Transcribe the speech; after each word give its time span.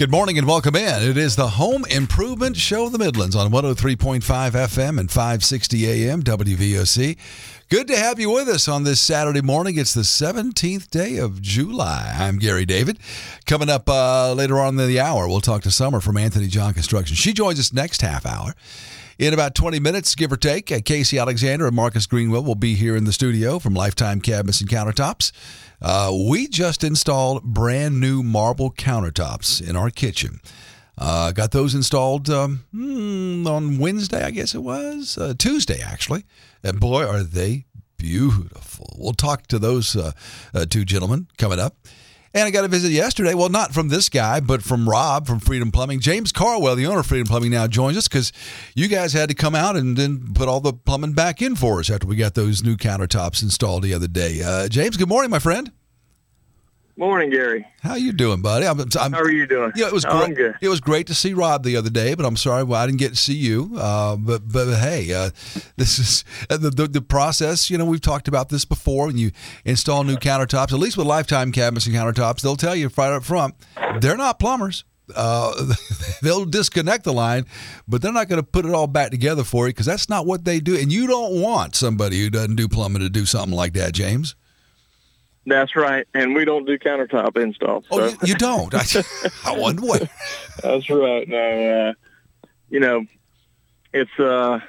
Good 0.00 0.10
morning 0.10 0.38
and 0.38 0.46
welcome 0.46 0.76
in. 0.76 1.02
It 1.02 1.18
is 1.18 1.36
the 1.36 1.46
Home 1.46 1.84
Improvement 1.90 2.56
Show 2.56 2.86
of 2.86 2.92
the 2.92 2.98
Midlands 2.98 3.36
on 3.36 3.50
103.5 3.50 4.22
FM 4.22 4.98
and 4.98 5.10
560 5.10 5.86
AM 5.86 6.22
WVOC. 6.22 7.18
Good 7.68 7.86
to 7.88 7.96
have 7.98 8.18
you 8.18 8.30
with 8.30 8.48
us 8.48 8.66
on 8.66 8.84
this 8.84 8.98
Saturday 8.98 9.42
morning. 9.42 9.76
It's 9.76 9.92
the 9.92 10.00
17th 10.00 10.88
day 10.88 11.18
of 11.18 11.42
July. 11.42 12.16
I'm 12.18 12.38
Gary 12.38 12.64
David. 12.64 12.98
Coming 13.44 13.68
up 13.68 13.90
uh, 13.90 14.32
later 14.32 14.58
on 14.58 14.80
in 14.80 14.88
the 14.88 14.98
hour, 14.98 15.28
we'll 15.28 15.42
talk 15.42 15.60
to 15.64 15.70
Summer 15.70 16.00
from 16.00 16.16
Anthony 16.16 16.46
John 16.46 16.72
Construction. 16.72 17.14
She 17.14 17.34
joins 17.34 17.60
us 17.60 17.70
next 17.70 18.00
half 18.00 18.24
hour. 18.24 18.54
In 19.18 19.34
about 19.34 19.54
20 19.54 19.80
minutes, 19.80 20.14
give 20.14 20.32
or 20.32 20.38
take, 20.38 20.72
uh, 20.72 20.80
Casey 20.82 21.18
Alexander 21.18 21.66
and 21.66 21.76
Marcus 21.76 22.06
Greenwell 22.06 22.42
will 22.42 22.54
be 22.54 22.74
here 22.74 22.96
in 22.96 23.04
the 23.04 23.12
studio 23.12 23.58
from 23.58 23.74
Lifetime 23.74 24.22
Cabinets 24.22 24.62
and 24.62 24.70
Countertops. 24.70 25.30
Uh, 25.82 26.12
we 26.28 26.46
just 26.46 26.84
installed 26.84 27.42
brand 27.42 28.00
new 28.00 28.22
marble 28.22 28.70
countertops 28.70 29.66
in 29.66 29.76
our 29.76 29.90
kitchen. 29.90 30.40
Uh, 30.98 31.32
got 31.32 31.50
those 31.50 31.74
installed 31.74 32.28
um, 32.28 32.64
hmm, 32.72 33.46
on 33.46 33.78
Wednesday, 33.78 34.22
I 34.22 34.30
guess 34.30 34.54
it 34.54 34.62
was 34.62 35.16
uh, 35.16 35.32
Tuesday, 35.38 35.80
actually. 35.80 36.24
And 36.62 36.78
boy, 36.78 37.06
are 37.06 37.22
they 37.22 37.64
beautiful. 38.00 38.96
We'll 38.98 39.12
talk 39.12 39.46
to 39.48 39.58
those 39.58 39.94
uh, 39.94 40.12
uh, 40.54 40.64
two 40.64 40.84
gentlemen 40.84 41.28
coming 41.36 41.58
up. 41.58 41.76
And 42.32 42.44
I 42.46 42.50
got 42.50 42.64
a 42.64 42.68
visit 42.68 42.92
yesterday. 42.92 43.34
Well, 43.34 43.48
not 43.48 43.74
from 43.74 43.88
this 43.88 44.08
guy, 44.08 44.38
but 44.38 44.62
from 44.62 44.88
Rob 44.88 45.26
from 45.26 45.40
Freedom 45.40 45.72
Plumbing. 45.72 45.98
James 45.98 46.30
Carwell, 46.30 46.76
the 46.76 46.86
owner 46.86 47.00
of 47.00 47.06
Freedom 47.06 47.26
Plumbing, 47.26 47.50
now 47.50 47.66
joins 47.66 47.96
us 47.96 48.06
because 48.06 48.32
you 48.76 48.86
guys 48.86 49.12
had 49.12 49.28
to 49.30 49.34
come 49.34 49.56
out 49.56 49.76
and 49.76 49.96
then 49.96 50.32
put 50.32 50.48
all 50.48 50.60
the 50.60 50.72
plumbing 50.72 51.12
back 51.12 51.42
in 51.42 51.56
for 51.56 51.80
us 51.80 51.90
after 51.90 52.06
we 52.06 52.14
got 52.14 52.34
those 52.34 52.62
new 52.62 52.76
countertops 52.76 53.42
installed 53.42 53.82
the 53.82 53.94
other 53.94 54.06
day. 54.06 54.42
Uh, 54.42 54.68
James, 54.68 54.96
good 54.96 55.08
morning, 55.08 55.30
my 55.30 55.40
friend. 55.40 55.72
Morning, 56.96 57.30
Gary. 57.30 57.66
How 57.82 57.94
you 57.94 58.12
doing, 58.12 58.42
buddy? 58.42 58.66
I'm, 58.66 58.78
I'm, 58.78 59.12
How 59.12 59.20
are 59.20 59.30
you 59.30 59.46
doing? 59.46 59.72
Yeah, 59.74 59.86
it 59.86 59.92
was 59.92 60.04
Oh, 60.04 60.26
great. 60.26 60.54
It 60.60 60.68
was 60.68 60.80
great 60.80 61.06
to 61.06 61.14
see 61.14 61.32
Rob 61.32 61.62
the 61.62 61.76
other 61.76 61.88
day, 61.88 62.14
but 62.14 62.26
I'm 62.26 62.36
sorry 62.36 62.62
well, 62.62 62.80
I 62.80 62.86
didn't 62.86 62.98
get 62.98 63.10
to 63.10 63.16
see 63.16 63.34
you. 63.34 63.72
Uh, 63.76 64.16
but 64.16 64.46
but 64.46 64.74
hey, 64.78 65.12
uh, 65.12 65.30
this 65.76 65.98
is 65.98 66.24
uh, 66.50 66.58
the, 66.58 66.70
the 66.70 66.88
the 66.88 67.00
process. 67.00 67.70
You 67.70 67.78
know, 67.78 67.86
we've 67.86 68.00
talked 68.02 68.28
about 68.28 68.50
this 68.50 68.64
before. 68.64 69.06
When 69.06 69.16
you 69.16 69.30
install 69.64 70.04
new 70.04 70.16
countertops, 70.16 70.72
at 70.72 70.78
least 70.78 70.98
with 70.98 71.06
Lifetime 71.06 71.52
cabinets 71.52 71.86
and 71.86 71.94
countertops, 71.94 72.42
they'll 72.42 72.56
tell 72.56 72.76
you 72.76 72.90
right 72.96 73.12
up 73.12 73.24
front 73.24 73.54
they're 74.00 74.16
not 74.18 74.38
plumbers. 74.38 74.84
Uh, 75.16 75.74
they'll 76.22 76.44
disconnect 76.44 77.04
the 77.04 77.12
line, 77.12 77.46
but 77.88 78.02
they're 78.02 78.12
not 78.12 78.28
going 78.28 78.40
to 78.40 78.46
put 78.46 78.64
it 78.66 78.72
all 78.72 78.86
back 78.86 79.10
together 79.10 79.42
for 79.42 79.66
you 79.66 79.72
because 79.72 79.86
that's 79.86 80.08
not 80.08 80.26
what 80.26 80.44
they 80.44 80.60
do. 80.60 80.76
And 80.78 80.92
you 80.92 81.06
don't 81.06 81.40
want 81.40 81.74
somebody 81.74 82.20
who 82.20 82.30
doesn't 82.30 82.56
do 82.56 82.68
plumbing 82.68 83.00
to 83.00 83.08
do 83.10 83.24
something 83.26 83.56
like 83.56 83.72
that, 83.72 83.92
James. 83.92 84.36
That's 85.50 85.76
right. 85.76 86.06
And 86.14 86.34
we 86.34 86.44
don't 86.44 86.64
do 86.64 86.78
countertop 86.78 87.36
installs. 87.36 87.84
Oh, 87.90 88.06
you, 88.08 88.16
you 88.24 88.34
don't. 88.36 88.72
I, 88.74 88.84
I 89.44 89.58
wonder 89.58 89.82
what. 89.82 90.08
That's 90.62 90.88
right. 90.88 91.28
No, 91.28 91.88
uh, 91.90 91.92
you 92.70 92.80
know, 92.80 93.04
it's 93.92 94.18
uh, 94.18 94.60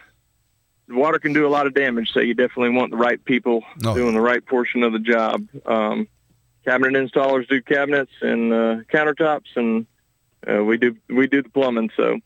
water 0.90 1.20
can 1.20 1.34
do 1.34 1.46
a 1.46 1.50
lot 1.50 1.68
of 1.68 1.74
damage, 1.74 2.12
so 2.14 2.20
you 2.20 2.34
definitely 2.34 2.76
want 2.76 2.92
the 2.92 2.98
right 2.98 3.24
people 3.24 3.64
Oh. 3.86 3.94
doing 3.96 4.14
the 4.14 4.22
right 4.22 4.46
portion 4.46 4.84
of 4.84 4.92
the 4.94 5.00
job. 5.00 5.48
Um, 5.66 6.08
cabinet 6.66 6.94
installers 6.94 7.48
do 7.48 7.62
cabinets 7.62 8.12
and 8.22 8.52
uh, 8.52 8.76
countertops, 8.92 9.56
and 9.56 9.86
uh, 10.50 10.64
we 10.64 10.78
do 10.78 10.96
we 11.10 11.28
do 11.28 11.42
the 11.44 11.50
plumbing. 11.50 11.92
So 11.96 12.20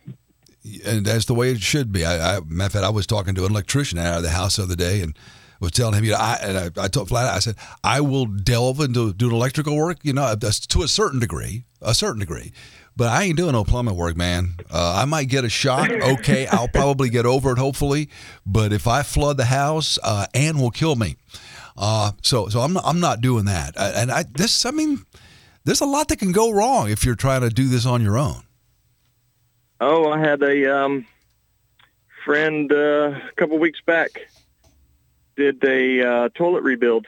and 0.85 1.05
that's 1.05 1.25
the 1.25 1.33
way 1.35 1.51
it 1.51 1.59
should 1.61 1.91
be. 1.91 2.05
I, 2.05 2.37
I 2.37 2.39
matter 2.47 2.65
of 2.67 2.71
fact, 2.73 2.85
I 2.85 2.89
was 2.89 3.05
talking 3.05 3.35
to 3.35 3.45
an 3.45 3.51
electrician 3.51 3.99
out 3.99 4.17
of 4.17 4.23
the 4.23 4.29
house 4.31 4.55
the 4.55 4.63
other 4.63 4.75
day 4.75 5.01
and 5.01 5.15
was 5.59 5.71
telling 5.71 5.95
him, 5.95 6.03
you 6.03 6.11
know, 6.11 6.17
I 6.17 6.37
and 6.41 6.57
I, 6.57 6.83
I 6.83 6.87
told 6.87 7.09
flat, 7.09 7.27
out, 7.27 7.35
I 7.35 7.39
said, 7.39 7.55
I 7.83 8.01
will 8.01 8.25
delve 8.25 8.79
into 8.79 9.13
doing 9.13 9.33
electrical 9.33 9.75
work, 9.75 9.99
you 10.03 10.13
know, 10.13 10.35
to 10.35 10.83
a 10.83 10.87
certain 10.87 11.19
degree, 11.19 11.65
a 11.81 11.93
certain 11.93 12.19
degree, 12.19 12.51
but 12.97 13.07
I 13.07 13.23
ain't 13.23 13.37
doing 13.37 13.51
no 13.53 13.63
plumbing 13.63 13.95
work, 13.95 14.15
man. 14.15 14.55
Uh, 14.71 14.95
I 15.01 15.05
might 15.05 15.25
get 15.25 15.43
a 15.43 15.49
shock. 15.49 15.89
Okay, 15.89 16.47
I'll 16.51 16.67
probably 16.67 17.09
get 17.09 17.25
over 17.25 17.51
it, 17.51 17.57
hopefully, 17.57 18.09
but 18.45 18.71
if 18.71 18.87
I 18.87 19.03
flood 19.03 19.37
the 19.37 19.45
house, 19.45 19.99
uh, 20.03 20.27
Ann 20.33 20.59
will 20.59 20.71
kill 20.71 20.95
me. 20.95 21.17
Uh, 21.77 22.11
so, 22.21 22.47
so 22.47 22.61
I'm 22.61 22.73
not, 22.73 22.83
I'm 22.85 22.99
not 22.99 23.19
doing 23.21 23.45
that. 23.45 23.75
Uh, 23.77 23.91
And 23.95 24.11
I 24.11 24.23
this, 24.23 24.65
I 24.65 24.71
mean, 24.71 25.05
there's 25.65 25.81
a 25.81 25.85
lot 25.85 26.07
that 26.07 26.19
can 26.19 26.31
go 26.31 26.51
wrong 26.51 26.89
if 26.89 27.05
you're 27.05 27.15
trying 27.15 27.41
to 27.41 27.49
do 27.49 27.67
this 27.67 27.85
on 27.85 28.01
your 28.01 28.17
own. 28.17 28.43
Oh, 29.81 30.09
I 30.09 30.19
had 30.19 30.41
a 30.41 30.73
um, 30.73 31.05
friend 32.23 32.71
uh, 32.71 33.11
a 33.11 33.31
couple 33.35 33.57
weeks 33.57 33.81
back 33.85 34.29
did 35.35 35.63
a 35.63 36.01
uh, 36.01 36.29
toilet 36.35 36.63
rebuild, 36.63 37.05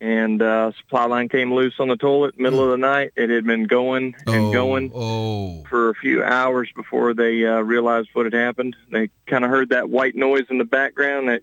and 0.00 0.40
uh, 0.42 0.72
supply 0.78 1.06
line 1.06 1.28
came 1.28 1.52
loose 1.54 1.74
on 1.78 1.88
the 1.88 1.96
toilet 1.96 2.38
middle 2.38 2.62
of 2.62 2.70
the 2.70 2.76
night. 2.76 3.12
It 3.16 3.30
had 3.30 3.44
been 3.44 3.64
going 3.66 4.14
and 4.26 4.36
oh, 4.46 4.52
going 4.52 4.92
Oh. 4.94 5.64
for 5.68 5.90
a 5.90 5.94
few 5.94 6.22
hours 6.22 6.68
before 6.76 7.14
they 7.14 7.46
uh, 7.46 7.60
realized 7.60 8.08
what 8.12 8.26
had 8.26 8.34
happened. 8.34 8.76
They 8.92 9.10
kind 9.26 9.44
of 9.44 9.50
heard 9.50 9.70
that 9.70 9.88
white 9.88 10.14
noise 10.14 10.44
in 10.50 10.58
the 10.58 10.64
background 10.64 11.28
that 11.28 11.42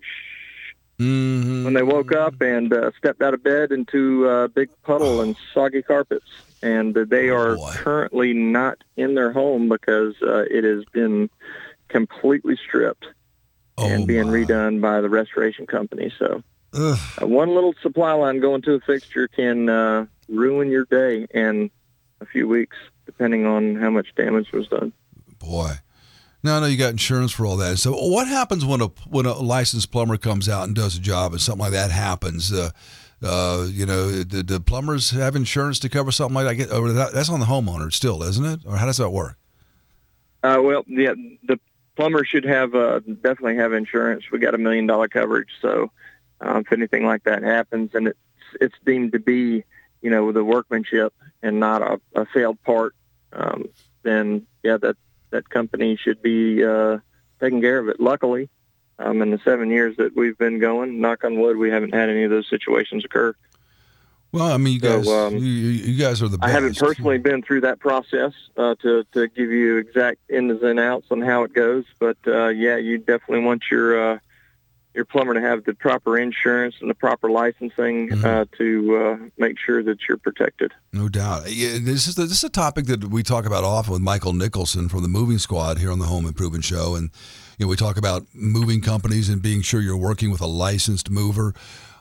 Mm-hmm. 1.00 1.64
when 1.64 1.74
they 1.74 1.82
woke 1.82 2.12
up 2.12 2.40
and 2.40 2.72
uh, 2.72 2.92
stepped 2.96 3.20
out 3.20 3.34
of 3.34 3.42
bed 3.42 3.72
into 3.72 4.28
a 4.28 4.48
big 4.48 4.68
puddle 4.84 5.22
and 5.22 5.34
soggy 5.52 5.82
carpets. 5.82 6.24
And 6.62 6.96
uh, 6.96 7.04
they 7.08 7.30
are 7.30 7.56
Boy. 7.56 7.72
currently 7.74 8.32
not 8.32 8.78
in 8.96 9.16
their 9.16 9.32
home 9.32 9.68
because 9.68 10.14
uh, 10.22 10.44
it 10.48 10.62
has 10.62 10.84
been 10.92 11.30
completely 11.88 12.56
stripped 12.56 13.06
and 13.78 14.06
being 14.06 14.24
Oh, 14.28 14.32
my. 14.32 14.32
redone 14.38 14.80
by 14.80 15.00
the 15.00 15.08
restoration 15.08 15.66
company. 15.66 16.12
So 16.18 16.42
uh, 16.72 16.96
one 17.20 17.54
little 17.54 17.74
supply 17.82 18.12
line 18.12 18.40
going 18.40 18.62
to 18.62 18.74
a 18.74 18.80
fixture 18.80 19.28
can 19.28 19.68
uh, 19.68 20.06
ruin 20.28 20.70
your 20.70 20.84
day 20.86 21.26
in 21.34 21.70
a 22.20 22.26
few 22.26 22.46
weeks, 22.48 22.76
depending 23.06 23.46
on 23.46 23.76
how 23.76 23.90
much 23.90 24.14
damage 24.16 24.52
was 24.52 24.68
done. 24.68 24.92
boy. 25.38 25.72
Now 26.42 26.58
I 26.58 26.60
know 26.60 26.66
you 26.66 26.76
got 26.76 26.90
insurance 26.90 27.32
for 27.32 27.46
all 27.46 27.56
that. 27.56 27.78
So, 27.78 27.92
what 27.92 28.28
happens 28.28 28.66
when 28.66 28.82
a 28.82 28.88
when 29.08 29.24
a 29.24 29.32
licensed 29.32 29.90
plumber 29.90 30.18
comes 30.18 30.46
out 30.48 30.64
and 30.66 30.76
does 30.76 30.94
a 30.96 31.00
job 31.00 31.32
and 31.32 31.40
something 31.40 31.60
like 31.62 31.72
that 31.72 31.90
happens? 31.90 32.52
Uh, 32.52 32.68
uh, 33.22 33.66
you 33.70 33.86
know, 33.86 34.22
do, 34.24 34.42
do 34.42 34.60
plumbers 34.60 35.10
have 35.12 35.36
insurance 35.36 35.78
to 35.78 35.88
cover 35.88 36.12
something 36.12 36.34
like 36.34 36.58
that? 36.58 36.70
Or 36.70 36.92
that? 36.92 37.14
That's 37.14 37.30
on 37.30 37.40
the 37.40 37.46
homeowner 37.46 37.90
still, 37.90 38.22
isn't 38.22 38.44
it? 38.44 38.60
Or 38.66 38.76
how 38.76 38.84
does 38.84 38.98
that 38.98 39.08
work? 39.08 39.38
Uh, 40.42 40.58
well, 40.62 40.84
yeah, 40.86 41.14
the 41.44 41.58
plumber 41.96 42.24
should 42.24 42.44
have 42.44 42.74
uh, 42.74 43.00
definitely 43.00 43.56
have 43.56 43.72
insurance. 43.72 44.30
We 44.30 44.38
got 44.38 44.54
a 44.54 44.58
million 44.58 44.86
dollar 44.86 45.08
coverage, 45.08 45.50
so 45.60 45.90
uh, 46.40 46.62
if 46.64 46.72
anything 46.72 47.04
like 47.04 47.24
that 47.24 47.42
happens, 47.42 47.94
and 47.94 48.08
it's 48.08 48.18
it's 48.60 48.74
deemed 48.84 49.12
to 49.12 49.18
be, 49.18 49.64
you 50.02 50.10
know, 50.10 50.32
the 50.32 50.44
workmanship 50.44 51.12
and 51.42 51.60
not 51.60 51.82
a, 51.82 52.00
a 52.14 52.26
failed 52.26 52.62
part, 52.62 52.94
um, 53.32 53.68
then 54.02 54.46
yeah, 54.62 54.76
that 54.78 54.96
that 55.30 55.48
company 55.48 55.96
should 55.96 56.22
be 56.22 56.64
uh, 56.64 56.98
taking 57.40 57.60
care 57.60 57.78
of 57.78 57.88
it. 57.88 58.00
Luckily, 58.00 58.48
um, 58.98 59.22
in 59.22 59.30
the 59.30 59.38
seven 59.44 59.70
years 59.70 59.96
that 59.96 60.16
we've 60.16 60.38
been 60.38 60.58
going, 60.58 61.00
knock 61.00 61.24
on 61.24 61.40
wood, 61.40 61.56
we 61.56 61.70
haven't 61.70 61.94
had 61.94 62.08
any 62.08 62.24
of 62.24 62.30
those 62.30 62.48
situations 62.48 63.04
occur. 63.04 63.34
Well, 64.34 64.50
I 64.52 64.56
mean, 64.56 64.74
you 64.74 64.80
So, 64.80 64.96
guys, 64.98 65.08
um, 65.08 65.34
you, 65.38 65.44
you 65.44 65.96
guys 66.02 66.20
are 66.20 66.28
the 66.28 66.38
Best. 66.38 66.48
I 66.50 66.52
haven't 66.52 66.76
personally 66.76 67.18
been 67.18 67.40
through 67.42 67.60
that 67.62 67.78
process 67.78 68.32
uh, 68.56 68.74
to 68.82 69.04
to 69.12 69.28
give 69.28 69.50
you 69.50 69.76
exact 69.78 70.18
ins 70.28 70.60
and 70.62 70.80
outs 70.80 71.06
on 71.10 71.20
how 71.22 71.44
it 71.44 71.52
goes, 71.54 71.84
but 72.00 72.16
uh, 72.26 72.48
yeah, 72.48 72.76
you 72.76 72.98
definitely 72.98 73.44
want 73.44 73.62
your 73.70 74.14
uh, 74.14 74.18
your 74.92 75.04
plumber 75.04 75.34
to 75.34 75.40
have 75.40 75.64
the 75.64 75.74
proper 75.74 76.18
insurance 76.18 76.74
and 76.80 76.88
the 76.90 76.94
proper 76.94 77.30
licensing 77.30 78.08
Mhm. 78.10 78.24
uh, 78.24 78.44
to 78.58 78.96
uh, 78.96 79.28
make 79.38 79.56
sure 79.58 79.82
that 79.84 79.98
you're 80.08 80.18
protected. 80.18 80.72
No 80.92 81.08
doubt. 81.08 81.52
Yeah, 81.52 81.78
this 81.80 82.06
is 82.08 82.16
this 82.16 82.30
is 82.32 82.44
a 82.44 82.48
topic 82.50 82.86
that 82.86 83.04
we 83.04 83.22
talk 83.22 83.46
about 83.46 83.62
often 83.64 83.92
with 83.92 84.02
Michael 84.02 84.32
Nicholson 84.32 84.88
from 84.88 85.02
the 85.02 85.08
Moving 85.08 85.38
Squad 85.38 85.78
here 85.78 85.92
on 85.92 85.98
the 86.00 86.06
Home 86.06 86.26
Improvement 86.26 86.64
Show, 86.64 86.96
and 86.96 87.10
you 87.58 87.66
know 87.66 87.70
we 87.70 87.76
talk 87.76 87.96
about 87.96 88.26
moving 88.34 88.80
companies 88.80 89.28
and 89.28 89.40
being 89.40 89.62
sure 89.62 89.80
you're 89.80 89.96
working 89.96 90.30
with 90.32 90.40
a 90.40 90.46
licensed 90.46 91.08
mover. 91.08 91.54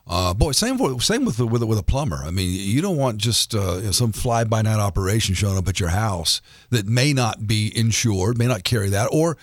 Uh, 0.05 0.33
boy, 0.33 0.51
same 0.51 0.77
for, 0.77 0.99
same 0.99 1.23
with 1.23 1.39
with 1.39 1.63
with 1.63 1.79
a 1.79 1.83
plumber. 1.83 2.21
I 2.23 2.31
mean, 2.31 2.49
you 2.51 2.81
don't 2.81 2.97
want 2.97 3.17
just 3.19 3.55
uh, 3.55 3.77
you 3.77 3.83
know, 3.83 3.91
some 3.91 4.11
fly 4.11 4.43
by 4.43 4.61
night 4.61 4.79
operation 4.79 5.33
showing 5.33 5.57
up 5.57 5.67
at 5.67 5.79
your 5.79 5.89
house 5.89 6.41
that 6.71 6.85
may 6.85 7.13
not 7.13 7.47
be 7.47 7.71
insured, 7.75 8.37
may 8.37 8.47
not 8.47 8.65
carry 8.65 8.89
that, 8.89 9.07
or 9.11 9.37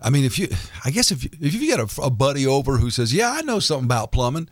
I 0.00 0.10
mean, 0.10 0.24
if 0.24 0.38
you, 0.38 0.48
I 0.84 0.90
guess 0.90 1.10
if 1.10 1.24
you, 1.24 1.30
if 1.40 1.54
you 1.54 1.66
get 1.66 1.80
a, 1.80 2.02
a 2.02 2.10
buddy 2.10 2.46
over 2.46 2.78
who 2.78 2.90
says, 2.90 3.12
"Yeah, 3.12 3.30
I 3.30 3.42
know 3.42 3.58
something 3.58 3.84
about 3.84 4.10
plumbing," 4.10 4.48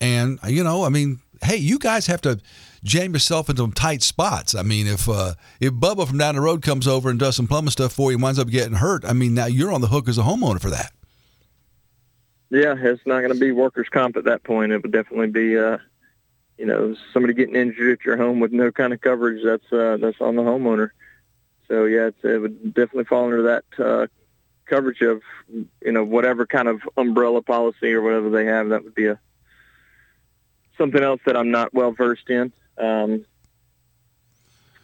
and 0.00 0.38
you 0.46 0.62
know, 0.62 0.84
I 0.84 0.90
mean, 0.90 1.20
hey, 1.42 1.56
you 1.56 1.78
guys 1.78 2.06
have 2.06 2.20
to 2.22 2.40
jam 2.84 3.14
yourself 3.14 3.48
into 3.48 3.62
some 3.62 3.72
tight 3.72 4.02
spots. 4.02 4.54
I 4.54 4.62
mean, 4.62 4.86
if 4.86 5.08
uh, 5.08 5.34
if 5.60 5.72
Bubba 5.72 6.06
from 6.06 6.18
down 6.18 6.34
the 6.34 6.40
road 6.40 6.62
comes 6.62 6.86
over 6.86 7.08
and 7.08 7.18
does 7.18 7.36
some 7.36 7.46
plumbing 7.46 7.70
stuff 7.70 7.92
for 7.92 8.10
you 8.10 8.16
and 8.16 8.22
winds 8.22 8.38
up 8.38 8.48
getting 8.48 8.74
hurt, 8.74 9.04
I 9.04 9.12
mean, 9.14 9.34
now 9.34 9.46
you're 9.46 9.72
on 9.72 9.80
the 9.80 9.88
hook 9.88 10.08
as 10.08 10.18
a 10.18 10.22
homeowner 10.22 10.60
for 10.60 10.70
that. 10.70 10.92
Yeah, 12.54 12.76
it's 12.78 13.04
not 13.04 13.20
going 13.20 13.32
to 13.32 13.38
be 13.38 13.50
workers' 13.50 13.88
comp 13.90 14.16
at 14.16 14.24
that 14.24 14.44
point. 14.44 14.70
It 14.70 14.80
would 14.80 14.92
definitely 14.92 15.26
be, 15.26 15.58
uh, 15.58 15.78
you 16.56 16.66
know, 16.66 16.94
somebody 17.12 17.34
getting 17.34 17.56
injured 17.56 17.98
at 17.98 18.04
your 18.04 18.16
home 18.16 18.38
with 18.38 18.52
no 18.52 18.70
kind 18.70 18.92
of 18.92 19.00
coverage. 19.00 19.42
That's 19.44 19.72
uh, 19.72 19.96
that's 20.00 20.20
on 20.20 20.36
the 20.36 20.42
homeowner. 20.42 20.90
So 21.66 21.86
yeah, 21.86 22.10
it 22.22 22.38
would 22.38 22.72
definitely 22.72 23.04
fall 23.04 23.24
under 23.24 23.42
that 23.42 23.64
uh, 23.84 24.06
coverage 24.66 25.00
of, 25.00 25.22
you 25.48 25.90
know, 25.90 26.04
whatever 26.04 26.46
kind 26.46 26.68
of 26.68 26.80
umbrella 26.96 27.42
policy 27.42 27.92
or 27.92 28.02
whatever 28.02 28.30
they 28.30 28.44
have. 28.44 28.68
That 28.68 28.84
would 28.84 28.94
be 28.94 29.06
a 29.06 29.18
something 30.78 31.02
else 31.02 31.22
that 31.26 31.36
I'm 31.36 31.50
not 31.50 31.74
well 31.74 31.90
versed 31.90 32.30
in. 32.30 32.52
Um, 32.78 33.26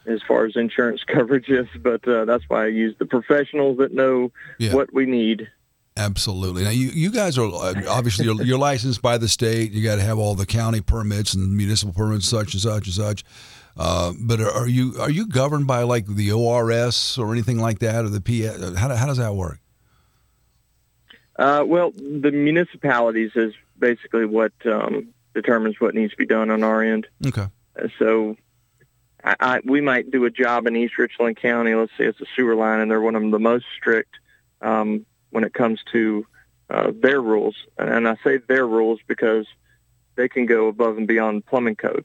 as 0.06 0.22
far 0.26 0.44
as 0.44 0.56
insurance 0.56 1.04
coverage 1.06 1.48
is, 1.48 1.68
but 1.78 2.06
uh, 2.08 2.24
that's 2.24 2.48
why 2.48 2.64
I 2.64 2.68
use 2.68 2.96
the 2.98 3.06
professionals 3.06 3.78
that 3.78 3.92
know 3.92 4.32
yeah. 4.58 4.74
what 4.74 4.92
we 4.92 5.06
need 5.06 5.48
Absolutely. 5.96 6.64
Now, 6.64 6.70
you, 6.70 6.88
you 6.88 7.10
guys 7.10 7.36
are 7.36 7.46
uh, 7.46 7.74
obviously 7.88 8.24
you're, 8.24 8.42
you're 8.42 8.58
licensed 8.58 9.02
by 9.02 9.18
the 9.18 9.28
state. 9.28 9.72
You 9.72 9.82
got 9.82 9.96
to 9.96 10.02
have 10.02 10.18
all 10.18 10.34
the 10.34 10.46
county 10.46 10.80
permits 10.80 11.34
and 11.34 11.56
municipal 11.56 11.92
permits, 11.92 12.28
such 12.28 12.54
and 12.54 12.62
such 12.62 12.86
and 12.86 12.94
such. 12.94 13.24
Uh, 13.76 14.12
but 14.20 14.40
are 14.40 14.68
you 14.68 14.94
are 15.00 15.10
you 15.10 15.26
governed 15.26 15.66
by 15.66 15.82
like 15.82 16.06
the 16.06 16.32
ORS 16.32 17.18
or 17.18 17.32
anything 17.32 17.58
like 17.58 17.78
that, 17.80 18.04
or 18.04 18.08
the 18.08 18.20
PA? 18.20 18.78
How, 18.78 18.94
how 18.94 19.06
does 19.06 19.18
that 19.18 19.34
work? 19.34 19.58
Uh, 21.36 21.64
well, 21.66 21.90
the 21.92 22.30
municipalities 22.30 23.30
is 23.34 23.54
basically 23.78 24.26
what 24.26 24.52
um, 24.66 25.08
determines 25.34 25.80
what 25.80 25.94
needs 25.94 26.12
to 26.12 26.16
be 26.16 26.26
done 26.26 26.50
on 26.50 26.62
our 26.62 26.82
end. 26.82 27.06
Okay. 27.26 27.46
Uh, 27.80 27.88
so, 27.98 28.36
I, 29.24 29.36
I, 29.40 29.60
we 29.64 29.80
might 29.80 30.10
do 30.10 30.26
a 30.26 30.30
job 30.30 30.66
in 30.66 30.76
East 30.76 30.98
Richland 30.98 31.38
County. 31.38 31.74
Let's 31.74 31.92
say 31.96 32.04
it's 32.04 32.20
a 32.20 32.26
sewer 32.36 32.54
line, 32.54 32.80
and 32.80 32.90
they're 32.90 33.00
one 33.00 33.16
of 33.16 33.30
the 33.30 33.38
most 33.38 33.64
strict. 33.74 34.16
Um, 34.60 35.06
when 35.30 35.44
it 35.44 35.54
comes 35.54 35.80
to 35.92 36.26
uh, 36.68 36.92
their 36.94 37.20
rules. 37.20 37.56
And 37.78 38.06
I 38.08 38.16
say 38.22 38.38
their 38.38 38.66
rules 38.66 39.00
because 39.06 39.46
they 40.16 40.28
can 40.28 40.46
go 40.46 40.68
above 40.68 40.98
and 40.98 41.06
beyond 41.06 41.46
plumbing 41.46 41.76
code, 41.76 42.04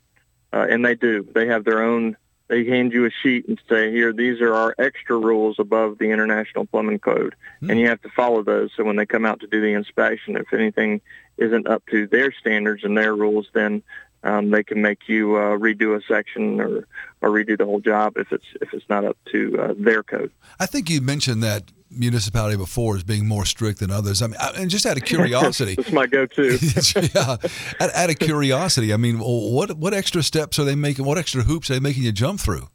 uh, 0.53 0.65
and 0.69 0.83
they 0.85 0.95
do. 0.95 1.27
They 1.33 1.47
have 1.47 1.63
their 1.65 1.83
own. 1.83 2.17
They 2.47 2.63
hand 2.63 2.93
you 2.93 3.05
a 3.05 3.09
sheet 3.23 3.47
and 3.47 3.59
say, 3.67 3.91
"Here, 3.91 4.13
these 4.13 4.39
are 4.41 4.53
our 4.53 4.75
extra 4.77 5.17
rules 5.17 5.57
above 5.59 5.97
the 5.97 6.11
international 6.11 6.65
plumbing 6.65 6.99
code," 6.99 7.35
mm. 7.61 7.69
and 7.69 7.79
you 7.79 7.87
have 7.87 8.01
to 8.03 8.09
follow 8.09 8.43
those. 8.43 8.71
So 8.75 8.83
when 8.83 8.95
they 8.95 9.05
come 9.05 9.25
out 9.25 9.41
to 9.41 9.47
do 9.47 9.61
the 9.61 9.73
inspection, 9.73 10.37
if 10.37 10.53
anything 10.53 11.01
isn't 11.37 11.67
up 11.67 11.83
to 11.91 12.07
their 12.07 12.31
standards 12.31 12.83
and 12.83 12.97
their 12.97 13.15
rules, 13.15 13.47
then 13.53 13.83
um, 14.25 14.49
they 14.49 14.63
can 14.63 14.81
make 14.81 15.07
you 15.07 15.35
uh, 15.35 15.57
redo 15.57 15.95
a 15.95 16.01
section 16.05 16.59
or, 16.59 16.87
or 17.21 17.29
redo 17.29 17.57
the 17.57 17.65
whole 17.65 17.79
job 17.79 18.17
if 18.17 18.31
it's 18.31 18.45
if 18.61 18.73
it's 18.73 18.87
not 18.89 19.05
up 19.05 19.17
to 19.31 19.57
uh, 19.59 19.73
their 19.77 20.03
code. 20.03 20.31
I 20.59 20.65
think 20.65 20.89
you 20.89 20.99
mentioned 20.99 21.43
that 21.43 21.71
municipality 21.91 22.57
before 22.57 22.95
as 22.95 23.03
being 23.03 23.27
more 23.27 23.45
strict 23.45 23.79
than 23.79 23.91
others. 23.91 24.21
I 24.21 24.27
mean, 24.27 24.37
and 24.57 24.69
just 24.69 24.85
out 24.85 24.97
of 24.97 25.03
curiosity, 25.05 25.75
that's 25.75 25.91
my 25.91 26.07
go-to. 26.07 26.57
yeah, 27.15 27.37
out, 27.79 27.93
out, 27.93 28.09
of 28.09 28.19
curiosity, 28.19 28.93
I 28.93 28.97
mean, 28.97 29.19
what 29.19 29.77
what 29.77 29.93
extra 29.93 30.23
steps 30.23 30.57
are 30.59 30.65
they 30.65 30.75
making? 30.75 31.05
What 31.05 31.17
extra 31.17 31.43
hoops 31.43 31.69
are 31.69 31.75
they 31.75 31.79
making 31.79 32.03
you 32.03 32.11
jump 32.11 32.39
through? 32.39 32.67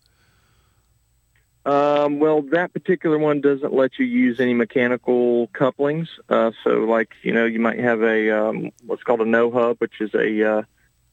Um, 1.66 2.20
well, 2.20 2.40
that 2.52 2.72
particular 2.72 3.18
one 3.18 3.42
doesn't 3.42 3.74
let 3.74 3.98
you 3.98 4.06
use 4.06 4.40
any 4.40 4.54
mechanical 4.54 5.48
couplings. 5.48 6.08
Uh, 6.28 6.52
so, 6.64 6.70
like 6.84 7.10
you 7.22 7.32
know, 7.32 7.44
you 7.44 7.58
might 7.58 7.80
have 7.80 8.02
a 8.02 8.30
um, 8.30 8.70
what's 8.86 9.02
called 9.02 9.20
a 9.20 9.26
no 9.26 9.50
hub, 9.50 9.78
which 9.78 10.00
is 10.00 10.14
a 10.14 10.58
uh, 10.58 10.62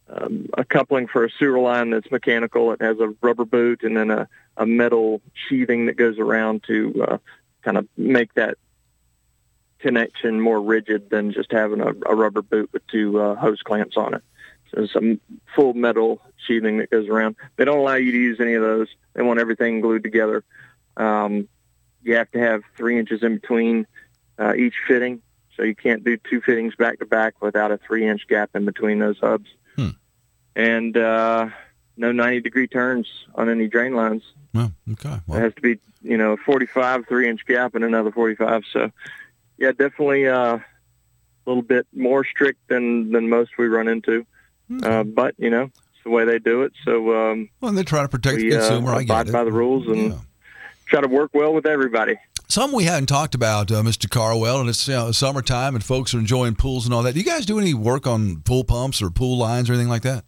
um, 0.09 0.47
a 0.57 0.63
coupling 0.63 1.07
for 1.07 1.25
a 1.25 1.29
sewer 1.37 1.59
line 1.59 1.89
that's 1.89 2.09
mechanical. 2.11 2.71
It 2.71 2.81
has 2.81 2.99
a 2.99 3.13
rubber 3.21 3.45
boot 3.45 3.83
and 3.83 3.97
then 3.97 4.09
a, 4.09 4.27
a 4.55 4.65
metal 4.65 5.21
sheathing 5.33 5.87
that 5.87 5.97
goes 5.97 6.17
around 6.17 6.63
to 6.67 7.05
uh, 7.07 7.17
kind 7.61 7.77
of 7.77 7.87
make 7.97 8.33
that 8.35 8.57
connection 9.79 10.39
more 10.41 10.61
rigid 10.61 11.09
than 11.09 11.31
just 11.31 11.51
having 11.51 11.81
a, 11.81 11.93
a 12.05 12.15
rubber 12.15 12.41
boot 12.41 12.69
with 12.73 12.85
two 12.87 13.19
uh, 13.19 13.35
hose 13.35 13.61
clamps 13.61 13.97
on 13.97 14.13
it. 14.13 14.23
So 14.73 14.85
some 14.87 15.19
full 15.55 15.73
metal 15.73 16.21
sheathing 16.45 16.77
that 16.79 16.89
goes 16.89 17.07
around. 17.07 17.35
They 17.55 17.65
don't 17.65 17.77
allow 17.77 17.95
you 17.95 18.11
to 18.11 18.17
use 18.17 18.39
any 18.39 18.53
of 18.53 18.61
those. 18.61 18.87
They 19.13 19.21
want 19.21 19.39
everything 19.39 19.81
glued 19.81 20.03
together. 20.03 20.43
Um, 20.97 21.47
you 22.03 22.15
have 22.15 22.31
to 22.31 22.39
have 22.39 22.63
three 22.75 22.97
inches 22.97 23.23
in 23.23 23.35
between 23.35 23.87
uh, 24.39 24.55
each 24.55 24.75
fitting, 24.87 25.21
so 25.55 25.63
you 25.63 25.75
can't 25.75 26.03
do 26.03 26.17
two 26.17 26.41
fittings 26.41 26.75
back 26.75 26.99
to 26.99 27.05
back 27.05 27.41
without 27.41 27.71
a 27.71 27.77
three 27.77 28.07
inch 28.07 28.27
gap 28.27 28.51
in 28.55 28.65
between 28.65 28.99
those 28.99 29.19
hubs. 29.19 29.49
Hmm. 30.57 30.61
And 30.63 30.97
uh, 30.97 31.49
no 31.97 32.11
90 32.11 32.41
degree 32.41 32.67
turns 32.67 33.07
on 33.35 33.49
any 33.49 33.67
drain 33.67 33.93
lines. 33.93 34.23
Well, 34.53 34.73
okay. 34.93 35.19
Well. 35.27 35.37
It 35.37 35.41
has 35.41 35.53
to 35.55 35.61
be, 35.61 35.79
you 36.01 36.17
know, 36.17 36.37
45, 36.37 37.05
three 37.07 37.29
inch 37.29 37.45
gap 37.45 37.75
and 37.75 37.83
another 37.83 38.11
45. 38.11 38.63
So, 38.71 38.91
yeah, 39.57 39.71
definitely 39.71 40.27
uh, 40.27 40.57
a 40.57 40.63
little 41.45 41.63
bit 41.63 41.85
more 41.93 42.25
strict 42.25 42.67
than, 42.67 43.11
than 43.11 43.29
most 43.29 43.57
we 43.57 43.67
run 43.67 43.87
into. 43.87 44.25
Okay. 44.71 44.87
Uh, 44.87 45.03
but, 45.03 45.35
you 45.37 45.49
know, 45.49 45.63
it's 45.63 46.03
the 46.03 46.09
way 46.09 46.25
they 46.25 46.39
do 46.39 46.63
it. 46.63 46.73
So, 46.83 47.15
um, 47.15 47.49
well, 47.61 47.71
they're 47.71 47.83
trying 47.83 48.05
to 48.05 48.09
protect 48.09 48.37
we, 48.37 48.49
the 48.49 48.57
consumer. 48.57 48.91
Uh, 48.93 48.99
I 48.99 49.01
abide 49.01 49.31
by 49.31 49.43
the 49.43 49.51
rules 49.51 49.87
and 49.87 50.11
yeah. 50.11 50.19
try 50.87 51.01
to 51.01 51.07
work 51.07 51.31
well 51.33 51.53
with 51.53 51.65
everybody. 51.65 52.17
Some 52.49 52.71
we 52.71 52.85
hadn't 52.85 53.07
talked 53.07 53.35
about, 53.35 53.71
uh, 53.71 53.83
Mr. 53.83 54.09
Carwell, 54.09 54.61
and 54.61 54.69
it's 54.69 54.87
you 54.87 54.93
know, 54.93 55.11
summertime 55.11 55.75
and 55.75 55.83
folks 55.83 56.13
are 56.13 56.19
enjoying 56.19 56.55
pools 56.55 56.85
and 56.85 56.93
all 56.93 57.03
that. 57.03 57.13
Do 57.13 57.19
you 57.19 57.25
guys 57.25 57.45
do 57.45 57.59
any 57.59 57.73
work 57.73 58.07
on 58.07 58.37
pool 58.37 58.63
pumps 58.63 59.01
or 59.01 59.09
pool 59.09 59.37
lines 59.37 59.69
or 59.69 59.73
anything 59.73 59.89
like 59.89 60.03
that? 60.03 60.23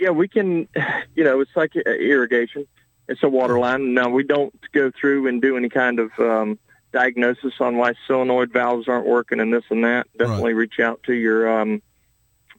Yeah, 0.00 0.10
we 0.10 0.28
can. 0.28 0.66
You 1.14 1.24
know, 1.24 1.40
it's 1.40 1.54
like 1.54 1.76
irrigation. 1.76 2.66
It's 3.08 3.22
a 3.22 3.28
water 3.28 3.58
line. 3.58 3.92
Now 3.92 4.08
we 4.08 4.22
don't 4.22 4.54
go 4.72 4.90
through 4.98 5.26
and 5.26 5.42
do 5.42 5.56
any 5.56 5.68
kind 5.68 5.98
of 5.98 6.10
um, 6.18 6.58
diagnosis 6.92 7.54
on 7.60 7.76
why 7.76 7.92
solenoid 8.06 8.52
valves 8.52 8.88
aren't 8.88 9.06
working 9.06 9.40
and 9.40 9.52
this 9.52 9.64
and 9.68 9.84
that. 9.84 10.06
Definitely 10.16 10.54
right. 10.54 10.60
reach 10.60 10.80
out 10.80 11.02
to 11.02 11.12
your, 11.12 11.60
um, 11.60 11.82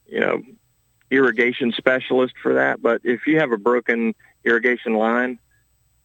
you 0.05 0.19
know, 0.19 0.43
irrigation 1.09 1.71
specialist 1.75 2.35
for 2.43 2.53
that. 2.55 2.81
But 2.81 3.01
if 3.03 3.25
you 3.25 3.39
have 3.39 3.51
a 3.51 3.57
broken 3.57 4.13
irrigation 4.43 4.93
line, 4.93 5.39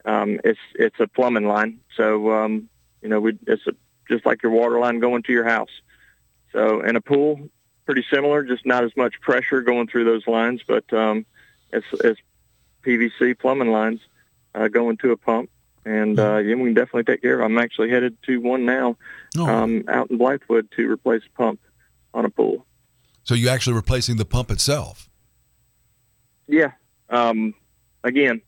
um, 0.05 0.41
it's 0.45 0.61
it's 0.75 1.01
a 1.01 1.07
plumbing 1.07 1.47
line. 1.47 1.81
So 1.97 2.31
um, 2.33 2.71
you 3.03 3.09
know, 3.09 3.21
we, 3.21 3.39
it's 3.47 3.67
a, 3.67 3.73
just 4.09 4.25
like 4.25 4.43
your 4.43 4.53
water 4.53 4.79
line 4.79 5.01
going 5.01 5.25
to 5.25 5.33
your 5.33 5.45
house. 5.45 5.83
So 6.53 6.81
in 6.81 6.97
a 6.97 7.01
pool, 7.01 7.51
pretty 7.87 8.05
similar, 8.13 8.43
just 8.43 8.67
not 8.67 8.85
as 8.85 8.95
much 8.97 9.21
pressure 9.21 9.63
going 9.63 9.87
through 9.87 10.05
those 10.05 10.27
lines, 10.27 10.61
but 10.67 10.93
um, 10.93 11.25
it's, 11.73 11.87
it's 12.05 12.21
PVC 12.85 13.39
plumbing 13.39 13.71
lines 13.71 14.01
uh, 14.55 14.69
going 14.69 14.97
to 14.99 15.13
a 15.13 15.17
pump. 15.17 15.49
And 15.85 16.19
uh, 16.19 16.39
yeah, 16.39 16.57
we 16.57 16.65
can 16.65 16.75
definitely 16.75 17.05
take 17.05 17.23
care 17.23 17.41
of. 17.41 17.45
I'm 17.45 17.59
actually 17.59 17.91
headed 17.91 18.21
to 18.25 18.39
one 18.39 18.65
now, 18.65 18.97
oh. 19.39 19.47
um, 19.47 19.85
out 19.87 20.11
in 20.11 20.19
Blythewood 20.19 20.69
to 20.73 20.91
replace 20.91 21.23
a 21.25 21.37
pump 21.39 21.61
on 22.13 22.25
a 22.25 22.31
pool. 22.31 22.67
So 23.23 23.35
you 23.35 23.49
actually 23.49 23.75
replacing 23.75 24.17
the 24.17 24.25
pump 24.25 24.51
itself? 24.51 25.09
Yeah. 26.49 26.73
Um, 27.09 27.55
again, 28.03 28.43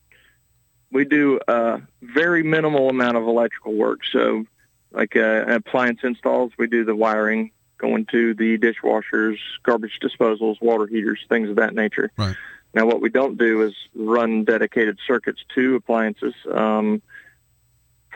we 0.90 1.04
do 1.04 1.38
a 1.47 1.80
very 2.02 2.42
minimal 2.42 2.88
amount 2.88 3.16
of 3.16 3.25
electrical 3.25 3.75
work. 3.75 4.00
So, 4.11 4.45
like 4.90 5.16
uh, 5.16 5.45
appliance 5.47 6.00
installs, 6.02 6.52
we 6.59 6.66
do 6.66 6.85
the 6.85 6.97
wiring, 6.97 7.50
going 7.78 8.06
to 8.06 8.35
the 8.35 8.58
dishwashers, 8.58 9.38
garbage 9.62 9.99
disposals, 10.02 10.61
water 10.61 10.87
heaters, 10.87 11.20
things 11.28 11.49
of 11.49 11.56
that 11.56 11.75
nature. 11.75 12.11
Right. 12.16 12.37
Now, 12.75 12.87
what 12.87 13.00
we 13.00 13.08
don't 13.08 13.38
do 13.38 13.62
is 13.62 13.75
run 13.94 14.44
dedicated 14.44 14.99
circuits 15.06 15.40
to 15.54 15.76
appliances. 15.76 16.35
Um, 16.52 17.02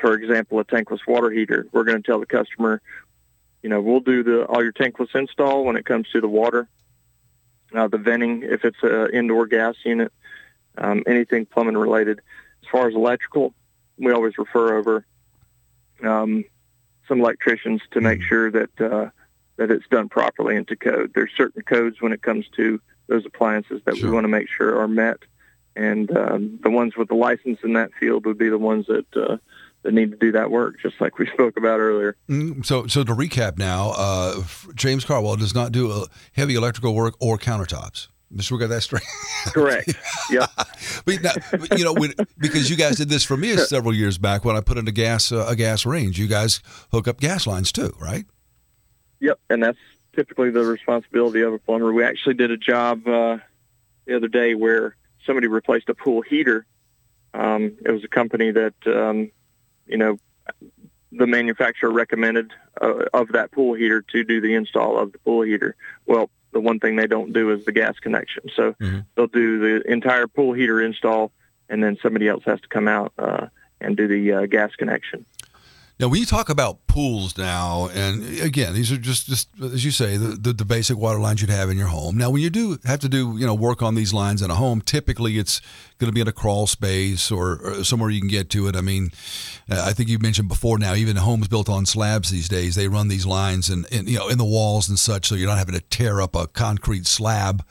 for 0.01 0.15
example, 0.15 0.59
a 0.59 0.65
tankless 0.65 1.01
water 1.07 1.31
heater. 1.31 1.67
We're 1.73 1.85
going 1.85 2.03
to 2.03 2.07
tell 2.07 2.21
the 2.21 2.27
customer, 2.27 2.83
you 3.63 3.71
know, 3.71 3.81
we'll 3.81 4.01
do 4.01 4.23
the 4.23 4.45
all 4.45 4.63
your 4.63 4.73
tankless 4.73 5.15
install 5.15 5.65
when 5.65 5.77
it 5.77 5.87
comes 5.87 6.09
to 6.11 6.21
the 6.21 6.29
water, 6.29 6.69
uh, 7.75 7.89
the 7.89 7.99
venting 7.99 8.43
if 8.43 8.65
it's 8.65 8.83
an 8.83 9.11
indoor 9.15 9.47
gas 9.47 9.77
unit, 9.85 10.13
um, 10.77 11.03
anything 11.07 11.47
plumbing 11.47 11.77
related. 11.77 12.21
As 12.63 12.69
far 12.71 12.89
as 12.89 12.95
electrical, 12.95 13.55
we 13.97 14.13
always 14.13 14.37
refer 14.37 14.77
over 14.77 15.07
um, 16.03 16.45
some 17.07 17.21
electricians 17.21 17.81
to 17.93 18.01
make 18.01 18.21
mm-hmm. 18.21 18.29
sure 18.29 18.51
that 18.51 18.81
uh, 18.81 19.11
that 19.67 19.75
it's 19.75 19.87
done 19.89 20.09
properly 20.09 20.57
into 20.57 20.77
code. 20.77 21.13
There's 21.15 21.31
certain 21.37 21.63
codes 21.63 22.01
when 22.01 22.13
it 22.13 22.23
comes 22.23 22.47
to 22.57 22.81
those 23.07 23.25
appliances 23.25 23.81
that 23.85 23.97
sure. 23.97 24.09
we 24.09 24.15
want 24.15 24.25
to 24.25 24.29
make 24.29 24.49
sure 24.49 24.79
are 24.79 24.89
met, 24.89 25.19
and 25.77 26.15
um, 26.17 26.59
the 26.63 26.71
ones 26.71 26.97
with 26.97 27.09
the 27.09 27.15
license 27.15 27.61
in 27.63 27.75
that 27.75 27.91
field 27.99 28.27
would 28.27 28.39
be 28.39 28.49
the 28.49 28.59
ones 28.59 28.87
that 28.87 29.07
uh, 29.17 29.37
that 29.83 29.95
need 29.95 30.11
to 30.11 30.17
do 30.17 30.33
that 30.33 30.51
work, 30.51 30.81
just 30.81 31.01
like 31.01 31.19
we 31.19 31.27
spoke 31.33 31.57
about 31.57 31.81
earlier. 31.81 32.17
Mm, 32.29 32.65
so, 32.65 32.87
so 32.87 33.05
to 33.05 33.15
recap 33.15 33.59
now, 33.59 33.93
uh, 33.97 34.43
James 34.75 35.05
Carwell 35.05 35.37
does 35.37 35.55
not 35.55 35.73
do 35.73 35.91
uh, 35.91 36.07
heavy 36.33 36.55
electrical 36.55 36.95
work 36.95 37.15
or 37.21 37.39
countertops. 37.39 38.09
Mr. 38.35 38.53
we 38.53 38.59
got 38.59 38.69
that 38.69 38.81
straight. 38.81 39.03
Correct. 39.47 39.93
Yeah. 40.31 40.47
but, 41.05 41.23
now, 41.23 41.33
you 41.77 41.85
know, 41.85 41.93
when, 41.93 42.15
because 42.39 42.71
you 42.71 42.77
guys 42.77 42.97
did 42.97 43.11
this 43.11 43.25
for 43.25 43.37
me 43.37 43.55
several 43.59 43.95
years 43.95 44.17
back 44.17 44.45
when 44.45 44.57
I 44.57 44.61
put 44.61 44.79
in 44.79 44.89
a 44.89 44.93
gas 44.93 45.31
uh, 45.31 45.47
a 45.49 45.55
gas 45.55 45.85
range. 45.85 46.19
You 46.19 46.29
guys 46.29 46.63
hook 46.93 47.07
up 47.07 47.21
gas 47.21 47.47
lines 47.47 47.73
too, 47.73 47.95
right? 48.01 48.25
Yep, 49.23 49.39
and 49.51 49.63
that's 49.63 49.79
typically 50.17 50.51
the 50.51 50.65
responsibility 50.65 51.43
of 51.43 51.53
a 51.55 51.59
plumber. 51.59 51.93
We 51.93 52.03
actually 52.03 52.35
did 52.35 52.51
a 52.51 52.57
job 52.57 53.07
uh, 53.07 53.39
the 54.05 54.17
other 54.17 54.27
day 54.27 54.57
where 54.57 54.97
somebody 55.25 55.47
replaced 55.47 55.89
a 55.89 55.95
pool 55.95 56.23
heater. 56.23 56.67
Um, 57.33 57.77
it 57.87 57.93
was 57.93 58.03
a 58.03 58.09
company 58.09 58.51
that 58.51 58.75
um, 58.85 59.31
you 59.87 59.97
know 59.97 60.19
the 61.13 61.29
manufacturer 61.29 61.93
recommended 61.93 62.51
uh, 62.81 63.05
of 63.15 63.29
that 63.29 63.53
pool 63.53 63.75
heater 63.75 64.03
to 64.03 64.25
do 64.25 64.41
the 64.41 64.55
install 64.55 64.99
of 64.99 65.13
the 65.13 65.19
pool 65.19 65.43
heater. 65.43 65.77
Well, 66.05 66.29
the 66.53 66.61
one 66.61 66.81
thing 66.81 66.97
they 66.97 67.07
don't 67.07 67.33
do 67.33 67.53
is 67.53 67.65
the 67.65 67.73
gas 67.73 68.01
connection. 68.01 68.51
So 68.57 68.73
mm-hmm. 68.73 69.01
they'll 69.15 69.29
do 69.29 69.61
the 69.61 69.89
entire 69.89 70.27
pool 70.27 70.53
heater 70.53 70.83
install, 70.83 71.31
and 71.69 71.83
then 71.83 71.97
somebody 72.03 72.27
else 72.27 72.43
has 72.45 72.61
to 72.63 72.69
come 72.69 72.89
out 72.89 73.13
uh, 73.19 73.47
and 73.81 73.97
do 73.97 74.09
the 74.09 74.33
uh, 74.33 74.47
gas 74.47 74.75
connection. 74.75 75.25
Now, 76.01 76.09
when 76.09 76.19
you 76.19 76.27
talk 76.27 76.49
about 76.49 76.87
pools 76.87 77.39
now, 77.39 77.89
and 77.95 78.41
again, 78.41 78.75
these 78.75 78.91
are 78.91 78.97
just, 78.97 79.29
just 79.29 79.49
as 79.63 79.85
you 79.85 79.91
say, 79.91 80.17
the, 80.17 80.29
the, 80.29 80.53
the, 80.53 80.65
basic 80.65 80.97
water 80.97 81.19
lines 81.19 81.41
you'd 81.41 81.51
have 81.51 81.71
in 81.71 81.79
your 81.79 81.89
home. 81.89 82.17
Now, 82.17 82.31
when 82.31 82.43
you 82.43 82.51
do 82.51 82.79
have 82.85 82.99
to 83.01 83.09
do, 83.09 83.37
you 83.39 83.47
know, 83.47 83.55
work 83.55 83.83
on 83.83 83.95
these 83.95 84.13
lines 84.13 84.43
in 84.43 84.51
a 84.51 84.55
home, 84.55 84.81
typically 84.81 85.39
it's 85.39 85.61
going 85.99 86.09
to 86.09 86.15
be 86.15 86.21
in 86.21 86.27
a 86.27 86.33
crawl 86.33 86.67
space 86.67 87.31
or, 87.31 87.61
or, 87.63 87.85
somewhere 87.85 88.11
you 88.11 88.21
can 88.21 88.29
get 88.29 88.51
to 88.51 88.67
it. 88.67 88.75
I 88.75 88.81
mean, 88.81 89.11
uh, 89.71 89.85
I 89.87 89.93
think 89.93 90.09
you 90.09 90.19
mentioned 90.19 90.49
before 90.49 90.79
now, 90.79 90.95
even 90.95 91.17
homes 91.17 91.47
built 91.47 91.69
on 91.69 91.87
slabs 91.87 92.31
these 92.31 92.49
days, 92.49 92.75
they 92.75 92.89
run 92.89 93.09
these 93.09 93.27
lines 93.27 93.69
and, 93.69 93.87
you 93.93 94.19
know, 94.19 94.29
in 94.29 94.39
the 94.39 94.45
walls 94.45 94.89
and 94.89 94.99
such, 94.99 95.29
so 95.29 95.35
you're 95.35 95.49
not 95.49 95.59
having 95.59 95.75
to 95.75 95.83
tear 95.83 96.21
up 96.21 96.35
a 96.35 96.49
concrete 96.49 97.07
slab 97.07 97.65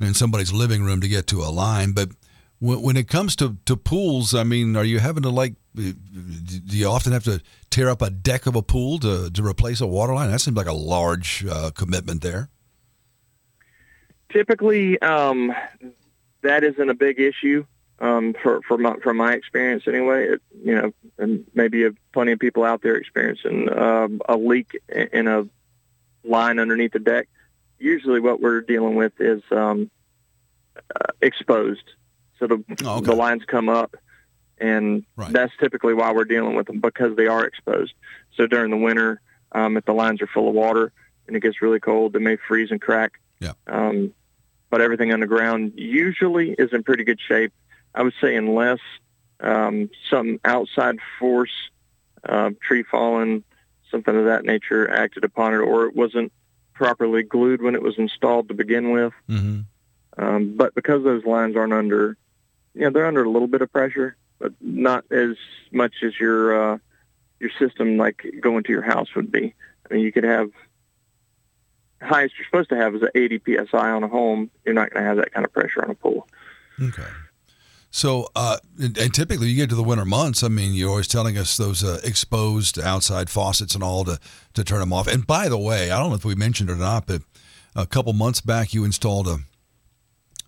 in 0.00 0.14
somebody's 0.14 0.52
living 0.52 0.82
room 0.84 1.00
to 1.00 1.08
get 1.08 1.26
to 1.26 1.42
a 1.42 1.50
line. 1.50 1.92
But 1.92 2.10
when, 2.58 2.80
when 2.80 2.96
it 2.96 3.08
comes 3.08 3.36
to, 3.36 3.56
to 3.66 3.76
pools, 3.76 4.34
I 4.34 4.44
mean, 4.44 4.76
are 4.76 4.84
you 4.84 4.98
having 4.98 5.24
to 5.24 5.30
like 5.30 5.54
do 5.76 6.76
you 6.76 6.88
often 6.88 7.12
have 7.12 7.24
to 7.24 7.40
tear 7.70 7.88
up 7.90 8.02
a 8.02 8.10
deck 8.10 8.46
of 8.46 8.56
a 8.56 8.62
pool 8.62 8.98
to, 9.00 9.30
to 9.30 9.46
replace 9.46 9.80
a 9.80 9.86
water 9.86 10.14
line? 10.14 10.30
That 10.30 10.40
seems 10.40 10.56
like 10.56 10.66
a 10.66 10.72
large 10.72 11.44
uh, 11.48 11.70
commitment 11.74 12.22
there. 12.22 12.48
Typically, 14.32 14.98
um, 15.00 15.52
that 16.42 16.64
isn't 16.64 16.88
a 16.88 16.94
big 16.94 17.20
issue 17.20 17.64
um, 18.00 18.34
for, 18.42 18.60
for 18.66 18.78
my, 18.78 18.96
from 19.02 19.18
my 19.18 19.34
experience 19.34 19.84
anyway. 19.86 20.28
It, 20.28 20.42
you 20.64 20.74
know, 20.74 20.92
and 21.18 21.44
maybe 21.54 21.82
have 21.82 21.96
plenty 22.12 22.32
of 22.32 22.38
people 22.38 22.64
out 22.64 22.82
there 22.82 22.96
experiencing 22.96 23.72
um, 23.72 24.20
a 24.28 24.36
leak 24.36 24.78
in 25.12 25.28
a 25.28 25.46
line 26.24 26.58
underneath 26.58 26.92
the 26.92 26.98
deck. 26.98 27.28
Usually, 27.78 28.20
what 28.20 28.40
we're 28.40 28.62
dealing 28.62 28.96
with 28.96 29.12
is 29.20 29.42
um, 29.50 29.90
uh, 30.76 31.12
exposed. 31.20 31.84
So 32.38 32.46
the, 32.46 32.64
oh, 32.84 32.98
okay. 32.98 33.06
the 33.06 33.14
lines 33.14 33.44
come 33.46 33.68
up 33.68 33.96
and 34.58 35.04
right. 35.16 35.32
that's 35.32 35.52
typically 35.58 35.94
why 35.94 36.12
we're 36.12 36.24
dealing 36.24 36.56
with 36.56 36.66
them 36.66 36.80
because 36.80 37.16
they 37.16 37.26
are 37.26 37.44
exposed. 37.44 37.94
So 38.36 38.46
during 38.46 38.70
the 38.70 38.76
winter, 38.76 39.20
um, 39.52 39.76
if 39.76 39.84
the 39.84 39.92
lines 39.92 40.22
are 40.22 40.26
full 40.26 40.48
of 40.48 40.54
water 40.54 40.92
and 41.26 41.36
it 41.36 41.40
gets 41.40 41.62
really 41.62 41.80
cold, 41.80 42.12
they 42.12 42.18
may 42.18 42.36
freeze 42.36 42.70
and 42.70 42.80
crack. 42.80 43.20
Yeah. 43.40 43.52
Um, 43.66 44.14
but 44.70 44.80
everything 44.80 45.12
underground 45.12 45.72
usually 45.76 46.52
is 46.52 46.72
in 46.72 46.82
pretty 46.82 47.04
good 47.04 47.20
shape. 47.20 47.52
I 47.94 48.02
would 48.02 48.14
say 48.20 48.36
unless 48.36 48.80
um, 49.40 49.90
some 50.10 50.40
outside 50.44 50.96
force, 51.18 51.52
uh, 52.28 52.50
tree 52.66 52.82
falling, 52.82 53.44
something 53.90 54.16
of 54.16 54.24
that 54.24 54.44
nature 54.44 54.90
acted 54.90 55.24
upon 55.24 55.54
it, 55.54 55.58
or 55.58 55.86
it 55.86 55.94
wasn't 55.94 56.32
properly 56.74 57.22
glued 57.22 57.62
when 57.62 57.74
it 57.74 57.82
was 57.82 57.96
installed 57.98 58.48
to 58.48 58.54
begin 58.54 58.90
with. 58.90 59.12
Mm-hmm. 59.28 59.60
Um, 60.18 60.56
but 60.56 60.74
because 60.74 61.04
those 61.04 61.24
lines 61.24 61.56
aren't 61.56 61.72
under, 61.72 62.16
you 62.74 62.82
know, 62.82 62.90
they're 62.90 63.06
under 63.06 63.24
a 63.24 63.30
little 63.30 63.48
bit 63.48 63.62
of 63.62 63.72
pressure 63.72 64.16
but 64.38 64.52
not 64.60 65.04
as 65.10 65.36
much 65.72 65.94
as 66.02 66.18
your 66.18 66.74
uh, 66.74 66.78
your 67.40 67.50
system 67.58 67.96
like 67.96 68.24
going 68.40 68.64
to 68.64 68.72
your 68.72 68.82
house 68.82 69.14
would 69.14 69.30
be. 69.30 69.54
I 69.88 69.94
mean, 69.94 70.04
you 70.04 70.12
could 70.12 70.24
have 70.24 70.50
highest 72.02 72.34
you're 72.38 72.46
supposed 72.46 72.68
to 72.70 72.76
have 72.76 72.94
is 72.94 73.02
an 73.02 73.08
80 73.14 73.40
psi 73.46 73.90
on 73.90 74.02
a 74.02 74.08
home. 74.08 74.50
You're 74.64 74.74
not 74.74 74.90
going 74.90 75.02
to 75.02 75.08
have 75.08 75.16
that 75.18 75.32
kind 75.32 75.46
of 75.46 75.52
pressure 75.52 75.82
on 75.82 75.90
a 75.90 75.94
pool. 75.94 76.28
Okay. 76.80 77.06
So, 77.90 78.28
uh, 78.36 78.58
and, 78.78 78.98
and, 78.98 79.14
typically 79.14 79.48
you 79.48 79.56
get 79.56 79.70
to 79.70 79.74
the 79.74 79.82
winter 79.82 80.04
months. 80.04 80.42
I 80.42 80.48
mean, 80.48 80.74
you're 80.74 80.90
always 80.90 81.08
telling 81.08 81.38
us 81.38 81.56
those 81.56 81.82
uh, 81.82 81.98
exposed 82.04 82.78
outside 82.78 83.30
faucets 83.30 83.74
and 83.74 83.82
all 83.82 84.04
to, 84.04 84.18
to 84.52 84.64
turn 84.64 84.80
them 84.80 84.92
off. 84.92 85.06
And 85.06 85.26
by 85.26 85.48
the 85.48 85.56
way, 85.56 85.90
I 85.90 85.98
don't 85.98 86.10
know 86.10 86.16
if 86.16 86.24
we 86.24 86.34
mentioned 86.34 86.68
it 86.68 86.74
or 86.74 86.76
not, 86.76 87.06
but 87.06 87.22
a 87.74 87.86
couple 87.86 88.12
months 88.12 88.42
back 88.42 88.74
you 88.74 88.84
installed 88.84 89.28
a 89.28 89.38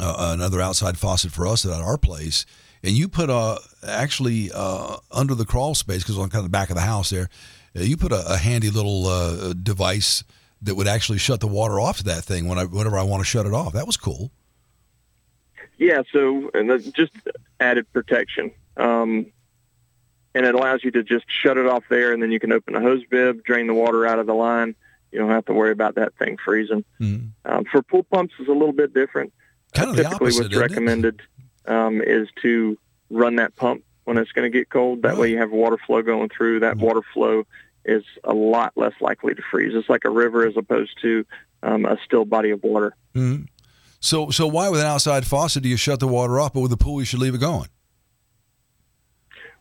uh, 0.01 0.33
another 0.33 0.61
outside 0.61 0.97
faucet 0.97 1.33
for 1.33 1.47
us 1.47 1.65
at 1.67 1.73
our 1.73 1.99
place 1.99 2.47
and 2.83 2.93
you 2.93 3.09
put 3.09 3.31
a 3.31 3.59
actually 3.87 4.51
uh, 4.55 4.97
under 5.11 5.35
the 5.35 5.45
crawl 5.45 5.75
space 5.75 6.03
because 6.03 6.19
on 6.19 6.31
kind 6.31 6.41
of 6.41 6.45
the 6.45 6.51
back 6.51 6.71
of 6.71 6.77
the 6.77 6.83
house 6.83 7.11
there, 7.11 7.29
uh, 7.77 7.81
you 7.81 7.97
put 7.97 8.13
a, 8.13 8.35
a 8.35 8.37
handy 8.37 8.71
little 8.71 9.07
uh, 9.07 9.53
device 9.53 10.25
that 10.63 10.75
would 10.75 10.89
actually 10.89 11.19
shut 11.19 11.41
the 11.41 11.47
water 11.47 11.79
off 11.79 11.99
to 11.99 12.05
that 12.05 12.25
thing 12.25 12.49
when 12.49 12.59
I 12.59 12.65
whenever 12.65 12.99
I 12.99 13.03
want 13.03 13.21
to 13.21 13.25
shut 13.25 13.47
it 13.47 13.55
off. 13.55 13.73
That 13.73 13.87
was 13.87 13.97
cool. 13.97 14.31
Yeah, 15.77 16.03
so 16.13 16.51
and 16.55 16.69
that's 16.69 16.87
just 16.87 17.13
added 17.61 17.91
protection. 17.93 18.51
Um, 18.77 19.27
and 20.35 20.47
it 20.47 20.55
allows 20.55 20.85
you 20.85 20.91
to 20.93 21.03
just 21.03 21.25
shut 21.29 21.57
it 21.57 21.67
off 21.67 21.85
there, 21.89 22.13
and 22.13 22.23
then 22.23 22.31
you 22.31 22.41
can 22.41 22.53
open 22.53 22.75
the 22.75 22.81
hose 22.81 23.05
bib, 23.11 23.43
drain 23.45 23.67
the 23.67 23.75
water 23.75 24.07
out 24.07 24.19
of 24.19 24.27
the 24.27 24.35
line. 24.35 24.75
You 25.11 25.19
don't 25.19 25.31
have 25.31 25.47
to 25.47 25.55
worry 25.55 25.73
about 25.73 25.95
that 25.95 26.15
thing 26.17 26.37
freezing. 26.45 26.85
Mm-hmm. 27.01 27.51
Um, 27.51 27.65
for 27.65 27.83
pool 27.83 28.03
pumps, 28.05 28.35
is 28.39 28.49
a 28.49 28.53
little 28.53 28.73
bit 28.73 28.93
different. 28.93 29.33
Kind 29.75 29.89
uh, 29.89 29.91
of 29.93 29.97
typically, 29.97 30.27
opposite, 30.27 30.43
what's 30.45 30.57
recommended 30.57 31.23
um, 31.69 32.03
is 32.03 32.29
to 32.43 32.77
run 33.11 33.37
that 33.37 33.55
pump 33.57 33.85
when 34.05 34.17
it's 34.19 34.33
going 34.33 34.51
to 34.51 34.59
get 34.59 34.71
cold. 34.71 35.03
That 35.03 35.17
way 35.17 35.31
you 35.31 35.39
have 35.39 35.51
water 35.51 35.79
flow 35.87 36.03
going 36.03 36.31
through. 36.31 36.61
That 36.61 36.77
mm-hmm. 36.77 36.85
water 36.85 37.03
flow 37.13 37.45
is 37.85 38.03
a 38.25 38.35
lot 38.35 38.73
less 38.77 38.95
likely 39.01 39.35
to 39.35 39.43
freeze. 39.51 39.73
It's 39.75 39.89
like 39.89 40.05
a 40.05 40.11
river 40.11 40.47
as 40.47 40.57
opposed 40.57 40.93
to 41.03 41.25
um, 41.63 41.85
a 41.85 41.97
still 42.05 42.25
body 42.25 42.51
of 42.51 42.63
water. 42.63 42.95
Mm-hmm. 43.15 43.45
So, 44.01 44.31
so 44.31 44.47
why 44.47 44.69
with 44.69 44.81
an 44.81 44.87
outside 44.87 45.27
faucet 45.27 45.63
do 45.63 45.69
you 45.69 45.77
shut 45.77 46.01
the 46.01 46.07
water 46.07 46.39
off, 46.41 46.53
but 46.53 46.61
with 46.61 46.73
a 46.73 46.77
pool 46.77 47.01
you 47.01 47.05
should 47.05 47.19
leave 47.19 47.35
it 47.35 47.41
going? 47.41 47.69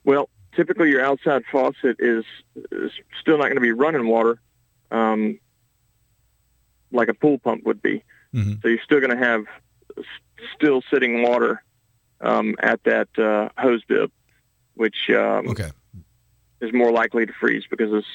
Well, 0.04 0.30
typically 0.56 0.90
your 0.90 1.04
outside 1.04 1.44
faucet 1.52 1.98
is, 2.00 2.24
is 2.72 2.92
still 3.20 3.38
not 3.38 3.46
going 3.46 3.56
to 3.56 3.62
be 3.62 3.72
running 3.72 4.08
water 4.08 4.40
um, 4.92 5.40
like 6.92 7.10
a 7.10 7.14
pool 7.14 7.40
pump 7.40 7.66
would 7.66 7.82
be. 7.82 8.04
Mm-hmm. 8.34 8.54
So 8.62 8.68
you're 8.68 8.80
still 8.84 9.00
going 9.00 9.18
to 9.18 9.26
have 9.26 9.46
still 10.56 10.82
sitting 10.92 11.24
water 11.24 11.64
um, 12.22 12.56
at 12.60 12.84
that 12.84 13.08
uh, 13.18 13.50
hose 13.62 13.84
bib, 13.86 14.12
which 14.76 15.10
um, 15.10 15.50
okay. 15.50 15.72
is 16.62 16.74
more 16.74 16.92
likely 16.92 17.26
to 17.26 17.34
freeze 17.34 17.64
because 17.70 17.92
it's 17.94 18.08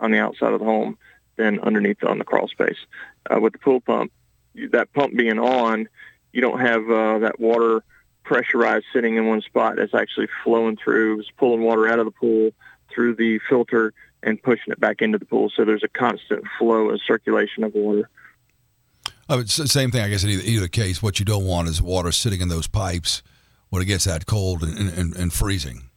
on 0.00 0.10
the 0.10 0.18
outside 0.18 0.52
of 0.52 0.60
the 0.60 0.64
home 0.64 0.98
than 1.36 1.60
underneath 1.60 2.02
on 2.04 2.18
the 2.18 2.24
crawl 2.24 2.48
space. 2.48 2.78
Uh, 3.30 3.40
with 3.40 3.52
the 3.52 3.58
pool 3.58 3.80
pump, 3.80 4.12
that 4.70 4.92
pump 4.92 5.16
being 5.16 5.38
on, 5.38 5.88
you 6.32 6.40
don't 6.40 6.60
have 6.60 6.90
uh, 6.90 7.18
that 7.18 7.38
water 7.38 7.82
pressurized 8.24 8.84
sitting 8.92 9.16
in 9.16 9.26
one 9.26 9.42
spot. 9.42 9.78
It's 9.78 9.94
actually 9.94 10.28
flowing 10.44 10.76
through, 10.76 11.20
it's 11.20 11.30
pulling 11.36 11.62
water 11.62 11.88
out 11.88 11.98
of 11.98 12.06
the 12.06 12.10
pool 12.10 12.50
through 12.92 13.14
the 13.16 13.38
filter 13.48 13.92
and 14.22 14.42
pushing 14.42 14.72
it 14.72 14.80
back 14.80 15.02
into 15.02 15.18
the 15.18 15.24
pool. 15.24 15.50
So 15.54 15.64
there's 15.64 15.84
a 15.84 15.88
constant 15.88 16.44
flow 16.58 16.90
and 16.90 17.00
circulation 17.06 17.64
of 17.64 17.74
water. 17.74 18.08
Oh, 19.28 19.40
it's 19.40 19.54
same 19.70 19.90
thing, 19.90 20.02
I 20.02 20.08
guess, 20.08 20.24
in 20.24 20.30
either, 20.30 20.42
either 20.44 20.68
case. 20.68 21.02
What 21.02 21.18
you 21.18 21.24
don't 21.24 21.44
want 21.44 21.68
is 21.68 21.82
water 21.82 22.12
sitting 22.12 22.40
in 22.40 22.48
those 22.48 22.68
pipes 22.68 23.22
when 23.70 23.82
it 23.82 23.86
gets 23.86 24.04
that 24.04 24.26
cold 24.26 24.62
and, 24.62 24.90
and, 24.90 25.14
and 25.16 25.32
freezing. 25.32 25.90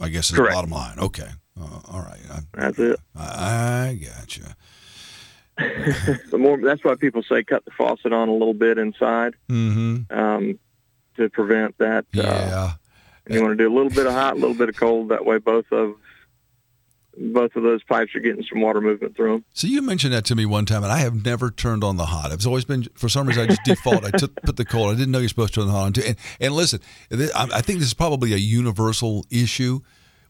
I 0.00 0.08
guess 0.08 0.30
is 0.30 0.36
Correct. 0.36 0.50
the 0.50 0.56
bottom 0.56 0.70
line. 0.70 0.98
Okay. 0.98 1.28
Uh, 1.60 1.80
all 1.88 2.00
right. 2.00 2.20
I, 2.30 2.40
that's 2.54 2.78
it. 2.78 2.98
I, 3.14 3.88
I 3.88 3.94
gotcha. 3.94 4.56
the 6.30 6.38
more 6.38 6.58
that's 6.58 6.82
why 6.82 6.94
people 6.94 7.22
say 7.22 7.44
cut 7.44 7.64
the 7.64 7.70
faucet 7.70 8.12
on 8.12 8.28
a 8.28 8.32
little 8.32 8.54
bit 8.54 8.78
inside 8.78 9.34
mm-hmm. 9.48 10.12
um, 10.16 10.58
to 11.16 11.28
prevent 11.28 11.76
that. 11.78 12.06
Uh, 12.16 12.22
yeah. 12.22 12.72
You 13.28 13.40
want 13.42 13.52
to 13.52 13.62
do 13.62 13.72
a 13.72 13.74
little 13.74 13.90
bit 13.90 14.06
of 14.06 14.12
hot, 14.12 14.32
a 14.32 14.38
little 14.38 14.56
bit 14.56 14.68
of 14.68 14.76
cold. 14.76 15.10
That 15.10 15.24
way, 15.24 15.38
both 15.38 15.70
of 15.70 15.94
both 17.16 17.54
of 17.56 17.62
those 17.62 17.82
pipes 17.84 18.14
are 18.14 18.20
getting 18.20 18.44
some 18.48 18.60
water 18.60 18.80
movement 18.80 19.16
through 19.16 19.32
them. 19.32 19.44
So 19.52 19.66
you 19.66 19.82
mentioned 19.82 20.12
that 20.14 20.24
to 20.26 20.34
me 20.34 20.46
one 20.46 20.64
time, 20.64 20.82
and 20.82 20.92
I 20.92 20.98
have 20.98 21.24
never 21.24 21.50
turned 21.50 21.84
on 21.84 21.96
the 21.96 22.06
hot. 22.06 22.32
It's 22.32 22.46
always 22.46 22.64
been 22.64 22.84
for 22.94 23.08
some 23.08 23.26
reason 23.26 23.44
I 23.44 23.46
just 23.46 23.64
default. 23.64 24.04
I 24.04 24.10
took, 24.18 24.34
put 24.42 24.56
the 24.56 24.64
cold. 24.64 24.94
I 24.94 24.98
didn't 24.98 25.10
know 25.10 25.18
you're 25.18 25.28
supposed 25.28 25.54
to 25.54 25.60
turn 25.60 25.66
the 25.66 25.72
hot 25.72 25.86
on 25.86 25.92
too. 25.92 26.02
And, 26.06 26.16
and 26.40 26.54
listen, 26.54 26.80
I 27.10 27.60
think 27.60 27.78
this 27.78 27.88
is 27.88 27.94
probably 27.94 28.32
a 28.32 28.38
universal 28.38 29.26
issue 29.30 29.80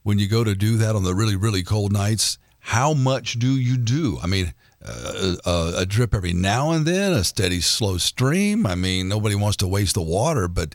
when 0.02 0.18
you 0.18 0.28
go 0.28 0.42
to 0.42 0.54
do 0.54 0.76
that 0.78 0.96
on 0.96 1.04
the 1.04 1.14
really 1.14 1.36
really 1.36 1.62
cold 1.62 1.92
nights. 1.92 2.38
How 2.58 2.94
much 2.94 3.38
do 3.38 3.56
you 3.56 3.76
do? 3.76 4.18
I 4.22 4.26
mean. 4.26 4.52
Uh, 4.84 5.36
a, 5.46 5.72
a 5.82 5.86
drip 5.86 6.12
every 6.12 6.32
now 6.32 6.72
and 6.72 6.84
then, 6.84 7.12
a 7.12 7.22
steady, 7.22 7.60
slow 7.60 7.98
stream. 7.98 8.66
I 8.66 8.74
mean, 8.74 9.06
nobody 9.06 9.36
wants 9.36 9.58
to 9.58 9.68
waste 9.68 9.94
the 9.94 10.02
water, 10.02 10.48
but 10.48 10.74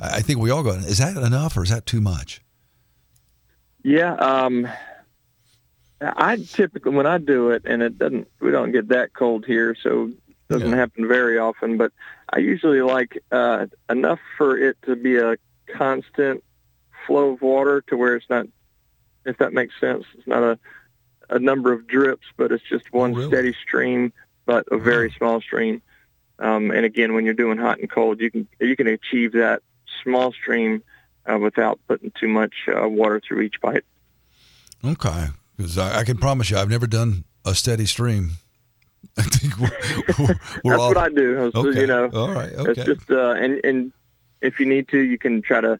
I 0.00 0.20
think 0.20 0.40
we 0.40 0.50
all 0.50 0.64
go. 0.64 0.70
Is 0.70 0.98
that 0.98 1.16
enough, 1.16 1.56
or 1.56 1.62
is 1.62 1.70
that 1.70 1.86
too 1.86 2.00
much? 2.00 2.42
Yeah, 3.84 4.14
um, 4.14 4.66
I 6.00 6.36
typically 6.36 6.92
when 6.92 7.06
I 7.06 7.18
do 7.18 7.50
it, 7.50 7.62
and 7.64 7.82
it 7.82 7.98
doesn't, 7.98 8.28
we 8.40 8.50
don't 8.50 8.72
get 8.72 8.88
that 8.88 9.14
cold 9.14 9.46
here, 9.46 9.74
so 9.82 10.08
it 10.28 10.34
doesn't 10.48 10.70
Yeah. 10.70 10.76
happen 10.76 11.08
very 11.08 11.38
often. 11.38 11.76
But 11.78 11.92
I 12.32 12.38
usually 12.38 12.82
like 12.82 13.22
uh, 13.32 13.66
enough 13.88 14.20
for 14.36 14.58
it 14.58 14.76
to 14.82 14.94
be 14.96 15.16
a 15.16 15.36
constant 15.74 16.44
flow 17.06 17.30
of 17.32 17.40
water 17.42 17.82
to 17.88 17.96
where 17.96 18.14
it's 18.16 18.28
not, 18.28 18.46
if 19.24 19.38
that 19.38 19.52
makes 19.52 19.78
sense. 19.80 20.04
It's 20.16 20.26
not 20.26 20.42
a 20.42 20.58
a 21.28 21.40
number 21.40 21.72
of 21.72 21.88
drips, 21.88 22.26
but 22.36 22.52
it's 22.52 22.62
just 22.68 22.92
one 22.92 23.12
really? 23.12 23.26
steady 23.28 23.52
stream, 23.66 24.12
but 24.44 24.64
a 24.70 24.78
very 24.78 25.10
small 25.18 25.40
stream. 25.40 25.82
Um, 26.38 26.70
and 26.70 26.84
again, 26.84 27.14
when 27.14 27.24
you're 27.24 27.34
doing 27.34 27.58
hot 27.58 27.80
and 27.80 27.90
cold, 27.90 28.20
you 28.20 28.30
can 28.30 28.46
you 28.60 28.76
can 28.76 28.86
achieve 28.86 29.32
that 29.32 29.62
small 30.04 30.30
stream 30.32 30.84
uh, 31.24 31.36
without 31.38 31.80
putting 31.88 32.12
too 32.12 32.28
much 32.28 32.54
uh, 32.68 32.86
water 32.88 33.20
through 33.26 33.40
each 33.40 33.60
pipe. 33.60 33.84
Okay, 34.84 35.28
because 35.56 35.78
I, 35.78 36.00
I 36.00 36.04
can 36.04 36.16
promise 36.18 36.50
you, 36.50 36.58
I've 36.58 36.70
never 36.70 36.86
done 36.86 37.24
a 37.44 37.54
steady 37.54 37.86
stream. 37.86 38.32
I 39.18 39.22
think 39.22 39.58
we're, 39.58 39.70
we're, 40.18 40.34
we're 40.64 40.70
That's 40.72 40.82
all 40.82 40.88
what 40.88 40.96
I 40.98 41.08
do. 41.08 41.50
So, 41.52 41.68
okay. 41.68 41.80
You 41.82 41.86
know, 41.86 42.10
all 42.12 42.32
right. 42.32 42.52
Okay. 42.52 42.70
it's 42.72 42.84
just 42.84 43.10
uh, 43.10 43.30
and 43.32 43.64
and 43.64 43.92
if 44.40 44.60
you 44.60 44.66
need 44.66 44.88
to, 44.88 44.98
you 44.98 45.18
can 45.18 45.42
try 45.42 45.60
to 45.60 45.78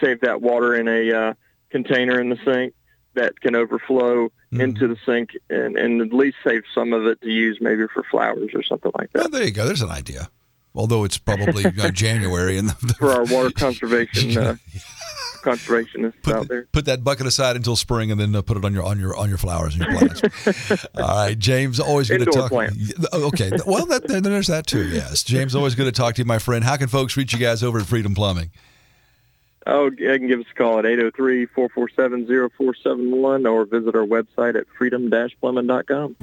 save 0.00 0.20
that 0.20 0.40
water 0.42 0.74
in 0.74 0.88
a 0.88 1.12
uh, 1.12 1.34
container 1.70 2.20
in 2.20 2.30
the 2.30 2.38
sink 2.44 2.74
that 3.14 3.40
can 3.40 3.54
overflow 3.54 4.30
Mm-hmm. 4.52 4.60
into 4.60 4.86
the 4.86 4.96
sink 5.04 5.30
and, 5.50 5.76
and 5.76 6.00
at 6.00 6.12
least 6.12 6.36
save 6.44 6.62
some 6.72 6.92
of 6.92 7.06
it 7.06 7.20
to 7.22 7.28
use 7.28 7.58
maybe 7.60 7.88
for 7.92 8.04
flowers 8.04 8.50
or 8.54 8.62
something 8.62 8.92
like 8.96 9.10
Well, 9.12 9.24
that 9.24 9.32
there 9.32 9.42
you 9.42 9.50
go. 9.50 9.66
There's 9.66 9.82
an 9.82 9.90
idea. 9.90 10.28
Although 10.74 11.04
it's 11.04 11.18
probably 11.18 11.66
uh, 11.66 11.90
January 11.92 12.58
and 12.58 12.70
the, 12.70 12.94
for 12.94 13.12
our 13.12 13.24
water 13.24 13.50
conservation 13.56 14.36
uh, 14.36 14.56
conservationists 15.44 16.26
out 16.26 16.40
put, 16.40 16.48
there. 16.48 16.66
put 16.72 16.84
that 16.86 17.04
bucket 17.04 17.26
aside 17.26 17.54
until 17.54 17.76
spring, 17.76 18.10
and 18.10 18.18
then 18.18 18.34
uh, 18.34 18.42
put 18.42 18.56
it 18.56 18.64
on 18.64 18.74
your 18.74 18.82
on 18.82 18.98
your 18.98 19.16
on 19.16 19.28
your 19.28 19.38
flowers 19.38 19.76
and 19.76 19.84
your 19.84 19.96
plants. 19.98 20.84
All 20.96 21.26
right, 21.26 21.38
James. 21.38 21.78
Always 21.78 22.08
good 22.08 22.24
to 22.24 22.26
talk. 22.26 22.50
plants. 22.50 22.92
Okay. 23.12 23.52
Well, 23.66 23.86
that, 23.86 24.08
then 24.08 24.24
there's 24.24 24.48
that 24.48 24.66
too. 24.66 24.88
Yes, 24.88 25.22
James. 25.22 25.54
Always 25.54 25.76
good 25.76 25.84
to 25.84 25.92
talk 25.92 26.16
to 26.16 26.22
you, 26.22 26.26
my 26.26 26.40
friend. 26.40 26.64
How 26.64 26.76
can 26.76 26.88
folks 26.88 27.16
reach 27.16 27.32
you 27.32 27.38
guys 27.38 27.62
over 27.62 27.78
at 27.78 27.86
Freedom 27.86 28.12
Plumbing? 28.14 28.50
Oh, 29.66 29.90
you 29.90 30.18
can 30.18 30.28
give 30.28 30.40
us 30.40 30.46
a 30.50 30.54
call 30.54 30.78
at 30.78 30.84
803-447-0471 30.84 33.50
or 33.50 33.64
visit 33.64 33.94
our 33.94 34.04
website 34.04 34.56
at 34.56 34.66
freedom-plumbing.com. 34.76 36.16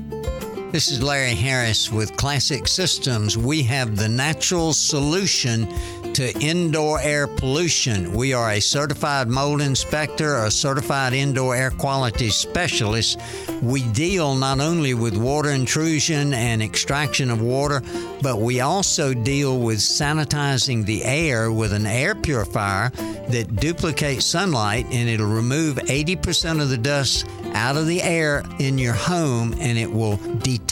This 0.72 0.90
is 0.90 1.04
Larry 1.04 1.36
Harris 1.36 1.92
with 1.92 2.16
Classic 2.16 2.66
Systems. 2.66 3.38
We 3.38 3.62
have 3.64 3.98
the 3.98 4.08
natural 4.08 4.72
solution 4.72 5.68
to 6.14 6.34
indoor 6.40 7.02
air 7.02 7.28
pollution. 7.28 8.14
We 8.14 8.32
are 8.32 8.52
a 8.52 8.62
certified 8.62 9.28
mold 9.28 9.60
inspector, 9.60 10.38
a 10.38 10.50
certified 10.50 11.12
indoor 11.12 11.58
air 11.58 11.72
quality 11.72 12.30
specialist. 12.30 13.20
We 13.62 13.84
deal 13.92 14.34
not 14.34 14.62
only 14.62 14.94
with 14.94 15.18
water 15.18 15.50
intrusion 15.50 16.34
and 16.34 16.64
extraction 16.64 17.30
of 17.30 17.42
water, 17.42 17.82
but 18.22 18.40
we 18.40 18.62
also 18.62 19.14
deal 19.14 19.60
with 19.60 19.80
sanitizing 19.80 20.86
the 20.86 21.04
air 21.04 21.52
with 21.52 21.74
an 21.74 21.86
air 21.86 22.16
purifier 22.16 22.92
that 23.30 23.58
duplicates 23.58 24.26
sunlight 24.26 24.86
and 24.92 25.10
it'll 25.10 25.28
remove 25.28 25.76
80% 25.78 26.62
of 26.62 26.70
the 26.70 26.78
dust 26.78 27.26
out 27.54 27.78
of 27.78 27.88
the 27.88 28.02
air 28.02 28.44
in 28.60 28.78
your 28.78 28.94
home 28.94 29.54
and 29.60 29.78
it 29.78 29.92
will 29.92 30.18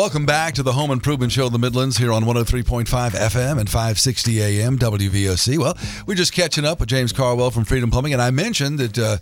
Welcome 0.00 0.24
back 0.24 0.54
to 0.54 0.62
the 0.62 0.72
Home 0.72 0.90
Improvement 0.92 1.30
Show 1.30 1.44
of 1.44 1.52
the 1.52 1.58
Midlands 1.58 1.98
here 1.98 2.10
on 2.10 2.24
103.5 2.24 2.86
FM 2.86 3.58
and 3.58 3.68
560 3.68 4.40
AM 4.40 4.78
WVOC. 4.78 5.58
Well, 5.58 5.76
we're 6.06 6.14
just 6.14 6.32
catching 6.32 6.64
up 6.64 6.80
with 6.80 6.88
James 6.88 7.12
Carwell 7.12 7.50
from 7.50 7.66
Freedom 7.66 7.90
Plumbing, 7.90 8.14
and 8.14 8.22
I 8.22 8.30
mentioned 8.30 8.78
that 8.78 8.98
uh, 8.98 9.18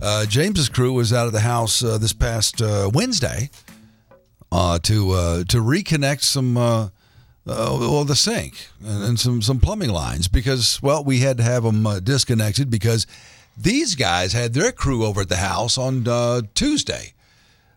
uh, 0.00 0.26
James's 0.26 0.68
crew 0.68 0.92
was 0.92 1.12
out 1.12 1.26
of 1.26 1.32
the 1.32 1.40
house 1.40 1.82
uh, 1.82 1.98
this 1.98 2.12
past 2.12 2.62
uh, 2.62 2.88
Wednesday 2.94 3.50
uh, 4.52 4.78
to 4.84 5.10
uh, 5.10 5.44
to 5.48 5.56
reconnect 5.56 6.22
some 6.22 6.54
well 6.54 8.04
the 8.04 8.14
sink 8.14 8.68
and, 8.86 9.02
and 9.02 9.18
some 9.18 9.42
some 9.42 9.58
plumbing 9.58 9.90
lines 9.90 10.28
because 10.28 10.80
well 10.80 11.02
we 11.02 11.18
had 11.18 11.38
to 11.38 11.42
have 11.42 11.64
them 11.64 11.82
disconnected 12.04 12.70
because 12.70 13.04
these 13.58 13.96
guys 13.96 14.32
had 14.32 14.54
their 14.54 14.70
crew 14.70 15.04
over 15.04 15.22
at 15.22 15.28
the 15.28 15.38
house 15.38 15.76
on 15.76 16.04
Tuesday 16.54 17.14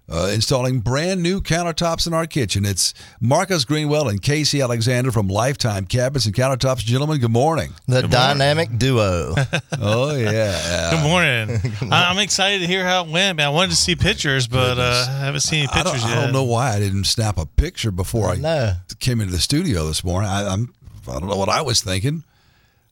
uh, 0.10 0.30
installing 0.34 0.80
brand 0.82 1.24
new 1.24 1.40
countertops 1.42 2.06
in 2.06 2.14
our 2.14 2.26
kitchen. 2.28 2.66
It's 2.66 2.94
Marcus 3.22 3.64
Greenwell 3.66 4.10
and 4.10 4.22
Casey 4.22 4.62
Alexander 4.62 5.12
from 5.12 5.28
Lifetime 5.28 5.86
Cabinets 5.86 6.26
and 6.26 6.36
Countertops. 6.36 6.80
Gentlemen, 6.80 7.20
good 7.20 7.32
morning. 7.32 7.74
The 7.88 8.04
dynamic 8.04 8.78
duo. 8.78 9.36
Oh 9.80 10.16
yeah. 10.16 10.92
Good 10.92 11.04
morning. 11.04 11.92
I- 11.92 12.10
I'm 12.10 12.20
excited 12.20 12.60
to 12.60 12.68
hear 12.68 12.86
how 12.86 13.04
it 13.06 13.10
went. 13.10 13.38
Man, 13.38 13.48
I 13.48 13.50
wanted 13.50 13.72
to 13.72 13.76
see 13.78 13.96
pictures, 13.96 14.48
but 14.48 14.78
uh, 14.78 15.06
I 15.10 15.12
haven't 15.26 15.42
seen 15.42 15.60
any 15.60 15.68
pictures 15.68 16.04
I 16.06 16.10
yet. 16.10 16.16
don't 16.22 16.34
know 16.34 16.44
why 16.44 16.74
I 16.74 16.80
didn't 16.80 17.06
snap 17.06 17.38
a 17.38 17.46
picture 17.46 17.92
before 17.92 18.30
I 18.30 18.36
No. 18.36 18.74
came 19.00 19.20
into 19.20 19.34
the 19.34 19.40
studio 19.40 19.86
this 19.88 20.04
morning. 20.04 20.30
I, 20.30 20.48
I'm 20.48 20.74
I 21.08 21.14
don't 21.20 21.28
know 21.28 21.36
what 21.36 21.50
I 21.50 21.62
was 21.62 21.82
thinking. 21.82 22.24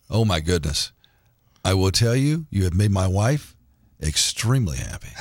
Oh 0.09 0.25
my 0.25 0.39
goodness! 0.41 0.91
I 1.63 1.73
will 1.75 1.91
tell 1.91 2.15
you, 2.15 2.45
you 2.49 2.63
have 2.65 2.73
made 2.73 2.91
my 2.91 3.07
wife 3.07 3.55
extremely 4.01 4.77
happy. 4.77 5.09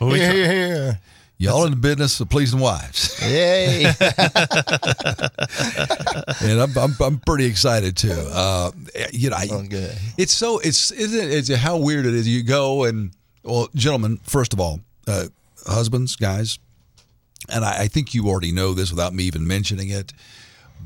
We 0.00 0.18
Here, 0.18 0.28
ta- 0.28 0.34
here, 0.34 0.46
here. 0.46 1.00
Y'all 1.38 1.64
in 1.64 1.70
the 1.72 1.76
business 1.76 2.18
of 2.20 2.30
pleasing 2.30 2.60
wives, 2.60 3.18
Yay. 3.22 3.84
and 6.40 6.60
I'm, 6.60 6.76
I'm 6.78 6.94
I'm 7.00 7.18
pretty 7.18 7.44
excited 7.44 7.94
too. 7.96 8.10
Uh, 8.32 8.70
you 9.12 9.28
know, 9.28 9.36
I, 9.36 9.46
Oh, 9.50 9.62
good. 9.62 9.94
It's 10.16 10.32
so 10.32 10.58
it's 10.60 10.90
isn't 10.92 11.28
it, 11.28 11.30
it's 11.30 11.54
how 11.54 11.76
weird 11.76 12.06
it 12.06 12.14
is. 12.14 12.26
You 12.26 12.42
go 12.42 12.84
and 12.84 13.10
well, 13.42 13.68
gentlemen, 13.74 14.18
first 14.22 14.54
of 14.54 14.60
all, 14.60 14.80
uh, 15.06 15.26
husbands, 15.66 16.16
guys, 16.16 16.58
and 17.50 17.66
I, 17.66 17.82
I 17.82 17.88
think 17.88 18.14
you 18.14 18.28
already 18.28 18.50
know 18.52 18.72
this 18.72 18.90
without 18.90 19.12
me 19.12 19.24
even 19.24 19.46
mentioning 19.46 19.90
it. 19.90 20.14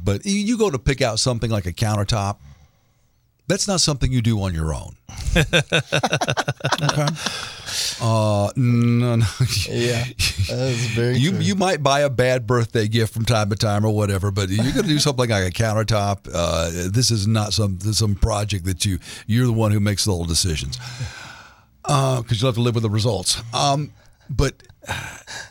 But 0.03 0.23
you 0.25 0.59
go 0.59 0.69
to 0.71 0.79
pick 0.81 1.01
out 1.01 1.21
something 1.21 1.51
like 1.51 1.67
a 1.67 1.73
countertop. 1.73 2.39
That's 3.51 3.69
not 3.69 3.81
something 3.81 4.11
you 4.13 4.23
do 4.23 4.41
on 4.43 4.55
your 4.55 4.73
own. 4.75 4.95
okay. 5.37 7.07
Uh, 8.03 8.51
no, 8.57 9.17
no. 9.17 9.27
Yeah. 9.69 10.03
That 10.49 10.69
is 10.73 10.87
very 10.87 11.17
You 11.19 11.31
true. 11.33 11.41
you 11.41 11.55
might 11.55 11.83
buy 11.83 12.01
a 12.01 12.11
bad 12.11 12.47
birthday 12.47 12.89
gift 12.89 13.13
from 13.15 13.25
time 13.27 13.51
to 13.51 13.57
time 13.57 13.85
or 13.85 13.95
whatever, 13.95 14.31
but 14.33 14.49
you're 14.49 14.65
going 14.73 14.83
to 14.87 14.89
do 14.89 14.99
something 14.99 15.29
like 15.29 15.47
a 15.47 15.51
countertop. 15.53 16.29
Uh, 16.33 16.89
this 16.91 17.11
is 17.11 17.27
not 17.29 17.53
some 17.53 17.79
some 17.81 18.15
project 18.17 18.65
that 18.65 18.85
you 18.85 18.99
you're 19.27 19.47
the 19.47 19.53
one 19.53 19.71
who 19.71 19.79
makes 19.81 20.09
all 20.09 20.23
the 20.23 20.29
decisions 20.29 20.79
because 21.83 22.41
you'll 22.41 22.49
have 22.49 22.57
to 22.57 22.61
live 22.63 22.75
with 22.75 22.83
the 22.83 22.91
results. 22.91 23.41
Um, 23.55 23.93
but 24.29 24.55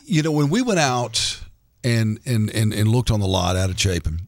you 0.05 0.21
know 0.23 0.31
when 0.31 0.49
we 0.49 0.61
went 0.61 0.79
out 0.79 1.39
and 1.83 2.19
and 2.25 2.49
and, 2.49 2.73
and 2.73 2.87
looked 2.89 3.11
on 3.11 3.19
the 3.21 3.27
lot 3.27 3.55
out 3.55 3.69
of 3.69 3.79
Chapin, 3.79 4.27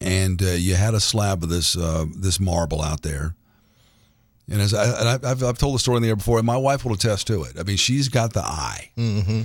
and 0.00 0.42
uh, 0.42 0.46
you 0.46 0.74
had 0.74 0.94
a 0.94 1.00
slab 1.00 1.42
of 1.42 1.48
this 1.48 1.76
uh, 1.76 2.06
this 2.16 2.40
marble 2.40 2.82
out 2.82 3.02
there. 3.02 3.34
And 4.50 4.60
as 4.60 4.74
I, 4.74 4.84
and 4.84 5.24
I, 5.24 5.30
I've, 5.30 5.42
I've 5.44 5.58
told 5.58 5.76
the 5.76 5.78
story 5.78 5.98
in 5.98 6.02
the 6.02 6.08
air 6.08 6.16
before, 6.16 6.38
and 6.38 6.46
my 6.46 6.56
wife 6.56 6.84
will 6.84 6.94
attest 6.94 7.28
to 7.28 7.44
it. 7.44 7.52
I 7.58 7.62
mean, 7.62 7.76
she's 7.76 8.08
got 8.08 8.32
the 8.32 8.40
eye. 8.40 8.90
Mm-hmm. 8.96 9.42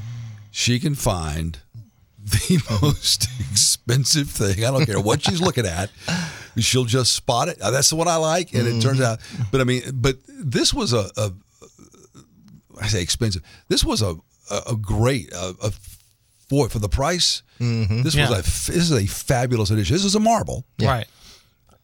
She 0.50 0.80
can 0.80 0.96
find 0.96 1.60
the 2.24 2.60
most 2.82 3.28
expensive 3.52 4.30
thing. 4.30 4.66
I 4.66 4.72
don't 4.72 4.86
care 4.86 5.00
what 5.00 5.22
she's 5.22 5.42
looking 5.42 5.68
at. 5.68 5.92
She'll 6.58 6.86
just 6.86 7.14
spot 7.14 7.50
it. 7.50 7.62
Uh, 7.62 7.70
That's 7.70 7.94
what 7.94 8.08
I 8.08 8.16
like, 8.16 8.54
and 8.54 8.68
it 8.68 8.82
turns 8.82 9.02
out. 9.02 9.20
But 9.52 9.62
I 9.62 9.64
mean, 9.64 9.84
but 9.94 10.16
this 10.28 10.74
was 10.74 10.94
a, 10.94 11.10
a 11.18 11.32
I 12.82 12.88
say 12.88 13.02
expensive. 13.02 13.44
This 13.68 13.84
was 13.84 14.02
a 14.02 14.16
a, 14.50 14.62
a 14.72 14.76
great 14.76 15.32
a, 15.34 15.56
a 15.62 15.72
for 16.50 16.70
for 16.70 16.80
the 16.80 16.90
price. 16.90 17.42
This 17.60 18.16
Yeah. 18.16 18.30
was 18.30 18.38
a 18.38 18.40
f- 18.40 18.68
this 18.68 18.90
is 18.90 18.92
a 18.92 19.06
fabulous 19.08 19.70
edition. 19.70 19.96
This 19.96 20.06
is 20.06 20.16
a 20.16 20.20
marble. 20.20 20.66
Right. 20.82 21.08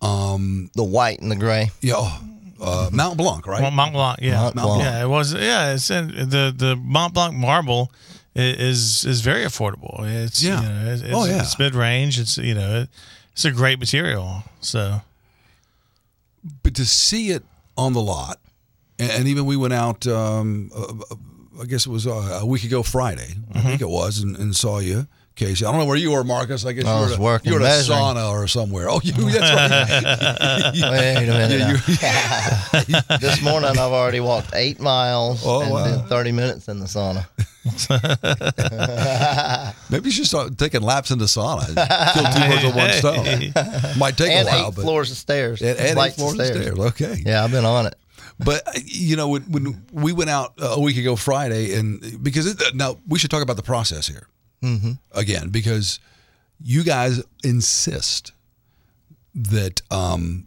Um, 0.02 0.70
The 0.76 0.84
white 0.84 1.20
and 1.22 1.32
the 1.32 1.36
gray. 1.36 1.72
Yeah, 1.82 1.94
oh, 1.98 2.20
uh, 2.60 2.90
Mount 2.92 3.18
Blanc, 3.18 3.46
right? 3.48 3.62
Well, 3.62 3.72
Mont 3.72 3.94
Blanc, 3.94 4.20
yeah, 4.22 4.42
Mont 4.42 4.56
Blanc. 4.56 4.82
yeah, 4.84 5.04
it 5.04 5.08
was, 5.08 5.34
yeah. 5.34 5.74
It's 5.74 5.90
in, 5.92 6.08
the 6.30 6.54
the 6.56 6.76
Mont 6.76 7.14
Blanc 7.14 7.36
marble 7.36 7.92
i- 8.36 8.40
is 8.40 9.06
is 9.06 9.22
very 9.22 9.44
affordable. 9.46 10.04
It's 10.26 10.42
Yeah. 10.42 10.62
you 10.62 10.70
know, 10.70 10.92
it's, 10.94 11.04
Oh, 11.14 11.26
yeah. 11.26 11.42
it's 11.42 11.58
mid 11.60 11.76
range. 11.76 12.20
It's 12.20 12.38
you 12.38 12.56
know, 12.56 12.88
it's 13.34 13.46
a 13.46 13.52
great 13.52 13.80
material. 13.80 14.44
So 14.60 15.02
but 16.64 16.74
to 16.76 16.86
see 16.86 17.30
it 17.30 17.44
on 17.78 17.94
the 17.94 18.02
lot, 18.02 18.40
and, 18.98 19.12
and 19.12 19.28
even 19.28 19.46
we 19.46 19.56
went 19.56 19.74
out. 19.74 20.08
Um, 20.08 20.72
I 21.60 21.66
guess 21.66 21.86
it 21.86 21.90
was 21.90 22.08
uh, 22.08 22.40
a 22.42 22.46
week 22.46 22.64
ago 22.64 22.82
Friday. 22.84 23.36
I 23.54 23.58
Mm-hmm. 23.58 23.68
think 23.68 23.82
it 23.82 23.90
was, 23.90 24.20
and, 24.20 24.38
and 24.38 24.56
saw 24.56 24.80
you, 24.80 25.08
Casey. 25.36 25.66
I 25.66 25.72
don't 25.72 25.82
know 25.82 25.86
where 25.86 25.98
you 25.98 26.12
were, 26.12 26.24
Marcus. 26.24 26.66
I 26.66 26.72
guess 26.72 26.86
I 26.86 27.02
you 27.02 27.08
were 27.08 27.14
at 27.14 27.20
working 27.20 27.52
You 27.52 27.60
were 27.60 27.66
at 27.66 27.82
a 27.82 27.84
sauna 27.92 28.32
or 28.32 28.48
somewhere. 28.48 28.90
Oh, 28.90 29.02
you. 29.04 29.12
That's 29.14 30.74
right. 30.74 30.76
Wait 30.92 31.28
a 31.28 31.32
minute. 31.32 31.82
Yeah, 32.02 32.84
now. 33.10 33.10
this 33.18 33.42
morning 33.44 33.70
I've 33.72 33.78
already 33.80 34.22
walked 34.22 34.52
eight 34.54 34.80
miles 34.80 35.44
Oh, 35.46 35.62
and 35.62 35.72
wow. 35.72 35.98
did 35.98 36.08
30 36.08 36.32
minutes 36.32 36.68
in 36.70 36.80
the 36.80 36.86
sauna. 36.86 37.28
Maybe 39.90 40.06
you 40.06 40.12
should 40.12 40.26
start 40.26 40.58
taking 40.58 40.82
laps 40.82 41.12
in 41.12 41.20
the 41.20 41.26
sauna. 41.26 41.66
Kill 42.14 42.24
two 42.34 42.40
birds 42.50 42.64
with 42.64 42.76
one 42.76 42.92
stone. 42.94 43.54
Might 44.00 44.18
take 44.18 44.32
and 44.32 44.48
a 44.48 44.52
while, 44.52 44.68
eight 44.70 44.76
but 44.76 44.82
floors 44.82 45.12
of 45.12 45.18
stairs. 45.18 45.62
and, 45.62 45.78
and 45.80 46.00
eight 46.00 46.14
floors 46.14 46.40
of 46.40 46.46
stairs. 46.46 46.80
Okay. 46.80 47.22
Yeah, 47.26 47.44
I've 47.44 47.52
been 47.52 47.66
on 47.66 47.88
it. 47.88 47.96
But 48.44 48.68
uh, 48.68 48.72
you 48.86 49.16
know, 49.16 49.30
when, 49.30 49.44
when 49.44 49.86
we 49.92 50.14
went 50.14 50.30
out 50.30 50.54
uh, 50.62 50.74
a 50.78 50.80
week 50.80 50.98
ago 50.98 51.16
Friday, 51.16 51.74
and 51.76 52.22
because 52.24 52.48
it, 52.48 52.76
now 52.76 52.98
we 53.08 53.20
should 53.20 53.30
talk 53.32 53.44
about 53.44 53.56
the 53.58 53.64
process 53.64 54.08
here 54.08 54.28
Mm-hmm. 54.64 54.92
again, 55.14 55.50
because 55.50 56.00
you 56.64 56.84
guys 56.84 57.22
insist 57.44 58.32
that 59.34 59.82
um, 59.90 60.46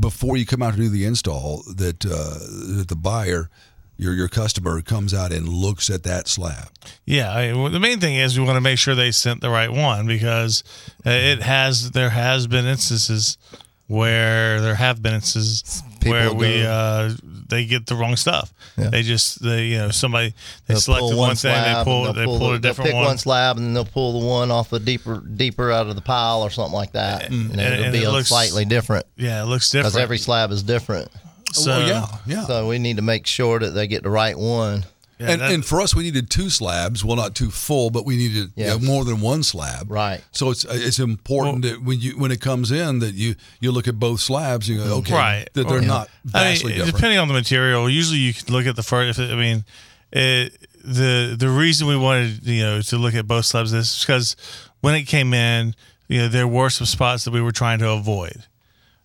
before 0.00 0.36
you 0.36 0.46
come 0.46 0.62
out 0.62 0.72
to 0.74 0.76
do 0.80 0.88
the 0.88 1.04
install, 1.04 1.62
that 1.76 2.04
uh, 2.04 2.38
that 2.78 2.86
the 2.88 2.96
buyer, 2.96 3.50
your 3.96 4.12
your 4.14 4.28
customer, 4.28 4.80
comes 4.82 5.14
out 5.14 5.32
and 5.32 5.48
looks 5.48 5.88
at 5.90 6.02
that 6.02 6.26
slab. 6.26 6.68
yeah, 7.04 7.30
I, 7.32 7.52
well, 7.52 7.68
the 7.70 7.78
main 7.80 8.00
thing 8.00 8.16
is 8.16 8.38
we 8.38 8.44
want 8.44 8.56
to 8.56 8.60
make 8.60 8.78
sure 8.78 8.94
they 8.96 9.12
sent 9.12 9.40
the 9.40 9.50
right 9.50 9.70
one 9.70 10.06
because 10.06 10.64
uh, 11.06 11.10
it 11.10 11.42
has 11.42 11.92
there 11.92 12.10
has 12.10 12.46
been 12.48 12.66
instances 12.66 13.38
where 13.86 14.60
there 14.62 14.74
have 14.76 15.02
been 15.02 15.14
instances 15.14 15.82
where 16.10 16.32
we 16.32 16.62
go- 16.62 16.70
uh, 16.70 17.14
they 17.48 17.64
get 17.66 17.86
the 17.86 17.94
wrong 17.94 18.16
stuff. 18.16 18.52
Yeah. 18.76 18.88
They 18.90 19.02
just 19.02 19.42
they 19.42 19.66
you 19.66 19.78
know 19.78 19.90
somebody 19.90 20.34
they 20.66 20.74
They'll 20.74 21.16
one, 21.16 21.36
thing 21.36 21.52
they 21.52 21.84
pull 21.84 22.06
and 22.06 22.14
they 22.16 22.24
they'll 22.24 22.38
pulled 22.38 22.52
the- 22.52 22.54
a 22.54 22.58
different 22.58 22.86
they'll 22.86 22.92
pick 22.92 22.94
one. 22.94 23.04
one 23.04 23.18
slab 23.18 23.56
and 23.56 23.66
then 23.66 23.74
they'll 23.74 23.84
pull 23.84 24.20
the 24.20 24.26
one 24.26 24.50
off 24.50 24.70
the 24.70 24.80
deeper 24.80 25.20
deeper 25.20 25.70
out 25.70 25.86
of 25.86 25.94
the 25.94 26.02
pile 26.02 26.42
or 26.42 26.50
something 26.50 26.74
like 26.74 26.92
that. 26.92 27.24
and, 27.30 27.50
and- 27.52 27.60
it'll 27.60 27.84
and 27.84 27.92
be 27.92 27.98
it 28.02 28.04
a 28.08 28.10
looks- 28.10 28.28
slightly 28.28 28.64
different 28.64 29.06
Yeah, 29.16 29.42
it 29.42 29.46
looks 29.46 29.70
different 29.70 29.92
because 29.92 30.02
every 30.02 30.18
slab 30.18 30.50
is 30.50 30.62
different. 30.62 31.08
so 31.52 31.70
well, 31.70 31.86
yeah, 31.88 32.06
yeah. 32.26 32.46
So 32.46 32.66
we 32.68 32.78
need 32.78 32.96
to 32.96 33.02
make 33.02 33.26
sure 33.26 33.58
that 33.60 33.70
they 33.70 33.86
get 33.86 34.02
the 34.02 34.10
right 34.10 34.36
one. 34.38 34.84
Yeah, 35.18 35.30
and, 35.30 35.42
and 35.42 35.64
for 35.64 35.80
us, 35.80 35.94
we 35.94 36.02
needed 36.02 36.28
two 36.28 36.50
slabs. 36.50 37.04
Well, 37.04 37.16
not 37.16 37.34
two 37.34 37.50
full, 37.50 37.90
but 37.90 38.04
we 38.04 38.16
needed 38.16 38.52
you 38.56 38.66
know, 38.66 38.78
more 38.78 39.04
than 39.04 39.20
one 39.20 39.42
slab. 39.42 39.90
Right. 39.90 40.22
So 40.32 40.50
it's 40.50 40.64
uh, 40.64 40.70
it's 40.72 40.98
important 40.98 41.62
that 41.62 41.82
when 41.82 42.00
you 42.00 42.18
when 42.18 42.32
it 42.32 42.40
comes 42.40 42.72
in 42.72 42.98
that 42.98 43.14
you 43.14 43.34
you 43.60 43.70
look 43.72 43.86
at 43.86 43.98
both 43.98 44.20
slabs. 44.20 44.68
You 44.68 44.78
go 44.78 44.82
mm-hmm. 44.82 44.92
okay, 44.92 45.14
Right. 45.14 45.48
that 45.54 45.68
they're 45.68 45.78
Or- 45.78 45.82
not 45.82 46.08
I 46.34 46.54
mean, 46.54 46.66
different. 46.66 46.92
depending 46.94 47.18
on 47.18 47.28
the 47.28 47.34
material, 47.34 47.88
usually 47.88 48.18
you 48.18 48.34
can 48.34 48.52
look 48.52 48.66
at 48.66 48.76
the 48.76 48.82
first. 48.82 49.18
If 49.18 49.30
it, 49.30 49.32
I 49.32 49.36
mean, 49.36 49.64
it, 50.12 50.52
the 50.84 51.36
the 51.38 51.48
reason 51.48 51.86
we 51.86 51.96
wanted 51.96 52.46
you 52.46 52.62
know 52.62 52.82
to 52.82 52.98
look 52.98 53.14
at 53.14 53.26
both 53.26 53.44
slabs 53.44 53.72
is 53.72 54.00
because 54.00 54.36
when 54.80 54.94
it 54.94 55.04
came 55.04 55.32
in, 55.32 55.74
you 56.08 56.18
know, 56.22 56.28
there 56.28 56.48
were 56.48 56.70
some 56.70 56.86
spots 56.86 57.24
that 57.24 57.30
we 57.32 57.40
were 57.40 57.52
trying 57.52 57.78
to 57.78 57.90
avoid. 57.90 58.44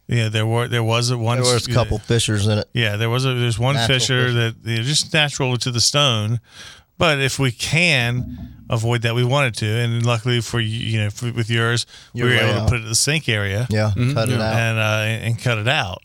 Yeah, 0.10 0.28
there 0.30 0.46
were 0.46 0.68
there 0.68 0.84
was 0.84 1.12
a 1.12 1.18
one. 1.18 1.40
There 1.42 1.54
was 1.54 1.68
a 1.68 1.72
couple 1.72 2.00
fissures 2.00 2.48
in 2.48 2.58
it. 2.58 2.68
Yeah, 2.74 2.96
there 2.98 3.10
was 3.12 3.26
a 3.26 3.34
there's 3.36 3.60
one 3.60 3.76
Natural 3.76 4.00
fissure 4.00 4.26
fissure. 4.28 4.34
that 4.34 4.56
you 4.64 4.78
know, 4.78 4.84
just 4.84 5.14
natural 5.14 5.56
to 5.58 5.70
the 5.72 5.80
stone, 5.82 6.40
but 6.98 7.20
if 7.20 7.38
we 7.38 7.52
can 7.52 8.66
avoid 8.72 9.04
that, 9.04 9.14
we 9.14 9.24
wanted 9.24 9.54
to, 9.58 9.66
and 9.68 10.04
luckily 10.06 10.42
for 10.42 10.60
you, 10.60 10.80
you 10.80 11.00
know, 11.00 11.10
for, 11.12 11.32
with 11.32 11.50
yours, 11.50 11.86
Your 12.14 12.28
we 12.28 12.34
were 12.34 12.40
able 12.42 12.60
to 12.62 12.66
put 12.66 12.80
it 12.80 12.84
in 12.84 12.90
the 12.90 12.96
sink 12.96 13.30
area 13.30 13.68
Yeah, 13.70 13.92
cut 13.96 14.30
it 14.30 14.42
out. 14.42 14.56
and 14.56 14.80
uh, 14.80 15.26
and 15.28 15.40
cut 15.40 15.60
it 15.60 15.68
out. 15.68 16.02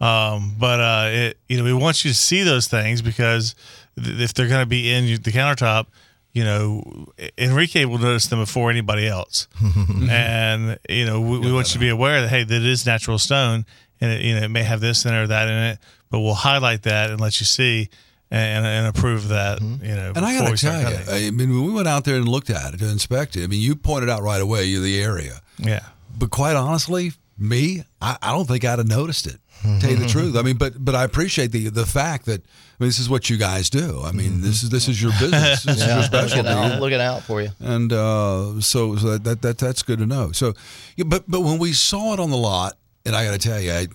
Um, 0.00 0.54
but 0.58 0.80
uh, 0.80 1.08
it 1.10 1.38
you 1.48 1.58
know 1.58 1.64
we 1.64 1.72
want 1.72 2.04
you 2.04 2.10
to 2.10 2.16
see 2.16 2.42
those 2.42 2.66
things 2.66 3.02
because 3.02 3.54
th- 4.02 4.20
if 4.20 4.34
they're 4.34 4.48
going 4.48 4.62
to 4.62 4.66
be 4.66 4.92
in 4.92 5.06
the 5.06 5.30
countertop, 5.32 5.86
you 6.32 6.44
know 6.44 7.08
Enrique 7.36 7.84
will 7.84 7.98
notice 7.98 8.26
them 8.26 8.40
before 8.40 8.70
anybody 8.70 9.06
else, 9.06 9.48
and 10.10 10.78
you 10.88 11.06
know 11.06 11.20
we, 11.20 11.38
we 11.38 11.52
want 11.52 11.68
you 11.68 11.74
to 11.74 11.78
be 11.78 11.88
aware 11.88 12.22
that 12.22 12.28
hey, 12.28 12.44
that 12.44 12.62
is 12.62 12.86
natural 12.86 13.18
stone, 13.18 13.64
and 14.00 14.12
it, 14.12 14.22
you 14.22 14.34
know 14.34 14.42
it 14.42 14.48
may 14.48 14.62
have 14.62 14.80
this 14.80 15.04
in 15.04 15.14
it 15.14 15.18
or 15.18 15.26
that 15.26 15.48
in 15.48 15.54
it, 15.54 15.78
but 16.10 16.20
we'll 16.20 16.34
highlight 16.34 16.82
that 16.82 17.10
and 17.10 17.20
let 17.20 17.40
you 17.40 17.46
see 17.46 17.88
and, 18.30 18.66
and 18.66 18.86
approve 18.86 19.28
that. 19.28 19.60
Mm-hmm. 19.60 19.84
You 19.84 19.94
know, 19.94 20.12
And 20.14 20.24
I 20.24 20.38
got 20.38 20.50
to 20.50 20.56
start 20.56 20.82
tell 20.82 21.20
you. 21.20 21.26
I 21.26 21.30
mean, 21.30 21.50
when 21.50 21.64
we 21.64 21.72
went 21.72 21.88
out 21.88 22.04
there 22.04 22.16
and 22.16 22.28
looked 22.28 22.50
at 22.50 22.74
it 22.74 22.78
to 22.78 22.88
inspect 22.88 23.36
it, 23.36 23.44
I 23.44 23.46
mean, 23.46 23.60
you 23.60 23.74
pointed 23.74 24.10
out 24.10 24.22
right 24.22 24.40
away 24.40 24.64
you 24.64 24.80
the 24.80 25.00
area, 25.00 25.40
yeah. 25.58 25.86
but 26.16 26.30
quite 26.30 26.56
honestly, 26.56 27.12
me, 27.38 27.84
I, 28.00 28.18
I 28.20 28.32
don't 28.32 28.46
think 28.46 28.64
I'd 28.64 28.78
have 28.78 28.88
noticed 28.88 29.26
it. 29.26 29.38
Tell 29.80 29.90
you 29.90 29.96
the 29.96 30.06
truth, 30.08 30.36
I 30.36 30.42
mean, 30.42 30.56
but 30.56 30.84
but 30.84 30.94
I 30.94 31.04
appreciate 31.04 31.50
the 31.50 31.68
the 31.68 31.86
fact 31.86 32.26
that 32.26 32.42
I 32.42 32.48
mean, 32.80 32.88
this 32.88 32.98
is 32.98 33.08
what 33.10 33.28
you 33.28 33.36
guys 33.36 33.70
do. 33.70 34.02
I 34.04 34.12
mean, 34.12 34.40
this 34.40 34.62
is 34.62 34.70
this 34.70 34.88
is 34.88 35.00
your 35.02 35.10
business, 35.18 35.64
this 35.64 35.76
is 35.78 35.82
Yeah, 35.86 36.08
your 36.10 36.22
looking 36.22 36.46
out, 36.46 36.80
looking 36.80 37.00
out 37.00 37.22
for 37.24 37.42
you. 37.42 37.50
and 37.60 37.92
uh, 37.92 38.60
so, 38.60 38.96
so 38.96 39.10
that, 39.10 39.24
that 39.24 39.42
that 39.42 39.58
that's 39.58 39.82
good 39.82 39.98
to 39.98 40.06
know. 40.06 40.30
So, 40.32 40.54
yeah, 40.96 41.04
but 41.06 41.24
but 41.28 41.40
when 41.40 41.58
we 41.58 41.72
saw 41.72 42.12
it 42.14 42.20
on 42.20 42.30
the 42.30 42.36
lot, 42.36 42.76
and 43.04 43.16
I 43.16 43.24
got 43.24 43.32
to 43.32 43.38
tell 43.38 43.60
you, 43.60 43.72
I, 43.72 43.86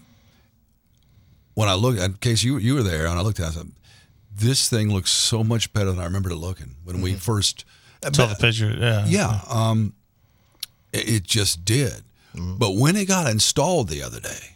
when 1.54 1.70
I 1.70 1.76
looked, 1.76 2.00
in 2.00 2.14
case 2.16 2.44
you 2.44 2.58
you 2.58 2.76
were 2.76 2.84
there, 2.84 3.06
and 3.06 3.18
I 3.18 3.22
looked 3.22 3.40
at 3.40 3.46
it, 3.46 3.50
I 3.50 3.52
said, 3.62 3.72
this 4.36 4.68
thing 4.70 4.92
looks 4.92 5.12
so 5.12 5.44
much 5.44 5.72
better 5.72 5.92
than 5.92 6.00
I 6.00 6.06
remembered 6.06 6.32
it 6.32 6.36
looking 6.38 6.76
when 6.84 7.02
we 7.02 7.14
first. 7.14 7.66
Saw 8.12 8.26
the 8.26 8.36
picture. 8.36 8.76
Yeah. 8.78 9.06
Yeah, 9.08 9.40
um, 9.50 9.94
it, 10.92 11.08
it 11.10 11.24
just 11.24 11.64
did. 11.64 12.02
But 12.36 12.76
when 12.76 12.96
it 12.98 13.08
got 13.08 13.30
installed 13.32 13.88
the 13.90 14.02
other 14.04 14.20
day, 14.20 14.56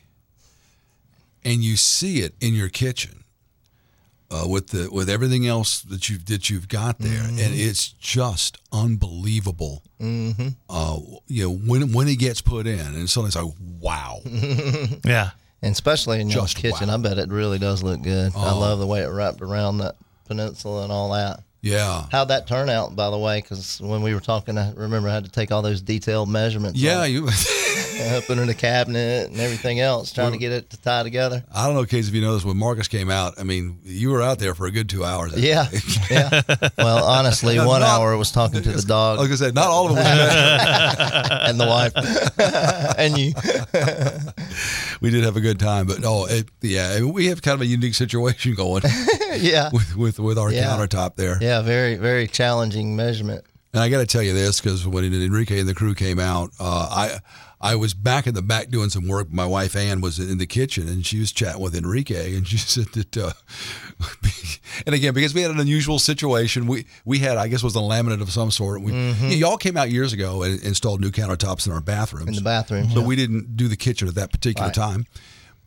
and 1.45 1.63
you 1.63 1.77
see 1.77 2.19
it 2.21 2.33
in 2.41 2.55
your 2.55 2.67
kitchen, 2.69 3.23
uh, 4.29 4.45
with 4.47 4.67
the 4.67 4.89
with 4.91 5.09
everything 5.09 5.47
else 5.47 5.81
that 5.81 6.09
you've 6.09 6.25
that 6.25 6.49
you've 6.49 6.67
got 6.67 6.99
there, 6.99 7.23
and 7.23 7.39
it's 7.39 7.87
just 7.89 8.57
unbelievable. 8.71 9.83
Mm-hmm. 10.01 10.47
Uh, 10.69 10.99
you 11.27 11.43
know 11.43 11.53
when 11.53 11.91
when 11.93 12.07
it 12.07 12.17
gets 12.19 12.41
put 12.41 12.67
in, 12.67 12.79
and 12.79 13.09
suddenly 13.09 13.27
it's 13.29 13.35
like, 13.35 13.53
wow. 13.79 14.19
Yeah. 15.05 15.31
And 15.63 15.71
especially 15.71 16.21
in 16.21 16.29
your 16.29 16.45
kitchen, 16.45 16.87
wow. 16.89 16.93
I 16.93 16.97
bet 16.97 17.17
it 17.17 17.29
really 17.29 17.57
does 17.57 17.81
look 17.81 18.03
good. 18.03 18.31
I 18.35 18.51
Oh. 18.51 18.59
love 18.59 18.77
the 18.77 18.85
way 18.85 19.01
it 19.01 19.07
wrapped 19.07 19.41
around 19.41 19.79
that 19.79 19.95
peninsula 20.25 20.83
and 20.83 20.91
all 20.91 21.11
that. 21.13 21.41
yeah, 21.63 22.05
How'd 22.11 22.27
that 22.27 22.45
turn 22.47 22.69
out, 22.69 22.95
by 22.95 23.09
the 23.09 23.17
way? 23.17 23.41
Because 23.41 23.81
when 23.81 24.03
we 24.03 24.13
were 24.13 24.19
talking, 24.19 24.55
I 24.57 24.71
remember 24.73 25.09
I 25.09 25.13
had 25.15 25.25
to 25.25 25.31
take 25.31 25.51
all 25.51 25.63
those 25.63 25.81
detailed 25.81 26.29
measurements. 26.29 26.79
yeah. 26.79 26.99
on 27.01 27.11
You, 27.11 27.27
in 28.29 28.47
the 28.47 28.53
cabinet 28.53 29.29
and 29.29 29.39
everything 29.39 29.79
else, 29.79 30.11
trying 30.11 30.31
to 30.31 30.37
get 30.37 30.51
it 30.51 30.69
to 30.71 30.81
tie 30.81 31.03
together. 31.03 31.43
I 31.53 31.65
don't 31.65 31.75
know, 31.75 31.85
Case, 31.85 32.07
if 32.07 32.13
you 32.13 32.21
know 32.21 32.33
this. 32.33 32.45
When 32.45 32.57
Marcus 32.57 32.87
came 32.87 33.09
out, 33.09 33.35
I 33.39 33.43
mean, 33.43 33.79
you 33.83 34.09
were 34.11 34.21
out 34.21 34.39
there 34.39 34.53
for 34.55 34.65
a 34.67 34.71
good 34.71 34.89
two 34.89 35.03
hours. 35.03 35.33
Yeah, 35.37 35.67
yeah. 36.09 36.41
Well, 36.77 37.03
honestly, 37.03 37.57
one 37.57 37.81
not- 37.81 37.89
hour 37.89 38.15
was 38.17 38.31
talking 38.31 38.61
to 38.61 38.71
the 38.71 38.81
dog 38.87 39.19
Like 39.19 39.31
I 39.31 39.35
said, 39.35 39.55
not 39.55 39.67
all 39.67 39.85
of 39.91 39.91
it 39.91 40.01
was 40.01 41.49
and 41.49 41.59
the 41.59 41.65
wife 41.67 41.93
and 42.97 43.17
you. 43.17 43.33
we 45.01 45.09
did 45.09 45.23
have 45.23 45.35
a 45.37 45.41
good 45.41 45.59
time, 45.59 45.85
but 45.87 45.99
oh, 46.03 46.25
it, 46.27 46.49
yeah, 46.61 47.01
we 47.01 47.27
have 47.27 47.41
kind 47.41 47.55
of 47.55 47.61
a 47.61 47.65
unique 47.65 47.95
situation 47.95 48.53
going 48.53 48.83
yeah, 49.37 49.69
with 49.73 49.95
with 49.95 50.19
with 50.19 50.37
our 50.37 50.51
Yeah. 50.51 50.65
countertop 50.67 51.15
there. 51.15 51.37
yeah. 51.41 51.61
Very, 51.61 51.95
very 51.95 52.27
challenging 52.27 52.95
measurement. 52.95 53.43
And 53.73 53.83
I 53.83 53.89
got 53.89 53.99
to 53.99 54.05
tell 54.05 54.23
you 54.23 54.33
this 54.33 54.61
because 54.61 54.87
when 54.87 55.03
Enrique 55.03 55.59
and 55.59 55.67
the 55.67 55.75
crew 55.75 55.93
came 55.93 56.19
out, 56.19 56.51
uh, 56.59 56.87
I 56.89 57.19
I 57.59 57.75
was 57.75 57.93
back 57.95 58.27
in 58.27 58.35
the 58.35 58.43
back 58.43 58.69
doing 58.69 58.89
some 58.89 59.07
work. 59.07 59.31
My 59.31 59.45
wife 59.45 59.75
Ann 59.75 59.99
was 59.99 60.19
in 60.19 60.37
the 60.37 60.45
kitchen 60.45 60.87
and 60.87 61.03
she 61.05 61.19
was 61.19 61.31
chatting 61.31 61.59
with 61.61 61.73
Enrique, 61.75 62.35
and 62.35 62.47
she 62.47 62.57
said 62.75 62.85
that. 62.93 63.17
Uh, 63.17 63.31
and 64.85 64.93
again, 64.93 65.13
because 65.13 65.33
we 65.33 65.41
had 65.41 65.51
an 65.51 65.59
unusual 65.59 65.99
situation, 65.99 66.67
we 66.67 66.85
we 67.05 67.19
had 67.19 67.37
I 67.37 67.47
guess 67.47 67.63
was 67.63 67.75
a 67.75 67.79
laminate 67.79 68.21
of 68.21 68.31
some 68.31 68.51
sort. 68.51 68.81
We 68.81 68.93
y'all 68.93 69.57
came 69.57 69.77
out 69.77 69.89
years 69.89 70.13
ago 70.13 70.43
and 70.43 70.61
installed 70.61 71.01
new 71.01 71.09
countertops 71.11 71.65
in 71.67 71.73
our 71.73 71.81
bathrooms 71.81 72.29
In 72.29 72.35
the 72.35 72.41
bathrooms, 72.41 72.93
but 72.93 73.01
yeah. 73.01 73.07
we 73.07 73.15
didn't 73.15 73.55
do 73.57 73.67
the 73.67 73.77
kitchen 73.77 74.07
at 74.07 74.15
that 74.15 74.31
particular 74.31 74.67
Right. 74.67 74.75
time. 74.75 75.05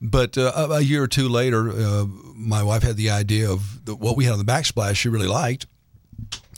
But 0.03 0.39
uh, 0.39 0.53
a 0.55 0.71
a 0.75 0.81
year 0.81 1.03
or 1.03 1.09
two 1.09 1.29
later, 1.29 1.69
uh, 1.71 2.07
my 2.35 2.63
wife 2.63 2.83
had 2.83 2.97
the 2.97 3.11
idea 3.11 3.51
of 3.51 3.85
the, 3.85 3.95
what 3.95 4.17
we 4.17 4.25
had 4.25 4.33
on 4.33 4.39
the 4.39 4.51
backsplash. 4.51 4.95
She 4.97 5.09
really 5.09 5.27
liked. 5.27 5.67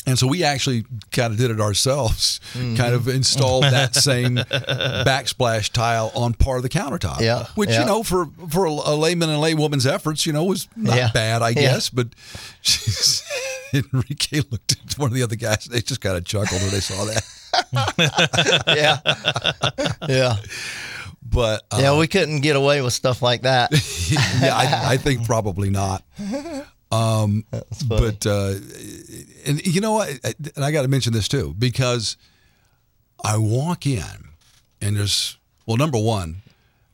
And 0.04 0.18
so 0.18 0.26
we 0.26 0.42
actually 0.42 0.84
kind 1.12 1.32
of 1.32 1.38
did 1.38 1.50
it 1.52 1.60
ourselves, 1.60 2.40
Mm-hmm. 2.54 2.74
kind 2.76 2.92
of 2.94 3.06
installed 3.08 3.62
that 3.64 3.94
same 3.94 4.36
backsplash 5.06 5.70
tile 5.72 6.10
on 6.14 6.34
part 6.34 6.56
of 6.58 6.62
the 6.64 6.68
countertop. 6.68 7.20
Yeah, 7.20 7.46
Which, 7.54 7.70
yeah. 7.70 7.80
you 7.80 7.86
know, 7.86 8.02
for, 8.02 8.26
for 8.50 8.64
a 8.64 8.72
layman 8.94 9.30
and 9.30 9.40
laywoman's 9.42 9.86
efforts, 9.86 10.26
you 10.26 10.32
know, 10.32 10.44
was 10.44 10.68
not 10.76 10.96
Yeah. 10.96 11.10
bad, 11.14 11.40
I 11.42 11.52
guess. 11.52 11.88
But 11.88 12.08
Enrique 13.72 14.40
looked 14.50 14.72
at 14.72 14.98
one 14.98 15.08
of 15.10 15.14
the 15.14 15.22
other 15.22 15.36
guys. 15.36 15.64
They 15.66 15.80
just 15.80 16.00
kind 16.00 16.16
of 16.16 16.24
chuckled 16.24 16.60
when 16.60 16.70
they 16.72 16.80
saw 16.80 17.04
that. 17.04 17.24
yeah, 18.66 20.08
yeah, 20.08 20.36
But 21.22 21.62
uh, 21.70 21.78
yeah. 21.80 21.98
We 21.98 22.06
couldn't 22.08 22.40
get 22.40 22.56
away 22.56 22.82
with 22.82 22.92
stuff 22.92 23.22
like 23.22 23.42
that. 23.42 23.70
yeah, 24.42 24.54
I, 24.56 24.94
I 24.94 24.96
think 24.96 25.26
probably 25.26 25.70
not. 25.70 26.02
Um, 26.92 27.44
but 27.88 28.26
uh, 28.26 28.54
and 29.46 29.66
you 29.66 29.80
know 29.80 29.94
what? 29.94 30.10
And 30.56 30.64
I 30.64 30.70
got 30.70 30.82
to 30.82 30.88
mention 30.88 31.12
this 31.12 31.26
too 31.26 31.54
because 31.58 32.16
I 33.24 33.38
walk 33.38 33.86
in 33.86 34.28
and 34.80 34.96
there's 34.96 35.38
well, 35.66 35.76
number 35.76 35.98
one, 35.98 36.42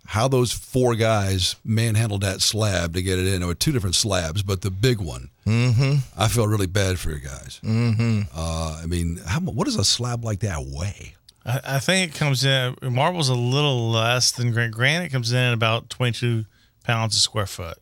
how 0.06 0.28
those 0.28 0.52
four 0.52 0.94
guys 0.94 1.56
manhandled 1.64 2.22
that 2.22 2.40
slab 2.40 2.94
to 2.94 3.02
get 3.02 3.18
it 3.18 3.26
in. 3.26 3.40
There 3.40 3.48
were 3.48 3.54
two 3.54 3.72
different 3.72 3.94
slabs, 3.94 4.42
but 4.42 4.62
the 4.62 4.70
big 4.70 5.00
one. 5.00 5.30
Mm-hmm. 5.46 5.96
I 6.16 6.28
feel 6.28 6.46
really 6.46 6.66
bad 6.66 6.98
for 6.98 7.10
you 7.10 7.20
guys. 7.20 7.60
Mm-hmm. 7.64 8.22
Uh, 8.34 8.80
I 8.82 8.86
mean, 8.86 9.20
how, 9.26 9.40
what 9.40 9.64
does 9.64 9.76
a 9.76 9.84
slab 9.84 10.24
like 10.24 10.40
that 10.40 10.64
weigh? 10.64 11.14
I, 11.44 11.60
I 11.64 11.78
think 11.78 12.14
it 12.14 12.18
comes 12.18 12.44
in. 12.44 12.76
Marble's 12.82 13.28
a 13.28 13.34
little 13.34 13.90
less 13.90 14.32
than 14.32 14.52
granite. 14.52 14.72
Granite 14.72 15.12
comes 15.12 15.32
in 15.32 15.38
at 15.38 15.54
about 15.54 15.90
twenty-two 15.90 16.44
pounds 16.84 17.16
a 17.16 17.18
square 17.18 17.46
foot. 17.46 17.78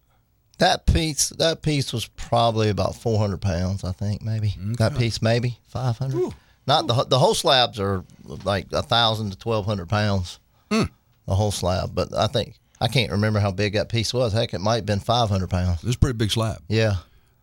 That 0.58 0.86
piece, 0.86 1.28
that 1.30 1.60
piece 1.62 1.92
was 1.92 2.06
probably 2.06 2.70
about 2.70 2.96
four 2.96 3.18
hundred 3.18 3.40
pounds. 3.42 3.84
I 3.84 3.92
think 3.92 4.22
maybe 4.22 4.54
that 4.78 4.96
piece 4.96 5.20
maybe 5.20 5.58
five 5.68 5.98
hundred. 5.98 6.32
Not 6.66 6.86
the 6.86 7.04
the 7.04 7.18
whole 7.18 7.34
slabs 7.34 7.78
are 7.78 8.04
like 8.44 8.66
a 8.72 8.82
thousand 8.82 9.30
to 9.30 9.38
twelve 9.38 9.66
hundred 9.66 9.88
pounds. 9.88 10.38
Hmm. 10.70 10.84
The 11.26 11.34
whole 11.34 11.50
slab, 11.50 11.94
but 11.94 12.14
I 12.14 12.26
think 12.28 12.58
I 12.80 12.88
can't 12.88 13.12
remember 13.12 13.40
how 13.40 13.50
big 13.50 13.74
that 13.74 13.88
piece 13.88 14.14
was. 14.14 14.32
Heck, 14.32 14.54
it 14.54 14.60
might 14.60 14.76
have 14.76 14.86
been 14.86 15.00
five 15.00 15.28
hundred 15.28 15.50
pounds. 15.50 15.84
It's 15.84 15.96
a 15.96 15.98
pretty 15.98 16.16
big 16.16 16.30
slab. 16.30 16.62
Yeah, 16.68 16.96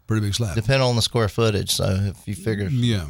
Pretty 0.08 0.26
big 0.26 0.34
slab. 0.34 0.56
depending 0.56 0.88
on 0.88 0.96
the 0.96 1.02
square 1.02 1.30
footage. 1.30 1.72
So 1.72 1.86
if 1.86 2.28
you 2.28 2.36
figure, 2.36 2.68
Yeah. 2.68 3.06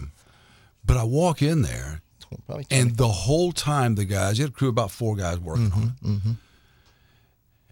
But 0.86 0.98
I 0.98 1.04
walk 1.06 1.42
in 1.42 1.62
there 1.62 2.02
probably 2.46 2.66
And 2.72 2.98
the 2.98 3.08
whole 3.08 3.52
time, 3.52 3.96
the 3.96 4.06
guys, 4.06 4.38
you 4.38 4.44
had 4.46 4.52
a 4.52 4.56
crew 4.56 4.70
about 4.70 4.92
four 4.92 5.16
guys 5.16 5.39
working 5.39 5.66
on 5.66 5.72
mm-hmm, 5.72 6.08
it. 6.08 6.16
Mm-hmm. 6.18 6.32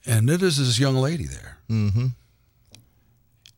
And 0.06 0.30
there 0.30 0.44
is 0.44 0.58
this 0.58 0.80
young 0.80 0.96
lady 0.96 1.26
there. 1.26 1.58
Mm-hmm. 1.70 2.08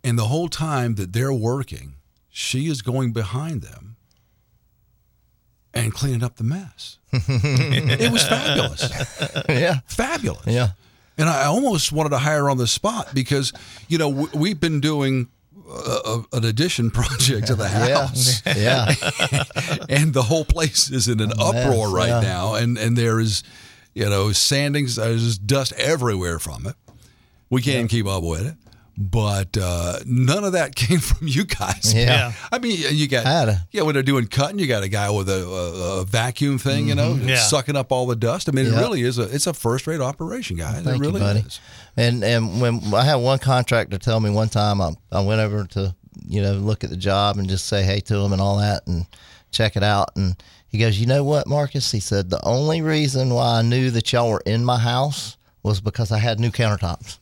And 0.03 0.17
the 0.17 0.25
whole 0.25 0.49
time 0.49 0.95
that 0.95 1.13
they're 1.13 1.33
working, 1.33 1.95
she 2.29 2.67
is 2.67 2.81
going 2.81 3.13
behind 3.13 3.61
them 3.61 3.95
and 5.73 5.93
cleaning 5.93 6.23
up 6.23 6.35
the 6.35 6.43
mess. 6.43 6.97
it 7.11 8.11
was 8.11 8.27
fabulous. 8.27 8.91
yeah, 9.49 9.79
Fabulous. 9.87 10.45
yeah, 10.45 10.69
And 11.17 11.29
I 11.29 11.45
almost 11.45 11.91
wanted 11.91 12.09
to 12.09 12.17
hire 12.17 12.43
her 12.43 12.49
on 12.49 12.57
the 12.57 12.67
spot 12.67 13.09
because, 13.13 13.53
you 13.87 13.97
know, 13.97 14.09
w- 14.11 14.29
we've 14.33 14.59
been 14.59 14.81
doing 14.81 15.29
a, 15.69 15.71
a, 16.05 16.25
an 16.33 16.45
addition 16.45 16.91
project 16.99 17.47
to 17.47 17.55
the 17.55 17.67
house 17.67 18.41
yeah. 18.45 18.87
and 19.89 20.13
the 20.13 20.23
whole 20.23 20.45
place 20.45 20.89
is 20.91 21.07
in 21.07 21.19
an 21.21 21.31
uproar 21.39 21.89
right 21.89 22.09
yeah. 22.09 22.19
now 22.19 22.55
and 22.55 22.77
and 22.77 22.97
there 22.97 23.19
is 23.19 23.43
you 23.93 24.03
know 24.09 24.27
sandings 24.27 24.97
there's 24.97 25.37
dust 25.37 25.71
everywhere 25.73 26.37
from 26.37 26.67
it 26.67 26.75
we 27.49 27.61
can't 27.61 27.75
even 27.75 27.87
keep 27.87 28.05
up 28.07 28.23
with 28.23 28.45
it 28.45 28.55
but 28.97 29.57
uh, 29.59 29.99
none 30.05 30.43
of 30.43 30.53
that 30.53 30.75
came 30.83 30.99
from 30.99 31.27
you 31.27 31.45
guys 31.45 31.93
Yeah. 31.93 32.01
Yeah. 32.05 32.33
i 32.51 32.59
mean 32.59 32.77
you 32.91 33.07
got 33.07 33.25
a- 33.25 33.65
yeah 33.71 33.81
when 33.81 33.93
they're 33.93 34.03
doing 34.03 34.27
cutting 34.27 34.59
you 34.59 34.67
got 34.67 34.83
a 34.83 34.87
guy 34.87 35.09
with 35.09 35.29
a, 35.29 35.43
a, 35.45 36.01
a 36.01 36.05
vacuum 36.05 36.57
thing 36.59 36.87
you 36.89 36.95
know 36.95 37.15
Yeah. 37.15 37.37
sucking 37.37 37.75
up 37.75 37.91
all 37.91 38.05
the 38.05 38.15
dust 38.15 38.47
i 38.49 38.51
mean 38.51 38.67
it 38.67 38.71
really 38.77 39.01
is 39.01 39.17
a 39.17 39.23
it's 39.23 39.47
a 39.47 39.53
first 39.53 39.87
rate 39.87 40.01
operation 40.01 40.57
guys 40.57 40.79
it 40.79 40.83
Thank 40.83 41.01
really 41.01 41.19
you, 41.21 41.25
buddy. 41.27 41.39
is 41.39 41.59
And 41.97 42.23
and 42.23 42.61
when 42.61 42.81
I 42.93 43.03
had 43.03 43.15
one 43.15 43.39
contractor 43.39 43.97
tell 43.97 44.19
me 44.19 44.29
one 44.31 44.49
time, 44.49 44.81
I, 44.81 44.93
I 45.11 45.21
went 45.21 45.41
over 45.41 45.65
to 45.65 45.95
you 46.27 46.41
know 46.41 46.53
look 46.53 46.83
at 46.83 46.89
the 46.89 46.97
job 46.97 47.37
and 47.37 47.47
just 47.49 47.65
say 47.67 47.83
hey 47.83 47.99
to 48.01 48.15
him 48.17 48.31
and 48.33 48.41
all 48.41 48.57
that 48.57 48.85
and 48.87 49.05
check 49.51 49.75
it 49.75 49.83
out. 49.83 50.09
And 50.15 50.35
he 50.67 50.79
goes, 50.79 50.99
you 50.99 51.05
know 51.05 51.23
what, 51.23 51.45
Marcus? 51.47 51.91
He 51.91 51.99
said 51.99 52.31
the 52.31 52.43
only 52.43 52.81
reason 52.81 53.31
why 53.31 53.59
I 53.59 53.61
knew 53.61 53.91
that 53.91 54.11
y'all 54.11 54.29
were 54.31 54.41
in 54.45 54.65
my 54.65 54.79
house 54.79 55.37
was 55.61 55.79
because 55.81 56.11
I 56.11 56.17
had 56.17 56.39
new 56.39 56.49
countertops. 56.49 57.19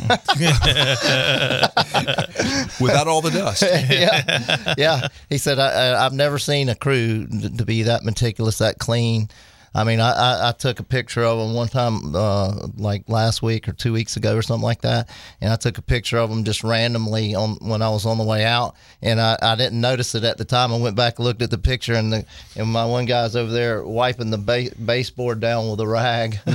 without 2.80 3.06
all 3.06 3.20
the 3.20 3.30
dust 3.30 3.62
yeah, 3.90 4.74
yeah. 4.78 5.08
He 5.28 5.36
said 5.36 5.58
I, 5.58 6.04
I've 6.04 6.12
never 6.12 6.38
seen 6.38 6.68
a 6.68 6.74
crew 6.74 7.26
to 7.26 7.64
be 7.64 7.82
that 7.82 8.04
meticulous, 8.04 8.58
that 8.58 8.78
clean. 8.78 9.28
I 9.74 9.84
mean, 9.84 10.00
I, 10.00 10.10
I, 10.10 10.48
I 10.48 10.52
took 10.52 10.80
a 10.80 10.82
picture 10.82 11.22
of 11.22 11.38
them 11.38 11.54
one 11.54 11.68
time, 11.68 12.14
uh, 12.16 12.66
like 12.76 13.08
last 13.08 13.40
week 13.40 13.68
or 13.68 13.72
two 13.72 13.92
weeks 13.92 14.16
ago 14.16 14.34
or 14.36 14.42
something 14.42 14.64
like 14.64 14.80
that, 14.82 15.08
and 15.40 15.52
I 15.52 15.56
took 15.56 15.78
a 15.78 15.82
picture 15.82 16.18
of 16.18 16.28
them 16.28 16.42
just 16.44 16.64
randomly 16.64 17.34
on 17.36 17.56
when 17.60 17.80
I 17.80 17.88
was 17.90 18.04
on 18.04 18.18
the 18.18 18.24
way 18.24 18.44
out, 18.44 18.74
and 19.00 19.20
I, 19.20 19.38
I 19.40 19.54
didn't 19.54 19.80
notice 19.80 20.14
it 20.16 20.24
at 20.24 20.38
the 20.38 20.44
time. 20.44 20.72
I 20.72 20.78
went 20.78 20.96
back 20.96 21.18
and 21.18 21.24
looked 21.26 21.42
at 21.42 21.50
the 21.50 21.58
picture, 21.58 21.94
and 21.94 22.12
the 22.12 22.24
and 22.56 22.68
my 22.68 22.84
one 22.84 23.04
guy's 23.04 23.36
over 23.36 23.52
there 23.52 23.84
wiping 23.84 24.30
the 24.30 24.38
ba- 24.38 24.74
baseboard 24.84 25.38
down 25.40 25.70
with 25.70 25.80
a 25.80 25.86
rag, 25.86 26.38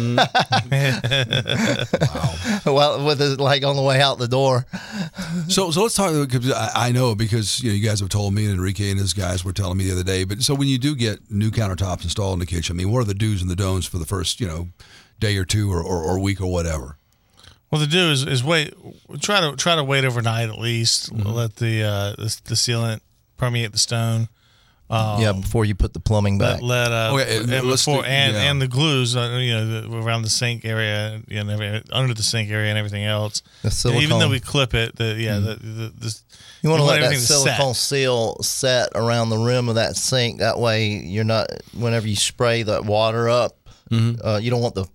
Wow. 2.65 2.73
well, 2.73 3.05
with 3.05 3.21
it 3.21 3.39
like 3.39 3.63
on 3.63 3.75
the 3.75 3.81
way 3.81 4.01
out 4.01 4.17
the 4.17 4.27
door. 4.27 4.65
So, 5.47 5.71
so 5.71 5.83
let's 5.83 5.95
talk. 5.95 6.11
Because 6.29 6.51
I, 6.51 6.87
I 6.87 6.91
know 6.91 7.15
because 7.15 7.61
you 7.61 7.69
know 7.69 7.75
you 7.75 7.87
guys 7.87 7.99
have 7.99 8.09
told 8.09 8.33
me, 8.33 8.45
and 8.45 8.55
Enrique 8.55 8.91
and 8.91 8.99
his 8.99 9.13
guys 9.13 9.45
were 9.45 9.53
telling 9.53 9.77
me 9.77 9.85
the 9.85 9.93
other 9.93 10.03
day. 10.03 10.23
But 10.23 10.41
so 10.41 10.53
when 10.53 10.67
you 10.67 10.77
do 10.77 10.95
get 10.95 11.31
new 11.31 11.51
countertops 11.51 12.03
installed 12.03 12.33
in 12.33 12.39
the 12.39 12.45
kitchen, 12.45 12.75
I 12.75 12.77
mean, 12.77 12.91
what 12.91 13.04
are 13.05 13.07
the 13.07 13.13
do's 13.13 13.41
and 13.41 13.49
the 13.49 13.55
don'ts 13.55 13.85
for 13.85 13.97
the 13.97 14.05
first 14.05 14.39
you 14.39 14.47
know 14.47 14.69
day 15.19 15.37
or 15.37 15.45
two 15.45 15.71
or, 15.71 15.81
or, 15.81 16.03
or 16.03 16.19
week 16.19 16.41
or 16.41 16.51
whatever? 16.51 16.97
Well, 17.71 17.81
to 17.81 17.87
do 17.87 18.11
is, 18.11 18.23
is 18.23 18.43
wait. 18.43 18.73
Try 19.19 19.41
to 19.41 19.55
try 19.55 19.75
to 19.75 19.83
wait 19.83 20.05
overnight 20.05 20.49
at 20.49 20.59
least. 20.59 21.11
Let 21.11 21.57
the, 21.57 21.83
uh, 21.83 22.09
the 22.11 22.39
the 22.45 22.55
sealant 22.55 23.01
permeate 23.37 23.71
the 23.71 23.79
stone. 23.79 24.29
Yeah, 24.89 25.33
before 25.33 25.65
you 25.65 25.73
put 25.75 25.93
the 25.93 25.99
plumbing 25.99 26.37
back. 26.37 26.61
Let, 26.61 26.89
let 26.89 26.91
uh, 26.91 27.15
Okay, 27.15 27.37
and, 27.39 27.67
let's 27.69 27.85
before, 27.85 28.03
do- 28.03 28.07
and 28.07 28.33
yeah. 28.35 28.51
and 28.51 28.61
the 28.61 28.67
glues, 28.67 29.15
uh, 29.15 29.37
you 29.41 29.53
know, 29.53 29.81
the, 29.81 29.97
around 29.97 30.21
the 30.21 30.29
sink 30.29 30.63
area, 30.65 31.21
you 31.27 31.43
know, 31.43 31.81
under 31.91 32.13
the 32.13 32.23
sink 32.23 32.49
area 32.51 32.69
and 32.69 32.77
everything 32.77 33.03
else. 33.03 33.41
The 33.63 33.89
And 33.91 34.01
even 34.03 34.19
though 34.19 34.29
we 34.29 34.39
clip 34.39 34.73
it, 34.73 34.95
the 34.95 35.15
yeah, 35.17 35.39
the, 35.39 35.55
the, 35.55 35.93
the 35.97 36.19
You 36.61 36.69
want 36.69 36.81
to 36.81 36.85
let 36.85 36.99
that 36.99 37.05
everything 37.05 37.25
to 37.25 37.33
set. 37.33 37.43
silicone 37.55 37.73
seal 37.73 38.37
set 38.43 38.89
around 38.95 39.29
the 39.29 39.37
rim 39.37 39.69
of 39.69 39.75
that 39.75 39.95
sink. 39.95 40.39
That 40.39 40.59
way, 40.59 40.89
you're 40.89 41.23
not 41.23 41.47
whenever 41.73 42.07
you 42.07 42.15
spray 42.15 42.63
that 42.63 42.85
water 42.85 43.27
up. 43.29 43.57
Uh, 43.91 44.39
you 44.41 44.49
don't 44.49 44.61
want 44.61 44.75
the 44.75 44.85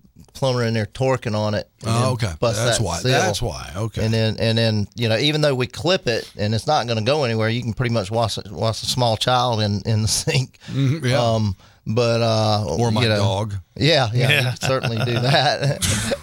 plumber 0.41 0.63
in 0.63 0.73
there 0.73 0.87
torquing 0.87 1.35
on 1.35 1.53
it. 1.53 1.69
Oh, 1.85 2.13
okay, 2.13 2.33
that's 2.41 2.79
that 2.79 2.79
why. 2.83 2.97
seal. 2.97 3.11
That's 3.11 3.43
why. 3.43 3.71
Okay. 3.75 4.03
And 4.03 4.11
then 4.11 4.37
and 4.39 4.57
then 4.57 4.87
you 4.95 5.07
know 5.07 5.17
even 5.17 5.41
though 5.41 5.53
we 5.53 5.67
clip 5.67 6.07
it 6.07 6.31
and 6.35 6.55
it's 6.55 6.65
not 6.65 6.87
going 6.87 6.97
to 6.97 7.03
go 7.05 7.23
anywhere, 7.23 7.47
you 7.47 7.61
can 7.61 7.73
pretty 7.73 7.93
much 7.93 8.09
wash 8.09 8.39
wash 8.49 8.81
a 8.81 8.87
small 8.87 9.17
child 9.17 9.61
in 9.61 9.81
in 9.85 10.01
the 10.01 10.07
sink. 10.07 10.57
Mhm, 10.65 11.05
yeah. 11.05 11.21
Um, 11.23 11.55
but 11.87 12.21
uh, 12.21 12.65
or 12.77 12.91
my 12.91 13.03
you 13.03 13.09
know, 13.09 13.17
dog. 13.17 13.53
Yeah, 13.75 14.09
yeah, 14.13 14.29
Yeah. 14.29 14.37
you 14.37 14.43
can 14.49 14.55
certainly 14.57 14.97
do 14.97 15.13
that. 15.19 15.81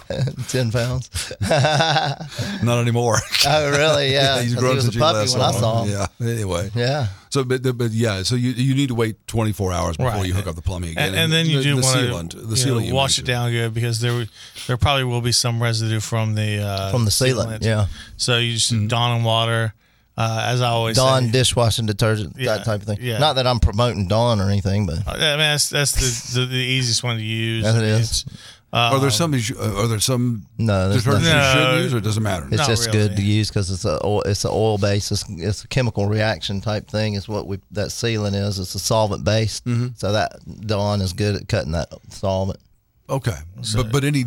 Ten 0.49 0.71
pounds. 0.71 1.31
Not 2.63 2.79
anymore. 2.81 3.17
Oh, 3.45 3.71
really? 3.71 4.11
Yeah. 4.11 4.41
he's 4.41 4.53
'cause 4.53 4.59
grown 4.61 4.71
he 4.71 4.75
was 4.75 4.83
since 4.85 4.95
a 4.95 4.97
you 4.97 5.03
puppy 5.03 5.17
last 5.19 5.33
when 5.33 5.41
I 5.41 5.51
saw 5.51 5.59
saw 5.59 5.83
him. 5.83 5.91
Yeah. 5.91 6.27
Anyway. 6.27 6.71
Yeah. 6.75 7.07
So, 7.29 7.43
but, 7.43 7.61
but 7.77 7.91
yeah, 7.91 8.23
so 8.23 8.35
you 8.35 8.51
you 8.51 8.73
need 8.73 8.87
to 8.87 8.95
wait 8.95 9.27
24 9.27 9.71
hours 9.71 9.97
before 9.97 10.11
Right. 10.13 10.25
you 10.25 10.33
hook 10.33 10.47
up 10.47 10.55
the 10.55 10.61
plumbing 10.63 10.91
again, 10.91 11.09
and, 11.09 11.15
and 11.15 11.31
then 11.31 11.45
you 11.45 11.57
the, 11.57 11.63
do 11.63 11.75
the 11.75 11.81
want 11.81 11.97
sealant, 11.97 12.29
to 12.31 12.37
the 12.37 12.55
sealant 12.55 12.87
you 12.87 12.93
wash 12.95 13.19
it 13.19 13.25
down 13.25 13.51
good 13.51 13.71
because 13.73 13.99
there 13.99 14.25
there 14.65 14.77
probably 14.77 15.03
will 15.03 15.21
be 15.21 15.31
some 15.31 15.61
residue 15.61 15.99
from 15.99 16.33
the 16.33 16.57
uh, 16.59 16.89
From 16.91 17.05
the 17.05 17.11
sealant, 17.11 17.63
yeah. 17.63 17.85
So 18.17 18.37
you 18.37 18.53
just 18.53 18.73
Mm-hmm. 18.73 18.87
Dawn 18.87 19.17
and 19.17 19.25
water, 19.25 19.75
uh, 20.19 20.43
as 20.45 20.61
I 20.61 20.67
always 20.69 20.97
Dawn 20.97 21.25
say. 21.25 21.31
dishwashing 21.31 21.85
detergent, 21.87 22.35
Yeah, 22.37 22.57
that 22.57 22.65
type 22.65 22.81
of 22.81 22.87
thing. 22.87 22.97
yeah. 23.01 23.17
Not 23.17 23.33
that 23.37 23.47
I'm 23.47 23.59
promoting 23.59 24.07
Dawn 24.07 24.39
or 24.41 24.49
anything, 24.49 24.85
but 24.85 24.99
Uh, 25.07 25.11
I 25.11 25.13
mean, 25.31 25.37
that's 25.39 25.69
that's 25.69 25.93
the, 26.33 26.41
the, 26.41 26.45
the 26.47 26.55
easiest 26.57 27.01
one 27.03 27.15
to 27.17 27.23
use. 27.23 27.63
Yes, 27.63 27.73
it 27.75 27.77
I 27.77 27.81
mean, 27.81 27.89
is. 27.89 28.09
it's, 28.11 28.25
uh, 28.71 28.91
Are 28.93 28.99
there 28.99 29.09
some 29.09 29.33
are 29.33 29.87
there 29.87 29.99
some 29.99 30.45
no, 30.59 30.89
there's 30.89 31.03
detergents 31.03 31.23
nothing. 31.23 31.25
you 31.25 31.33
No. 31.33 31.53
should 31.73 31.83
use, 31.85 31.93
or 31.93 31.97
it 31.97 32.03
doesn't 32.03 32.21
matter? 32.21 32.45
It's 32.49 32.57
Not 32.57 32.67
just 32.67 32.91
good 32.91 33.15
to 33.15 33.21
use 33.23 33.47
because 33.49 33.71
it's 33.71 33.83
a 33.85 33.97
oil, 34.05 34.21
it's 34.23 34.45
an 34.45 34.51
oil 34.53 34.77
based. 34.77 35.11
It's, 35.11 35.25
it's 35.29 35.63
a 35.63 35.67
chemical 35.69 36.05
reaction 36.07 36.61
type 36.61 36.87
thing. 36.87 37.15
Is 37.15 37.27
what 37.27 37.47
we 37.47 37.57
that 37.71 37.87
sealant 37.87 38.35
is. 38.35 38.59
It's 38.59 38.75
a 38.75 38.79
solvent 38.79 39.23
based. 39.23 39.65
Mm-hmm. 39.65 39.87
So 39.95 40.11
that 40.11 40.33
Dawn 40.67 41.01
is 41.01 41.13
good 41.13 41.35
at 41.35 41.47
cutting 41.47 41.71
that 41.71 41.91
solvent. 42.09 42.59
Okay, 43.09 43.37
but 43.75 43.91
but 43.91 44.03
any 44.03 44.25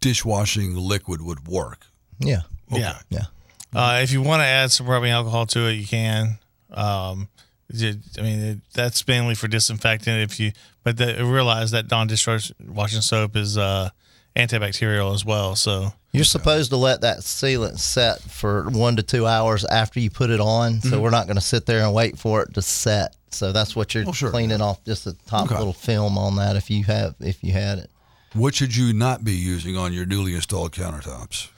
dishwashing 0.00 0.74
liquid 0.76 1.22
would 1.22 1.46
work. 1.46 1.86
Yeah, 2.18 2.40
yeah. 2.70 2.98
yeah. 3.08 3.26
Uh, 3.74 4.00
if 4.02 4.10
you 4.12 4.22
want 4.22 4.40
to 4.40 4.46
add 4.46 4.70
some 4.70 4.86
rubbing 4.88 5.10
alcohol 5.10 5.46
to 5.46 5.68
it, 5.68 5.72
you 5.74 5.86
can. 5.86 6.38
Um, 6.70 7.28
it- 7.68 7.98
I 8.18 8.22
mean, 8.22 8.38
it, 8.40 8.58
that's 8.74 9.06
mainly 9.06 9.34
for 9.34 9.48
disinfectant. 9.48 10.30
If 10.30 10.38
you, 10.40 10.52
but 10.84 10.96
the, 10.96 11.24
realize 11.24 11.72
that 11.72 11.88
Dawn 11.88 12.06
dishwashing 12.06 13.00
soap 13.02 13.36
is 13.36 13.58
uh, 13.58 13.90
antibacterial 14.36 15.12
as 15.14 15.24
well. 15.24 15.56
So 15.56 15.92
You're 16.12 16.24
supposed 16.24 16.70
to 16.70 16.76
let 16.76 17.00
that 17.02 17.18
sealant 17.18 17.78
set 17.78 18.20
for 18.22 18.64
one 18.70 18.96
to 18.96 19.02
two 19.02 19.26
hours 19.26 19.64
after 19.64 19.98
you 20.00 20.10
put 20.10 20.30
it 20.30 20.40
on. 20.40 20.80
So 20.80 21.00
we're 21.00 21.10
not 21.10 21.26
going 21.26 21.36
to 21.36 21.42
sit 21.42 21.66
there 21.66 21.82
and 21.84 21.92
wait 21.92 22.18
for 22.18 22.42
it 22.42 22.54
to 22.54 22.62
set. 22.62 23.16
So 23.30 23.52
that's 23.52 23.74
what 23.76 23.92
you're 23.94 24.04
Mm-hmm. 24.04 24.10
Oh, 24.10 24.12
sure. 24.12 24.30
cleaning 24.30 24.60
off, 24.62 24.82
just 24.84 25.04
the 25.04 25.14
top 25.26 25.46
Okay. 25.46 25.58
little 25.58 25.72
film 25.74 26.16
on 26.16 26.36
that 26.36 26.56
if 26.56 26.70
you 26.70 26.84
have 26.84 27.14
if 27.20 27.42
you 27.42 27.52
had 27.52 27.78
it. 27.78 27.90
What 28.32 28.54
should 28.54 28.76
you 28.76 28.92
not 28.92 29.24
be 29.24 29.32
using 29.32 29.76
on 29.76 29.92
your 29.92 30.06
newly 30.06 30.34
installed 30.34 30.72
countertops? 30.72 31.48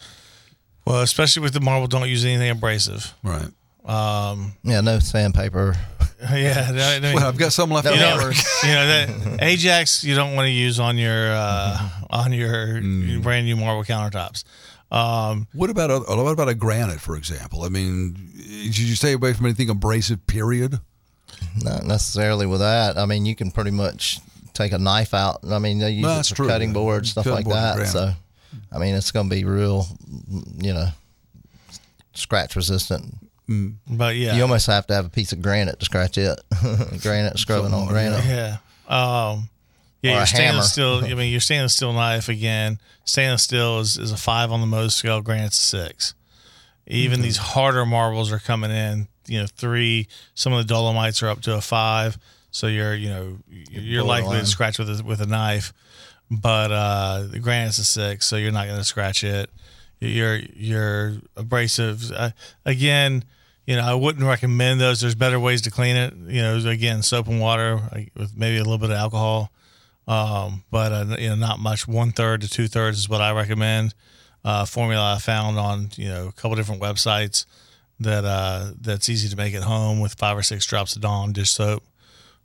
Well, 0.88 1.02
especially 1.02 1.42
with 1.42 1.52
the 1.52 1.60
marble, 1.60 1.86
don't 1.86 2.08
use 2.08 2.24
anything 2.24 2.48
abrasive. 2.50 3.12
Right. 3.22 3.48
Um, 3.84 4.52
Yeah, 4.62 4.80
no 4.80 4.98
sandpaper. 5.00 5.76
yeah, 6.32 6.66
I 6.70 7.00
mean, 7.00 7.14
Well, 7.14 7.26
I've 7.28 7.36
got 7.36 7.52
some 7.52 7.70
left. 7.70 7.84
No 7.86 7.92
you 7.92 8.00
know, 8.00 8.14
over. 8.14 8.32
you 8.32 8.68
know 8.74 8.86
that 8.86 9.38
Ajax 9.42 10.02
you 10.02 10.14
don't 10.14 10.34
want 10.34 10.46
to 10.46 10.50
use 10.50 10.80
on 10.80 10.96
your 10.96 11.30
uh, 11.32 11.78
on 12.10 12.32
your 12.32 12.80
Mm. 12.80 13.22
brand 13.22 13.44
new 13.46 13.56
marble 13.56 13.84
countertops. 13.84 14.44
Um, 14.90 15.46
What 15.52 15.68
about 15.68 15.90
a, 15.90 15.98
what 16.00 16.32
about 16.32 16.48
a 16.48 16.54
granite, 16.54 17.00
for 17.00 17.16
example? 17.16 17.64
I 17.64 17.68
mean, 17.68 18.16
should 18.72 18.78
you 18.88 18.96
stay 18.96 19.12
away 19.12 19.34
from 19.34 19.44
anything 19.46 19.68
abrasive? 19.68 20.26
Period. 20.26 20.80
Not 21.62 21.84
necessarily 21.84 22.46
with 22.46 22.60
that. 22.60 22.96
I 22.96 23.04
mean, 23.04 23.26
you 23.26 23.36
can 23.36 23.50
pretty 23.50 23.70
much 23.72 24.20
take 24.54 24.72
a 24.72 24.78
knife 24.78 25.12
out. 25.12 25.40
I 25.50 25.58
mean, 25.58 25.78
they 25.80 25.90
use 25.90 26.02
No, 26.02 26.18
it 26.20 26.26
for 26.26 26.34
true. 26.34 26.48
cutting 26.48 26.72
boards, 26.72 27.10
stuff 27.10 27.24
Cutting 27.24 27.44
like 27.46 27.74
board, 27.76 27.86
that. 27.86 27.92
So, 27.92 28.12
I 28.72 28.78
mean, 28.78 28.94
it's 28.94 29.10
going 29.10 29.28
to 29.28 29.34
be 29.34 29.44
real, 29.44 29.86
you 30.58 30.72
know, 30.74 30.88
scratch 32.14 32.56
resistant. 32.56 33.14
but 33.86 34.16
yeah, 34.16 34.36
You 34.36 34.42
almost 34.42 34.66
have 34.66 34.86
to 34.88 34.94
have 34.94 35.06
a 35.06 35.10
piece 35.10 35.32
of 35.32 35.40
granite 35.42 35.78
to 35.78 35.84
scratch 35.84 36.18
it. 36.18 36.38
granite 37.02 37.38
scrubbing 37.38 37.72
on 37.72 37.86
granite. 37.88 38.24
Yeah. 38.24 38.56
Um, 38.88 39.48
yeah, 40.02 40.12
Or 40.12 40.14
your 40.14 40.22
a 40.22 40.26
stainless 40.26 40.76
hammer. 40.76 41.00
steel. 41.00 41.12
I 41.12 41.14
mean, 41.14 41.30
your 41.32 41.40
stainless 41.40 41.74
steel 41.74 41.92
knife 41.92 42.28
again. 42.28 42.78
Stainless 43.04 43.42
steel 43.42 43.80
is, 43.80 43.96
is 43.98 44.12
a 44.12 44.16
five 44.16 44.52
on 44.52 44.60
the 44.60 44.66
Mohs 44.76 44.92
scale. 44.92 45.20
Granite's 45.20 45.58
a 45.58 45.62
six. 45.86 46.14
Even 46.86 47.16
Mm-hmm. 47.16 47.22
these 47.24 47.36
harder 47.36 47.84
marbles 47.84 48.32
are 48.32 48.38
coming 48.38 48.70
in. 48.70 49.08
You 49.26 49.40
know, 49.40 49.46
three. 49.46 50.08
Some 50.34 50.52
of 50.52 50.58
the 50.66 50.72
dolomites 50.72 51.22
are 51.22 51.28
up 51.28 51.40
to 51.42 51.54
a 51.54 51.60
five. 51.60 52.16
So 52.50 52.66
you're, 52.66 52.94
you 52.94 53.10
know, 53.10 53.38
you're 53.70 54.02
likely 54.04 54.38
to 54.40 54.46
scratch 54.46 54.78
with 54.78 55.00
a, 55.00 55.04
with 55.04 55.20
a 55.20 55.26
knife. 55.26 55.72
But 56.30 56.70
uh, 56.70 57.26
the 57.30 57.38
granite's 57.38 57.78
a 57.78 57.84
six, 57.84 58.26
so 58.26 58.36
you're 58.36 58.52
not 58.52 58.66
going 58.66 58.78
to 58.78 58.84
scratch 58.84 59.24
it. 59.24 59.50
Your 60.00 60.36
your 60.36 61.16
abrasive 61.36 62.12
uh, 62.12 62.30
again. 62.64 63.24
You 63.66 63.76
know, 63.76 63.82
I 63.82 63.94
wouldn't 63.94 64.24
recommend 64.24 64.80
those. 64.80 65.00
There's 65.00 65.14
better 65.14 65.38
ways 65.38 65.60
to 65.62 65.70
clean 65.70 65.96
it. 65.96 66.14
You 66.14 66.40
know, 66.40 66.56
again, 66.68 67.02
soap 67.02 67.28
and 67.28 67.38
water 67.38 67.80
like, 67.92 68.12
with 68.16 68.34
maybe 68.36 68.56
a 68.56 68.62
little 68.62 68.78
bit 68.78 68.90
of 68.90 68.96
alcohol, 68.96 69.50
um, 70.06 70.64
but 70.70 70.92
uh, 70.92 71.16
you 71.18 71.28
know, 71.28 71.34
not 71.34 71.58
much. 71.58 71.86
One 71.86 72.12
third 72.12 72.40
to 72.42 72.48
two 72.48 72.66
thirds 72.68 72.98
is 72.98 73.08
what 73.08 73.20
I 73.20 73.32
recommend. 73.32 73.94
Uh, 74.44 74.64
formula 74.64 75.14
I 75.16 75.18
found 75.18 75.58
on 75.58 75.90
you 75.96 76.08
know 76.08 76.28
a 76.28 76.32
couple 76.32 76.56
different 76.56 76.80
websites 76.80 77.44
that 78.00 78.24
uh, 78.24 78.72
that's 78.80 79.08
easy 79.08 79.28
to 79.28 79.36
make 79.36 79.54
at 79.54 79.64
home 79.64 80.00
with 80.00 80.14
five 80.14 80.36
or 80.36 80.42
six 80.42 80.64
drops 80.66 80.94
of 80.96 81.02
Dawn 81.02 81.32
dish 81.32 81.50
soap. 81.50 81.82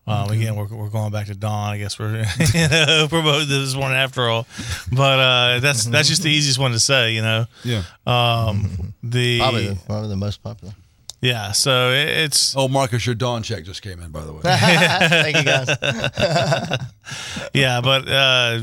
Um, 0.06 0.30
Again, 0.32 0.56
we're, 0.58 0.66
we're 0.68 0.89
going 0.89 1.12
back 1.13 1.28
to 1.28 1.36
Dawn. 1.36 1.70
I 1.74 1.78
guess 1.78 1.98
we're 1.98 2.18
you 2.54 2.68
know, 2.68 3.08
promoting 3.10 3.48
this 3.48 3.74
one 3.76 3.94
after 3.94 4.28
all, 4.28 4.46
but 4.92 5.20
uh, 5.20 5.60
that's 5.62 5.86
that's 5.86 6.10
just 6.10 6.24
the 6.24 6.30
easiest 6.30 6.60
one 6.60 6.72
to 6.74 6.80
say. 6.80 7.13
You 7.13 7.22
know, 7.22 7.46
Yeah. 7.63 7.84
um, 8.06 8.94
the 9.02 9.39
Probably, 9.39 9.68
the, 9.70 9.76
probably 9.86 10.10
the 10.10 10.18
most 10.18 10.44
popular. 10.44 10.74
yeah. 11.22 11.54
So 11.54 11.92
it, 11.92 12.10
it's 12.10 12.54
Oh, 12.58 12.68
Marcus, 12.68 13.06
your 13.06 13.16
dawn 13.16 13.44
check 13.44 13.63
just 13.63 13.82
came 13.82 14.02
in, 14.02 14.12
by 14.12 14.26
the 14.26 14.34
way. 14.34 14.42
Thank 14.44 15.38
you, 15.38 15.44
guys. 15.46 15.70
yeah, 17.54 17.80
but 17.80 18.06
uh, 18.10 18.60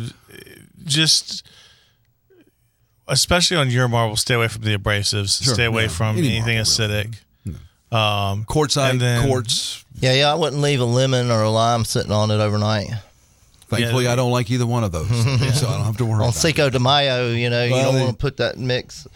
just 0.84 1.46
especially 3.08 3.56
on 3.56 3.70
your 3.70 3.88
marble, 3.88 4.16
stay 4.16 4.34
away 4.34 4.48
from 4.48 4.62
the 4.62 4.76
abrasives. 4.76 5.42
Sure, 5.42 5.54
stay 5.54 5.64
away 5.64 5.84
yeah. 5.84 5.88
from 5.88 6.18
Any 6.18 6.36
anything 6.36 6.56
marble, 6.56 6.70
acidic. 6.70 7.14
Um, 7.92 8.44
Quartzite, 8.44 8.90
And 8.90 9.00
then- 9.00 9.26
quartz. 9.26 9.84
Yeah, 10.00 10.14
yeah, 10.14 10.32
I 10.32 10.34
wouldn't 10.34 10.62
leave 10.62 10.80
a 10.80 10.84
lemon 10.84 11.30
or 11.30 11.42
a 11.42 11.50
lime 11.50 11.84
sitting 11.84 12.12
on 12.12 12.30
it 12.30 12.40
overnight. 12.40 12.88
Thankfully, 13.68 14.04
Yeah. 14.04 14.12
I 14.12 14.16
don't 14.16 14.30
like 14.32 14.50
either 14.50 14.66
one 14.66 14.82
of 14.82 14.92
those, 14.92 15.08
so 15.60 15.68
I 15.68 15.76
don't 15.76 15.84
have 15.84 15.96
to 15.98 16.04
worry 16.04 16.14
On 16.14 16.20
about 16.22 16.34
it. 16.34 16.38
Cinco 16.38 16.70
de 16.70 16.78
Mayo, 16.80 17.30
you 17.32 17.50
know, 17.50 17.64
you 17.64 17.70
don't 17.74 17.94
they- 17.94 18.00
want 18.00 18.12
to 18.12 18.16
put 18.16 18.38
that 18.38 18.58
mix, 18.58 19.06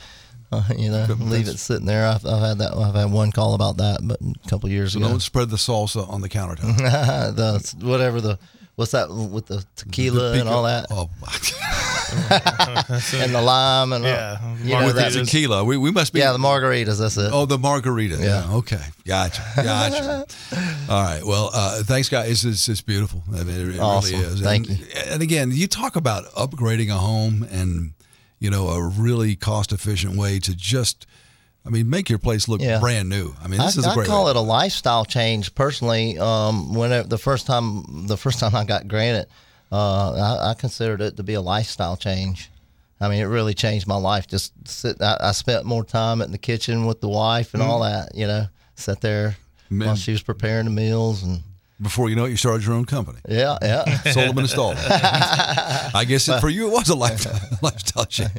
uh, 0.53 0.63
you 0.77 0.91
know, 0.91 1.07
leave 1.21 1.49
it 1.49 1.59
sitting 1.59 1.87
there. 1.87 2.07
I've, 2.07 2.25
I've 2.27 2.41
had 2.41 2.59
that. 2.59 2.75
I've 2.77 2.95
had 2.95 3.11
one 3.11 3.33
call 3.33 3.55
about 3.55 3.79
that, 3.79 4.01
but 4.03 4.19
a 4.21 4.49
couple 4.49 4.69
years 4.69 4.93
So 4.93 4.99
ago, 4.99 5.09
don't 5.09 5.21
spread 5.21 5.49
the 5.51 5.57
salsa 5.57 6.09
on 6.09 6.21
the 6.21 6.29
countertop. 6.29 6.77
the 7.37 7.87
whatever 7.87 8.21
the 8.21 8.39
what's 8.77 8.93
that 8.93 9.09
with 9.11 9.47
the 9.47 9.65
tequila 9.77 10.33
The 10.33 10.41
and 10.41 10.49
all 10.49 10.65
that, 10.65 10.87
Oh, 10.91 11.09
my 11.21 11.29
god 11.29 11.81
and 13.15 13.35
the 13.35 13.43
lime 13.43 13.93
and 13.93 14.05
Yeah, 14.05 14.39
all, 14.43 14.57
you 14.59 14.75
know, 14.75 14.87
with 14.87 14.95
the 14.97 15.03
that, 15.03 15.13
tequila. 15.13 15.65
We, 15.65 15.77
we 15.77 15.91
must 15.91 16.13
be. 16.13 16.21
yeah, 16.21 16.33
the 16.33 16.39
margaritas. 16.39 16.99
That's 17.01 17.17
it. 17.17 17.31
Oh, 17.33 17.45
the 17.47 17.59
margarita. 17.59 18.17
Yeah. 18.17 18.49
Yeah. 18.49 18.57
Okay. 18.57 18.81
Gotcha. 19.05 19.43
Gotcha. 19.57 20.27
All 20.89 21.03
right. 21.03 21.25
Well, 21.25 21.51
uh, 21.53 21.83
thanks, 21.83 22.09
guys. 22.09 22.45
It's, 22.45 22.69
it's 22.69 22.81
beautiful. 22.83 23.23
I 23.33 23.43
mean, 23.43 23.71
it, 23.71 23.75
it 23.77 23.81
Awesome. 23.81 24.21
really 24.21 24.33
is. 24.33 24.41
Thank 24.41 24.69
and, 24.69 24.79
you. 24.79 24.87
And 25.07 25.23
again, 25.23 25.51
you 25.53 25.67
talk 25.67 25.97
about 25.97 26.25
upgrading 26.35 26.91
a 26.91 26.99
home 26.99 27.47
and, 27.51 27.95
you 28.39 28.51
know, 28.51 28.69
a 28.69 28.87
really 28.87 29.35
cost 29.35 29.73
efficient 29.73 30.17
way 30.17 30.39
to 30.41 30.55
just, 30.55 31.07
I 31.67 31.71
mean, 31.71 31.89
make 31.89 32.11
your 32.11 32.19
place 32.19 32.47
look 32.47 32.61
Yeah. 32.61 32.79
brand 32.79 33.09
new. 33.09 33.35
I 33.43 33.49
mean, 33.49 33.59
this 33.61 33.77
I, 33.77 33.81
is 33.81 33.87
a 33.87 33.95
great 33.95 34.07
I 34.07 34.11
call 34.11 34.25
way. 34.27 34.33
it 34.33 34.37
a 34.37 34.41
lifestyle 34.41 35.05
change 35.05 35.55
personally. 35.55 36.19
Um, 36.19 36.75
when 36.75 36.93
it, 36.93 37.09
the 37.09 37.17
first 37.19 37.47
time 37.47 38.07
the 38.07 38.17
first 38.19 38.39
time 38.39 38.55
I 38.55 38.65
got 38.65 38.87
granite, 38.87 39.29
uh, 39.73 40.13
I, 40.43 40.51
I 40.51 40.55
considered 40.55 41.01
it 41.01 41.17
to 41.17 41.23
be 41.23 41.35
a 41.35 41.41
lifestyle 41.41 41.97
change. 41.97 42.51
I 43.01 43.09
mean, 43.09 43.21
it 43.21 43.25
really 43.27 43.55
changed 43.55 43.87
my 43.87 43.97
life. 43.97 44.27
Just 44.27 44.53
sit. 44.69 45.01
I, 45.01 45.17
I 45.21 45.33
spent 45.33 45.65
more 45.65 45.85
time 45.85 46.21
in 46.23 46.33
the 46.33 46.39
kitchen 46.39 46.85
with 46.87 47.01
the 47.01 47.09
wife 47.09 47.55
and 47.55 47.63
all 47.63 47.81
that. 47.83 48.15
You 48.15 48.27
know, 48.27 48.47
sat 48.77 49.01
there 49.01 49.37
Man. 49.71 49.87
while 49.89 49.97
she 49.97 50.13
was 50.13 50.23
preparing 50.23 50.67
the 50.67 50.71
meals 50.71 51.23
and 51.23 51.41
Before 51.81 52.09
you 52.11 52.15
know 52.17 52.27
it, 52.27 52.31
you 52.31 52.37
started 52.37 52.65
your 52.65 52.75
own 52.75 52.85
company. 52.85 53.19
yeah, 53.29 53.57
yeah. 53.63 53.85
Sold 54.13 54.29
them 54.29 54.39
and 54.39 54.41
installed 54.41 54.77
them. 54.77 54.85
I 55.95 56.05
guess 56.07 56.29
it, 56.29 56.41
for 56.41 56.49
you, 56.51 56.69
it 56.69 56.73
was 56.73 56.89
a 56.91 56.95
lifestyle, 56.95 57.41
lifestyle 57.63 58.05
change. 58.05 58.31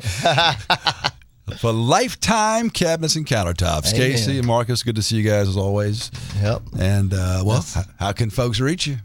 For 1.59 1.71
lifetime 1.71 2.69
cabinets 2.71 3.15
and 3.15 3.25
countertops. 3.25 3.93
Amen. 3.93 4.11
Casey 4.11 4.37
and 4.39 4.47
Marcus, 4.47 4.81
good 4.83 4.95
to 4.95 5.01
see 5.03 5.17
you 5.17 5.23
guys 5.23 5.47
as 5.47 5.57
always. 5.57 6.09
Yep. 6.41 6.61
And, 6.79 7.13
uh, 7.13 7.43
well, 7.45 7.63
h- 7.77 7.85
how 7.99 8.11
can 8.13 8.29
folks 8.31 8.59
reach 8.59 8.87
you? 8.87 8.97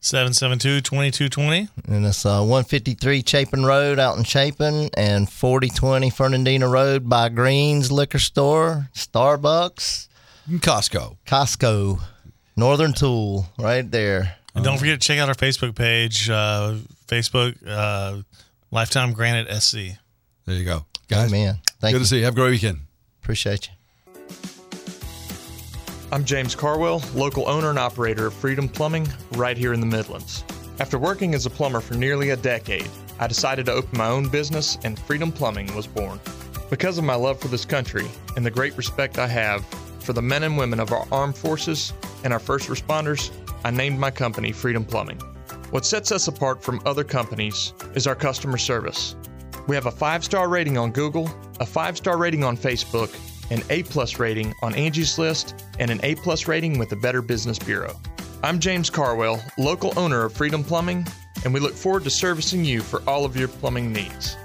772-2220. 0.00 1.68
And 1.88 2.06
it's 2.06 2.24
uh, 2.24 2.38
153 2.40 3.22
Chapin 3.26 3.64
Road 3.64 3.98
out 3.98 4.16
in 4.16 4.24
Chapin 4.24 4.90
and 4.94 5.28
4020 5.30 6.10
Fernandina 6.10 6.68
Road 6.68 7.08
by 7.08 7.28
Greens 7.28 7.90
Liquor 7.90 8.18
Store, 8.18 8.88
Starbucks, 8.94 10.08
And 10.46 10.62
Costco. 10.62 11.16
Costco, 11.26 12.00
Northern 12.56 12.92
Tool, 12.92 13.46
right 13.58 13.88
there. 13.90 14.36
And 14.54 14.64
don't 14.64 14.78
forget 14.78 15.00
to 15.00 15.06
check 15.06 15.18
out 15.18 15.28
our 15.28 15.34
Facebook 15.34 15.74
page, 15.76 16.28
uh, 16.30 16.76
Facebook 17.06 17.56
uh, 17.66 18.22
Lifetime 18.70 19.12
Granite 19.12 19.50
SC. 19.62 19.76
There 20.46 20.56
you 20.56 20.64
go. 20.64 20.84
Guys, 21.08 21.28
Amen. 21.32 21.58
Thank 21.80 21.92
good 21.92 21.98
you. 21.98 22.04
to 22.04 22.08
see 22.08 22.18
you. 22.18 22.24
Have 22.24 22.34
a 22.34 22.36
great 22.36 22.50
weekend. 22.50 22.80
Appreciate 23.22 23.68
you. 23.68 23.74
I'm 26.10 26.24
James 26.24 26.54
Carwell, 26.54 27.02
local 27.14 27.46
owner 27.48 27.70
and 27.70 27.78
operator 27.78 28.28
of 28.28 28.34
Freedom 28.34 28.68
Plumbing 28.68 29.06
right 29.32 29.56
here 29.56 29.74
in 29.74 29.80
the 29.80 29.86
Midlands. 29.86 30.42
After 30.80 30.98
working 30.98 31.34
as 31.34 31.44
a 31.44 31.50
plumber 31.50 31.80
for 31.80 31.94
nearly 31.94 32.30
a 32.30 32.36
decade, 32.36 32.88
I 33.20 33.26
decided 33.26 33.66
to 33.66 33.72
open 33.72 33.98
my 33.98 34.06
own 34.06 34.28
business 34.28 34.78
and 34.84 34.98
Freedom 34.98 35.30
Plumbing 35.30 35.74
was 35.74 35.86
born. 35.86 36.18
Because 36.70 36.98
of 36.98 37.04
my 37.04 37.14
love 37.14 37.40
for 37.40 37.48
this 37.48 37.64
country 37.64 38.06
and 38.36 38.44
the 38.44 38.50
great 38.50 38.76
respect 38.76 39.18
I 39.18 39.26
have 39.26 39.64
for 40.00 40.12
the 40.12 40.22
men 40.22 40.44
and 40.44 40.56
women 40.56 40.80
of 40.80 40.92
our 40.92 41.06
armed 41.12 41.36
forces 41.36 41.92
and 42.24 42.32
our 42.32 42.38
first 42.38 42.68
responders, 42.68 43.30
I 43.64 43.70
named 43.70 43.98
my 43.98 44.10
company 44.10 44.50
Freedom 44.50 44.84
Plumbing. 44.84 45.20
What 45.70 45.84
sets 45.84 46.10
us 46.10 46.28
apart 46.28 46.62
from 46.62 46.80
other 46.86 47.04
companies 47.04 47.74
is 47.94 48.06
our 48.06 48.14
customer 48.14 48.56
service. 48.56 49.14
We 49.68 49.76
have 49.76 49.86
a 49.86 49.90
five 49.92 50.24
star 50.24 50.48
rating 50.48 50.78
on 50.78 50.90
Google, 50.90 51.30
a 51.60 51.66
five 51.66 51.96
star 51.96 52.16
rating 52.16 52.42
on 52.42 52.56
Facebook, 52.56 53.14
an 53.50 53.62
A 53.70 53.82
plus 53.84 54.18
rating 54.18 54.54
on 54.62 54.74
Angie's 54.74 55.18
List, 55.18 55.62
and 55.78 55.90
an 55.90 56.00
A 56.02 56.14
plus 56.16 56.48
rating 56.48 56.78
with 56.78 56.88
the 56.88 56.96
Better 56.96 57.22
Business 57.22 57.58
Bureau. 57.58 57.94
I'm 58.42 58.58
James 58.60 58.88
Carwell, 58.88 59.40
local 59.58 59.92
owner 59.98 60.24
of 60.24 60.32
Freedom 60.32 60.64
Plumbing, 60.64 61.06
and 61.44 61.52
we 61.52 61.60
look 61.60 61.74
forward 61.74 62.04
to 62.04 62.10
servicing 62.10 62.64
you 62.64 62.80
for 62.80 63.02
all 63.06 63.26
of 63.26 63.36
your 63.36 63.48
plumbing 63.48 63.92
needs. 63.92 64.36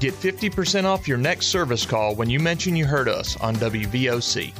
Get 0.00 0.14
50% 0.14 0.84
off 0.84 1.06
your 1.06 1.18
next 1.18 1.46
service 1.46 1.86
call 1.86 2.16
when 2.16 2.28
you 2.28 2.40
mention 2.40 2.74
you 2.74 2.86
heard 2.86 3.08
us 3.08 3.40
on 3.40 3.54
WVOC. 3.56 4.52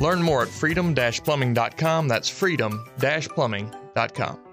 Learn 0.00 0.22
more 0.22 0.42
at 0.42 0.48
freedom 0.48 0.94
plumbing.com. 0.94 2.08
That's 2.08 2.28
freedom 2.28 2.84
plumbing.com. 2.98 4.49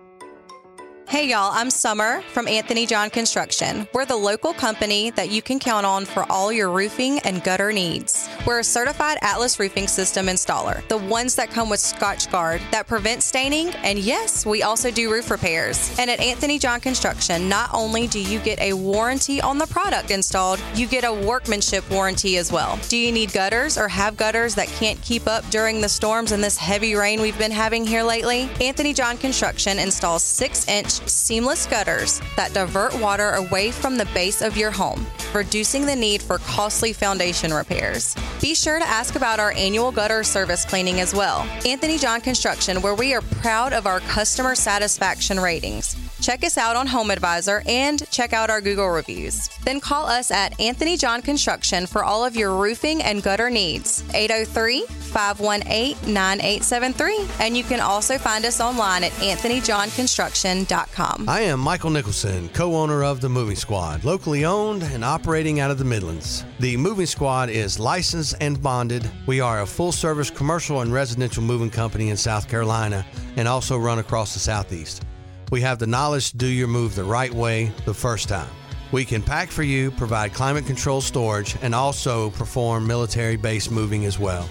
Hey 1.09 1.29
y'all, 1.29 1.53
I'm 1.53 1.69
Summer 1.69 2.21
from 2.33 2.49
Anthony 2.49 2.85
John 2.85 3.09
Construction. 3.09 3.87
We're 3.93 4.05
the 4.05 4.17
local 4.17 4.51
company 4.51 5.09
that 5.11 5.29
you 5.29 5.41
can 5.41 5.57
count 5.57 5.85
on 5.85 6.03
for 6.03 6.29
all 6.29 6.51
your 6.51 6.69
roofing 6.69 7.19
and 7.19 7.41
gutter 7.45 7.71
needs. 7.71 8.27
We're 8.45 8.59
a 8.59 8.63
certified 8.63 9.17
Atlas 9.21 9.57
roofing 9.57 9.87
system 9.87 10.25
installer, 10.25 10.85
the 10.89 10.97
ones 10.97 11.33
that 11.35 11.49
come 11.49 11.69
with 11.69 11.79
Scotchgard 11.79 12.59
that 12.71 12.87
prevent 12.87 13.23
staining, 13.23 13.69
and 13.85 13.97
yes, 13.97 14.45
we 14.45 14.63
also 14.63 14.91
do 14.91 15.09
roof 15.09 15.31
repairs. 15.31 15.97
And 15.97 16.11
at 16.11 16.19
Anthony 16.19 16.59
John 16.59 16.81
Construction, 16.81 17.47
not 17.47 17.69
only 17.73 18.07
do 18.07 18.19
you 18.19 18.39
get 18.39 18.59
a 18.59 18.73
warranty 18.73 19.39
on 19.39 19.57
the 19.57 19.67
product 19.67 20.11
installed, 20.11 20.59
you 20.75 20.87
get 20.87 21.05
a 21.05 21.13
workmanship 21.13 21.89
warranty 21.89 22.35
as 22.35 22.51
well. 22.51 22.77
Do 22.89 22.97
you 22.97 23.13
need 23.13 23.31
gutters 23.31 23.77
or 23.77 23.87
have 23.87 24.17
gutters 24.17 24.55
that 24.55 24.67
can't 24.67 25.01
keep 25.01 25.25
up 25.25 25.49
during 25.51 25.79
the 25.79 25.87
storms 25.87 26.33
and 26.33 26.43
this 26.43 26.57
heavy 26.57 26.95
rain 26.95 27.21
we've 27.21 27.39
been 27.39 27.49
having 27.49 27.85
here 27.85 28.03
lately? 28.03 28.49
Anthony 28.59 28.93
John 28.93 29.17
Construction 29.17 29.79
installs 29.79 30.21
6-inch 30.21 30.96
seamless 31.05 31.65
gutters 31.65 32.21
that 32.35 32.53
divert 32.53 32.93
water 32.99 33.31
away 33.31 33.71
from 33.71 33.97
the 33.97 34.05
base 34.13 34.41
of 34.41 34.57
your 34.57 34.71
home, 34.71 35.05
reducing 35.33 35.85
the 35.85 35.95
need 35.95 36.21
for 36.21 36.37
costly 36.39 36.93
foundation 36.93 37.53
repairs. 37.53 38.15
Be 38.41 38.55
sure 38.55 38.79
to 38.79 38.87
ask 38.87 39.15
about 39.15 39.39
our 39.39 39.51
annual 39.53 39.91
gutter 39.91 40.23
service 40.23 40.65
cleaning 40.65 40.99
as 40.99 41.13
well. 41.13 41.41
Anthony 41.65 41.97
John 41.97 42.21
Construction, 42.21 42.81
where 42.81 42.95
we 42.95 43.13
are 43.13 43.21
proud 43.21 43.73
of 43.73 43.85
our 43.87 43.99
customer 44.01 44.55
satisfaction 44.55 45.39
ratings. 45.39 45.95
Check 46.21 46.43
us 46.43 46.57
out 46.57 46.75
on 46.75 46.87
HomeAdvisor 46.87 47.67
and 47.69 48.09
check 48.09 48.33
out 48.33 48.49
our 48.49 48.59
Google 48.61 48.89
reviews. 48.89 49.47
Then 49.63 49.79
call 49.79 50.05
us 50.07 50.31
at 50.31 50.59
Anthony 50.59 50.97
John 50.97 51.21
Construction 51.21 51.85
for 51.85 52.03
all 52.03 52.25
of 52.25 52.35
your 52.35 52.55
roofing 52.55 53.01
and 53.03 53.21
gutter 53.21 53.49
needs. 53.49 54.03
803 54.13 54.85
518 54.87 56.13
9873. 56.13 57.27
And 57.39 57.55
you 57.55 57.63
can 57.63 57.79
also 57.79 58.17
find 58.17 58.45
us 58.45 58.59
online 58.59 59.03
at 59.03 59.11
anthonyjohnconstruction.com. 59.13 60.86
I 61.27 61.41
am 61.41 61.59
Michael 61.59 61.89
Nicholson, 61.89 62.49
co 62.49 62.75
owner 62.75 63.03
of 63.03 63.21
the 63.21 63.29
Moving 63.29 63.55
Squad, 63.55 64.03
locally 64.03 64.45
owned 64.45 64.83
and 64.83 65.03
operating 65.03 65.59
out 65.59 65.71
of 65.71 65.77
the 65.77 65.85
Midlands. 65.85 66.45
The 66.59 66.77
Moving 66.77 67.05
Squad 67.05 67.49
is 67.49 67.79
licensed 67.79 68.35
and 68.41 68.61
bonded. 68.61 69.09
We 69.25 69.39
are 69.39 69.61
a 69.61 69.65
full 69.65 69.91
service 69.91 70.29
commercial 70.29 70.81
and 70.81 70.93
residential 70.93 71.43
moving 71.43 71.69
company 71.69 72.09
in 72.09 72.17
South 72.17 72.49
Carolina 72.49 73.05
and 73.35 73.47
also 73.47 73.77
run 73.77 73.99
across 73.99 74.33
the 74.33 74.39
Southeast. 74.39 75.03
We 75.51 75.61
have 75.61 75.79
the 75.79 75.87
knowledge 75.87 76.31
to 76.31 76.37
do 76.37 76.47
your 76.47 76.67
move 76.67 76.95
the 76.95 77.03
right 77.03 77.33
way 77.33 77.71
the 77.85 77.93
first 77.93 78.27
time. 78.27 78.49
We 78.91 79.03
can 79.03 79.21
pack 79.21 79.49
for 79.49 79.63
you, 79.63 79.91
provide 79.91 80.33
climate 80.33 80.65
control 80.65 81.01
storage, 81.01 81.57
and 81.61 81.75
also 81.75 82.29
perform 82.31 82.87
military 82.87 83.35
base 83.35 83.69
moving 83.69 84.05
as 84.05 84.17
well. 84.17 84.43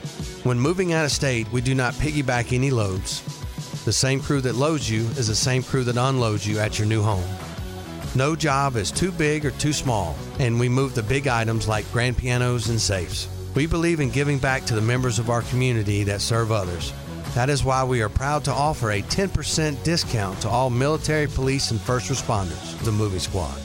When 0.44 0.60
moving 0.60 0.92
out 0.92 1.04
of 1.04 1.10
state, 1.10 1.50
we 1.52 1.60
do 1.60 1.74
not 1.74 1.94
piggyback 1.94 2.52
any 2.52 2.70
loads. 2.70 3.22
The 3.86 3.92
same 3.92 4.18
crew 4.18 4.40
that 4.40 4.56
loads 4.56 4.90
you 4.90 5.02
is 5.10 5.28
the 5.28 5.34
same 5.36 5.62
crew 5.62 5.84
that 5.84 5.96
unloads 5.96 6.44
you 6.44 6.58
at 6.58 6.76
your 6.76 6.88
new 6.88 7.02
home. 7.02 7.22
No 8.16 8.34
job 8.34 8.74
is 8.74 8.90
too 8.90 9.12
big 9.12 9.46
or 9.46 9.52
too 9.52 9.72
small, 9.72 10.16
and 10.40 10.58
we 10.58 10.68
move 10.68 10.96
the 10.96 11.04
big 11.04 11.28
items 11.28 11.68
like 11.68 11.92
grand 11.92 12.18
pianos 12.18 12.68
and 12.68 12.80
safes. 12.80 13.28
We 13.54 13.68
believe 13.68 14.00
in 14.00 14.10
giving 14.10 14.40
back 14.40 14.64
to 14.64 14.74
the 14.74 14.80
members 14.80 15.20
of 15.20 15.30
our 15.30 15.42
community 15.42 16.02
that 16.02 16.20
serve 16.20 16.50
others. 16.50 16.92
That 17.36 17.48
is 17.48 17.62
why 17.62 17.84
we 17.84 18.02
are 18.02 18.08
proud 18.08 18.42
to 18.46 18.50
offer 18.50 18.90
a 18.90 19.02
10% 19.02 19.80
discount 19.84 20.40
to 20.40 20.48
all 20.48 20.68
military, 20.68 21.28
police, 21.28 21.70
and 21.70 21.80
first 21.80 22.10
responders, 22.10 22.76
the 22.82 22.90
Moving 22.90 23.20
Squad. 23.20 23.56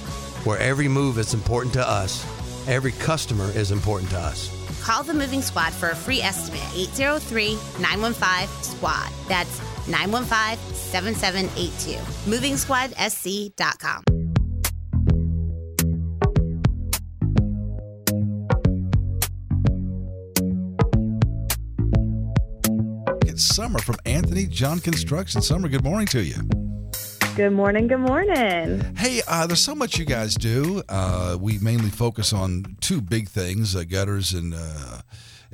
Where 0.45 0.59
every 0.59 0.87
move 0.87 1.17
is 1.17 1.33
important 1.33 1.73
to 1.73 1.89
us, 1.89 2.23
every 2.67 2.91
customer 2.91 3.49
is 3.55 3.71
important 3.71 4.11
to 4.11 4.19
us. 4.19 4.51
Call 4.83 5.01
the 5.01 5.15
Moving 5.15 5.41
Squad 5.41 5.73
for 5.73 5.89
a 5.89 5.95
free 5.95 6.21
estimate 6.21 6.61
803 6.75 7.55
915 7.79 8.47
SQUAD. 8.61 9.11
That's 9.27 9.70
915 9.87 10.57
7782. 10.73 11.97
MovingSquadSC.com. 12.29 14.03
It's 23.25 23.43
Summer 23.43 23.79
from 23.79 23.95
Anthony 24.05 24.45
John 24.45 24.79
Construction. 24.79 25.41
Summer, 25.41 25.67
good 25.67 25.83
morning 25.83 26.07
to 26.07 26.21
you. 26.23 26.35
Good 27.35 27.51
morning. 27.51 27.87
Good 27.87 28.01
morning. 28.01 28.93
Hey, 28.97 29.21
uh, 29.25 29.47
there's 29.47 29.61
so 29.61 29.73
much 29.73 29.97
you 29.97 30.03
guys 30.03 30.35
do. 30.35 30.83
Uh, 30.89 31.37
we 31.39 31.59
mainly 31.59 31.89
focus 31.89 32.33
on 32.33 32.75
two 32.81 32.99
big 32.99 33.29
things: 33.29 33.73
uh, 33.73 33.85
gutters 33.85 34.33
and 34.33 34.53
uh, 34.53 35.01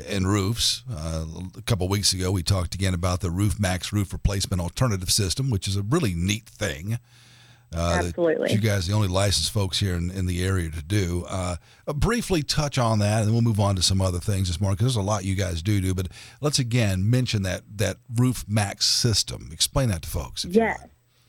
and 0.06 0.28
roofs. 0.28 0.84
Uh, 0.92 1.26
a 1.58 1.62
couple 1.64 1.88
weeks 1.88 2.14
ago, 2.14 2.32
we 2.32 2.44
talked 2.44 2.76
again 2.76 2.94
about 2.94 3.22
the 3.22 3.32
Roof 3.32 3.60
Maxx 3.60 3.92
roof 3.92 4.14
replacement 4.14 4.62
alternative 4.62 5.12
system, 5.12 5.50
which 5.50 5.68
is 5.68 5.76
a 5.76 5.82
really 5.82 6.14
neat 6.14 6.48
thing. 6.48 7.00
Uh, 7.76 8.02
Absolutely. 8.06 8.54
you 8.54 8.60
guys, 8.60 8.88
the 8.88 8.94
only 8.94 9.10
licensed 9.10 9.52
folks 9.52 9.80
here 9.80 9.96
in, 9.96 10.10
in 10.12 10.26
the 10.26 10.44
area 10.44 10.70
to 10.70 10.82
do. 10.82 11.26
Uh, 11.28 11.58
briefly 11.96 12.42
touch 12.42 12.78
on 12.78 13.00
that, 13.00 13.20
and 13.20 13.28
then 13.28 13.34
we'll 13.34 13.42
move 13.42 13.60
on 13.60 13.76
to 13.76 13.82
some 13.82 14.02
other 14.02 14.20
things 14.20 14.48
this 14.48 14.62
morning 14.62 14.76
because 14.76 14.96
there's 14.96 15.04
a 15.04 15.08
lot 15.08 15.26
you 15.26 15.36
guys 15.36 15.62
do 15.62 15.82
do. 15.82 15.94
But 15.94 16.08
let's 16.40 16.60
again 16.60 17.10
mention 17.10 17.44
that 17.44 17.64
that 17.76 17.98
Roof 18.16 18.46
Maxx 18.48 18.86
system. 18.86 19.50
Explain 19.52 19.90
that 19.90 20.04
to 20.04 20.10
folks. 20.10 20.46
if 20.46 20.56
Yes. 20.56 20.82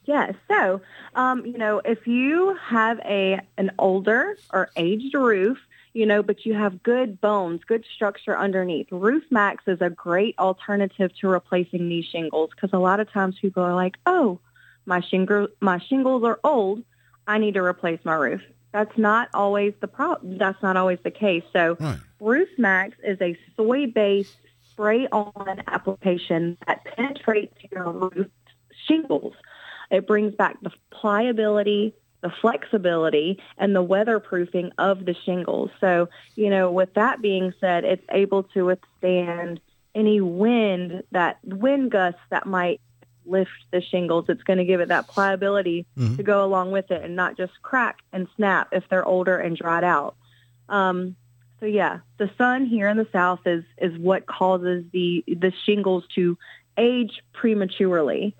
Yes. 0.05 0.35
So, 0.49 0.81
um, 1.17 1.45
you 1.45 1.59
know, 1.59 1.83
if 1.85 2.07
you 2.07 2.57
have 2.63 2.99
a 3.01 3.41
an 3.59 3.73
older 3.79 4.39
or 4.53 4.71
aged 4.77 5.15
roof, 5.15 5.59
you 5.93 6.07
know, 6.07 6.23
but 6.23 6.45
you 6.45 6.55
have 6.55 6.83
good 6.83 7.21
bones, 7.21 7.63
good 7.65 7.85
structure 7.95 8.37
underneath, 8.37 8.87
Roof 8.91 9.25
Maxx 9.31 9.65
is 9.67 9.81
a 9.81 9.91
great 9.91 10.39
alternative 10.39 11.11
to 11.21 11.29
replacing 11.29 11.89
these 11.89 12.05
shingles 12.05 12.51
because 12.51 12.71
a 12.73 12.79
lot 12.79 13.01
of 13.01 13.11
times 13.11 13.39
people 13.41 13.63
are 13.63 13.75
like, 13.75 13.97
"Oh, 14.07 14.39
my 14.87 15.01
shingle 15.01 15.49
my 15.61 15.79
shingles 15.79 16.25
are 16.25 16.41
old. 16.45 16.83
I 17.27 17.39
need 17.39 17.55
to 17.55 17.63
replace 17.63 18.01
my 18.05 18.15
roof." 18.15 18.43
That's 18.73 18.97
not 18.99 19.29
always 19.33 19.75
the 19.81 19.89
problem. 19.89 20.39
That's 20.39 20.63
not 20.63 20.77
always 20.77 20.99
the 21.03 21.11
case. 21.11 21.45
So, 21.53 21.77
Right. 21.81 21.99
Roof 22.21 22.49
Maxx 22.59 22.97
is 23.03 23.19
a 23.21 23.37
soy-based 23.57 24.37
spray-on 24.71 25.63
application 25.67 26.57
that 26.67 26.85
penetrates 26.85 27.57
your 27.73 27.91
roof 27.91 28.29
shingles. 28.87 29.35
It 29.91 30.07
brings 30.07 30.35
back 30.35 30.59
the 30.63 30.71
pliability, 30.91 31.95
the 32.21 32.31
flexibility, 32.41 33.39
and 33.57 33.75
the 33.75 33.85
weatherproofing 33.85 34.73
of 34.79 35.05
the 35.05 35.15
shingles. 35.25 35.71
So, 35.81 36.09
you 36.35 36.51
know, 36.51 36.71
with 36.71 36.95
that 36.95 37.23
being 37.23 37.55
said, 37.61 37.85
it's 37.85 38.05
able 38.11 38.45
to 38.55 38.67
withstand 38.67 39.61
any 39.95 40.21
wind, 40.21 41.03
that 41.13 41.39
wind 41.45 41.91
gusts 41.91 42.21
that 42.31 42.47
might 42.47 42.81
lift 43.25 43.51
the 43.71 43.81
shingles. 43.81 44.25
It's 44.29 44.43
going 44.43 44.59
to 44.59 44.65
give 44.65 44.81
it 44.81 44.89
that 44.89 45.07
pliability 45.07 45.87
to 46.17 46.23
go 46.23 46.45
along 46.45 46.73
with 46.73 46.91
it 46.91 47.05
and 47.05 47.15
not 47.15 47.37
just 47.37 47.53
crack 47.63 47.99
and 48.13 48.27
snap 48.37 48.69
if 48.73 48.85
they're 48.89 49.05
older 49.05 49.37
and 49.37 49.57
dried 49.57 49.85
out. 49.85 50.17
Um, 50.69 51.15
so 51.61 51.67
yeah, 51.67 52.01
the 52.19 52.31
sun 52.39 52.67
here 52.67 52.89
in 52.89 52.97
the 52.97 53.09
south 53.13 53.41
is 53.45 53.65
is 53.79 53.97
what 53.99 54.27
causes 54.27 54.85
the 54.93 55.25
the 55.27 55.53
shingles 55.67 56.05
to 56.15 56.39
age 56.77 57.21
prematurely. 57.33 58.37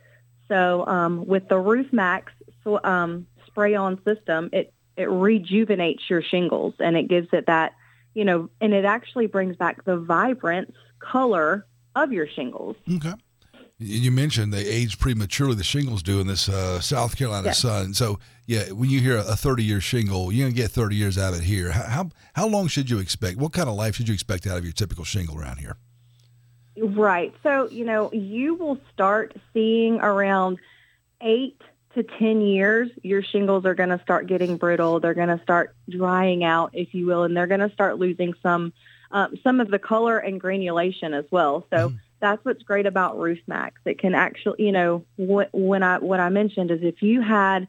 So 0.47 0.87
um, 0.87 1.27
with 1.27 1.49
the 1.49 1.59
Roof 1.59 1.93
Maxx 1.93 2.33
so, 2.65 2.81
um, 2.85 3.27
spray-on 3.59 4.01
system, 4.05 4.51
it 4.53 4.73
it 4.97 5.09
rejuvenates 5.09 6.09
your 6.09 6.23
shingles 6.23 6.75
and 6.79 6.97
it 6.97 7.09
gives 7.09 7.29
it 7.33 7.47
that 7.47 7.75
you 8.15 8.25
know, 8.25 8.49
and 8.61 8.73
it 8.73 8.85
actually 8.85 9.27
brings 9.27 9.57
back 9.57 9.85
the 9.85 9.97
vibrance 9.97 10.73
color 10.99 11.67
of 11.95 12.11
your 12.13 12.27
shingles. 12.27 12.77
Okay. 12.97 13.13
You 13.79 13.99
you 13.99 14.11
mentioned 14.13 14.53
they 14.53 14.65
age 14.67 14.99
prematurely. 14.99 15.55
The 15.55 15.65
shingles 15.65 16.03
do 16.03 16.21
in 16.21 16.27
this 16.27 16.49
uh, 16.49 16.81
South 16.81 17.17
Carolina 17.17 17.49
Yes. 17.49 17.59
sun. 17.59 17.95
So 17.95 18.19
yeah, 18.47 18.71
when 18.71 18.91
you 18.91 19.01
hear 19.01 19.19
a 19.19 19.37
thirty-year 19.37 19.81
shingle, 19.81 20.33
you're 20.33 20.47
gonna 20.47 20.55
get 20.57 20.71
thirty 20.71 20.97
years 20.97 21.19
out 21.19 21.35
of 21.35 21.41
it 21.41 21.45
here. 21.45 21.71
How, 21.71 21.83
how 21.85 22.11
how 22.35 22.47
long 22.49 22.69
should 22.69 22.91
you 22.91 22.99
expect? 22.99 23.39
What 23.39 23.53
kind 23.53 23.69
of 23.69 23.75
life 23.75 23.97
should 23.97 24.09
you 24.09 24.15
expect 24.15 24.47
out 24.47 24.59
of 24.59 24.65
your 24.65 24.73
typical 24.73 25.05
shingle 25.05 25.39
around 25.39 25.59
here? 25.59 25.77
Right. 26.81 27.35
So, 27.43 27.69
you 27.71 27.85
know, 27.85 28.11
you 28.13 28.55
will 28.55 28.79
start 28.93 29.37
seeing 29.53 30.01
around 30.01 30.59
eight 31.21 31.61
to 31.99 32.19
10 32.19 32.41
years, 32.41 32.89
your 33.03 33.23
shingles 33.23 33.65
are 33.65 33.75
going 33.75 33.89
to 33.89 34.01
start 34.03 34.27
getting 34.27 34.57
brittle. 34.57 35.01
They're 35.01 35.15
going 35.15 35.37
to 35.37 35.43
start 35.43 35.75
drying 35.89 36.45
out, 36.45 36.71
if 36.73 36.95
you 36.95 37.07
will, 37.07 37.25
and 37.25 37.37
they're 37.37 37.47
going 37.47 37.61
to 37.61 37.73
start 37.73 37.99
losing 37.99 38.35
some, 38.43 38.73
um, 39.11 39.37
some 39.43 39.61
of 39.61 39.71
the 39.71 39.79
color 39.79 40.19
and 40.19 40.41
granulation 40.41 41.13
as 41.13 41.25
well. 41.31 41.67
So 41.71 41.93
that's 42.21 42.45
what's 42.45 42.63
great 42.63 42.87
about 42.87 43.19
Roof 43.19 43.39
Maxx. 43.47 43.81
It 43.85 43.99
can 43.99 44.15
actually, 44.15 44.65
you 44.65 44.73
know, 44.73 45.05
what, 45.17 45.51
when 45.53 45.83
I, 45.83 45.99
what 45.99 46.21
I 46.21 46.29
mentioned 46.29 46.71
is 46.71 46.81
if 46.83 47.03
you 47.03 47.21
had 47.21 47.67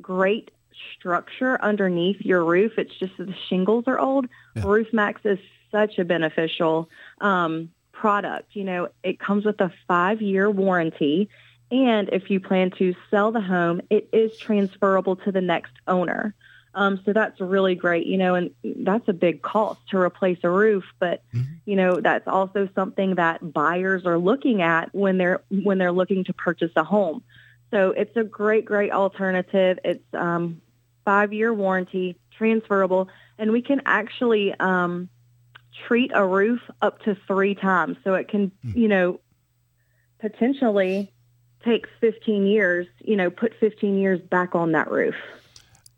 great 0.00 0.50
structure 0.96 1.60
underneath 1.62 2.20
your 2.20 2.44
roof, 2.44 2.72
it's 2.76 2.94
just 2.98 3.16
that 3.18 3.26
the 3.26 3.34
shingles 3.48 3.84
are 3.86 3.98
old. 3.98 4.26
Roof 4.56 4.88
Maxx 4.92 5.20
is 5.24 5.38
such 5.70 5.98
a 5.98 6.04
beneficial 6.04 6.88
um, 7.20 7.70
product. 7.92 8.54
You 8.54 8.64
know, 8.64 8.88
it 9.02 9.18
comes 9.18 9.44
with 9.44 9.60
a 9.60 9.72
five-year 9.88 10.50
warranty, 10.50 11.28
and 11.72 12.10
if 12.12 12.30
you 12.30 12.38
plan 12.38 12.70
to 12.72 12.94
sell 13.10 13.32
the 13.32 13.40
home, 13.40 13.80
it 13.88 14.10
is 14.12 14.36
transferable 14.36 15.16
to 15.16 15.32
the 15.32 15.40
next 15.40 15.72
owner. 15.88 16.34
Um, 16.74 17.00
so 17.04 17.12
that's 17.12 17.40
really 17.40 17.74
great, 17.74 18.06
you 18.06 18.18
know, 18.18 18.34
and 18.34 18.50
that's 18.62 19.08
a 19.08 19.12
big 19.12 19.42
cost 19.42 19.80
to 19.90 19.98
replace 19.98 20.38
a 20.42 20.50
roof, 20.50 20.84
but 20.98 21.22
you 21.64 21.76
know 21.76 22.00
that's 22.00 22.26
also 22.28 22.68
something 22.74 23.16
that 23.16 23.52
buyers 23.52 24.06
are 24.06 24.18
looking 24.18 24.62
at 24.62 24.94
when 24.94 25.18
they're 25.18 25.42
when 25.50 25.78
they're 25.78 25.92
looking 25.92 26.24
to 26.24 26.32
purchase 26.32 26.72
a 26.76 26.84
home. 26.84 27.22
So 27.70 27.90
it's 27.90 28.16
a 28.16 28.24
great, 28.24 28.64
great 28.66 28.92
alternative. 28.92 29.78
It's 29.82 30.04
um, 30.14 30.60
five-year 31.04 31.52
warranty, 31.52 32.16
transferable, 32.36 33.08
and 33.38 33.50
we 33.50 33.62
can 33.62 33.82
actually 33.86 34.54
um, 34.58 35.08
treat 35.86 36.10
a 36.14 36.24
roof 36.24 36.60
up 36.82 37.02
to 37.04 37.16
three 37.26 37.54
times. 37.54 37.96
So 38.04 38.14
it 38.14 38.28
can, 38.28 38.52
you 38.74 38.88
know, 38.88 39.20
potentially 40.20 41.12
take 41.64 41.86
15 42.00 42.46
years, 42.46 42.86
you 43.00 43.16
know, 43.16 43.30
put 43.30 43.54
15 43.60 43.98
years 43.98 44.20
back 44.20 44.54
on 44.54 44.72
that 44.72 44.90
roof. 44.90 45.14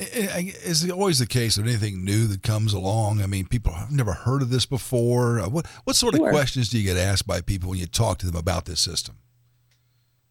Is 0.00 0.82
it 0.84 0.90
always 0.90 1.20
the 1.20 1.26
case 1.26 1.56
of 1.56 1.66
anything 1.66 2.04
new 2.04 2.26
that 2.26 2.42
comes 2.42 2.72
along? 2.72 3.22
I 3.22 3.26
mean, 3.26 3.46
people 3.46 3.72
have 3.72 3.92
never 3.92 4.12
heard 4.12 4.42
of 4.42 4.50
this 4.50 4.66
before. 4.66 5.38
Uh, 5.40 5.48
What 5.48 5.66
what 5.84 5.94
sort 5.96 6.16
Sure. 6.16 6.26
of 6.26 6.32
questions 6.32 6.68
do 6.68 6.78
you 6.78 6.84
get 6.84 6.96
asked 6.96 7.26
by 7.26 7.40
people 7.40 7.70
when 7.70 7.78
you 7.78 7.86
talk 7.86 8.18
to 8.18 8.26
them 8.26 8.36
about 8.36 8.64
this 8.64 8.80
system? 8.80 9.16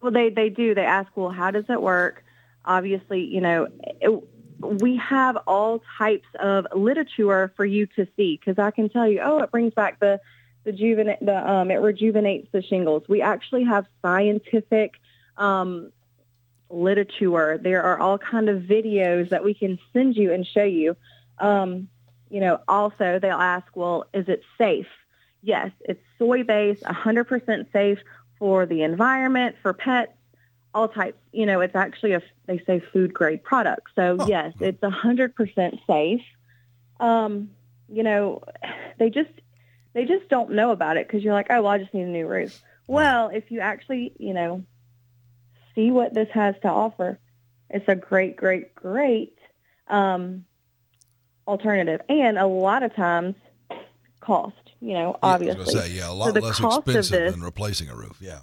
Well, 0.02 0.12
they 0.12 0.30
they 0.30 0.50
do. 0.50 0.76
They 0.76 0.84
ask, 0.86 1.10
well, 1.16 1.30
how 1.30 1.50
does 1.52 1.66
it 1.70 1.82
work? 1.82 2.24
Obviously, 2.66 3.24
you 3.24 3.40
know, 3.40 3.68
it, 4.02 4.24
we 4.60 4.98
have 4.98 5.38
all 5.48 5.82
types 5.98 6.28
of 6.40 6.68
literature 6.76 7.52
for 7.56 7.66
you 7.66 7.86
to 7.96 8.06
see 8.18 8.38
because 8.38 8.60
I 8.60 8.72
can 8.72 8.90
tell 8.90 9.08
you, 9.08 9.22
oh, 9.24 9.40
it 9.40 9.50
brings 9.52 9.74
back 9.74 10.00
the 10.02 10.20
the 10.66 10.74
juvenate, 10.74 11.20
the 11.22 11.50
um, 11.50 11.72
it 11.72 11.76
rejuvenates 11.78 12.50
the 12.52 12.62
shingles. 12.62 13.04
We 13.08 13.22
actually 13.22 13.64
have 13.64 13.86
scientific 14.02 14.96
um, 15.38 15.92
literature. 16.70 17.60
There 17.62 17.84
are 17.84 18.00
all 18.00 18.18
kind 18.18 18.50
of 18.50 18.64
videos 18.64 19.30
that 19.30 19.44
we 19.44 19.54
can 19.54 19.80
send 19.94 20.16
you 20.16 20.34
and 20.34 20.46
show 20.46 20.64
you. 20.64 20.96
Um, 21.40 21.88
you 22.30 22.40
know, 22.40 22.60
also 22.68 23.20
they'll 23.20 23.38
ask, 23.38 23.68
well, 23.76 24.06
is 24.14 24.28
it 24.28 24.44
safe? 24.58 24.88
Yes, 25.42 25.72
it's 25.82 26.02
soy 26.18 26.44
based, 26.44 26.84
100% 26.84 27.72
safe 27.72 28.00
for 28.40 28.66
the 28.66 28.82
environment, 28.82 29.56
for 29.62 29.74
pets, 29.74 30.14
all 30.74 30.88
types. 30.88 31.18
You 31.32 31.46
know, 31.46 31.62
it's 31.62 31.76
actually 31.76 32.14
a, 32.14 32.22
they 32.46 32.60
say 32.66 32.80
food 32.80 33.14
grade 33.14 33.44
product. 33.44 33.90
So 33.96 34.26
yes, 34.26 34.54
it's 34.60 34.82
100% 34.82 35.80
safe. 35.86 36.22
Um, 37.00 37.52
you 37.88 38.04
know, 38.04 38.42
they 38.98 39.10
just, 39.10 39.30
they 39.94 40.06
just 40.06 40.28
don't 40.30 40.52
know 40.52 40.72
about 40.72 40.98
it 40.98 41.08
because 41.08 41.24
you're 41.24 41.34
like, 41.34 41.48
oh, 41.50 41.62
well, 41.62 41.74
I 41.74 41.78
just 41.78 41.94
need 41.94 42.04
a 42.04 42.08
new 42.08 42.28
roof. 42.28 42.62
Well, 42.88 43.30
if 43.30 43.52
you 43.52 43.60
actually, 43.60 44.14
you 44.18 44.34
know, 44.34 44.64
see 45.76 45.92
what 45.92 46.14
this 46.14 46.30
has 46.34 46.56
to 46.62 46.68
offer, 46.70 47.20
it's 47.70 47.88
a 47.88 47.96
great, 47.96 48.36
great, 48.36 48.74
great 48.76 49.38
um, 49.88 50.46
alternative. 51.48 52.02
And 52.10 52.38
a 52.38 52.46
lot 52.48 52.84
of 52.84 52.96
times, 52.96 53.36
cost. 54.20 54.56
You 54.80 54.94
know, 54.94 55.18
I 55.24 55.38
was 55.38 55.48
obviously. 55.48 55.74
gonna 55.74 55.86
say, 55.88 55.92
yeah, 55.94 56.10
a 56.10 56.14
lot 56.14 56.34
the 56.34 56.42
less 56.42 56.60
expensive 56.60 57.12
this- 57.12 57.32
than 57.34 57.42
replacing 57.44 57.90
a 57.90 57.96
roof. 57.96 58.18
Yeah. 58.20 58.40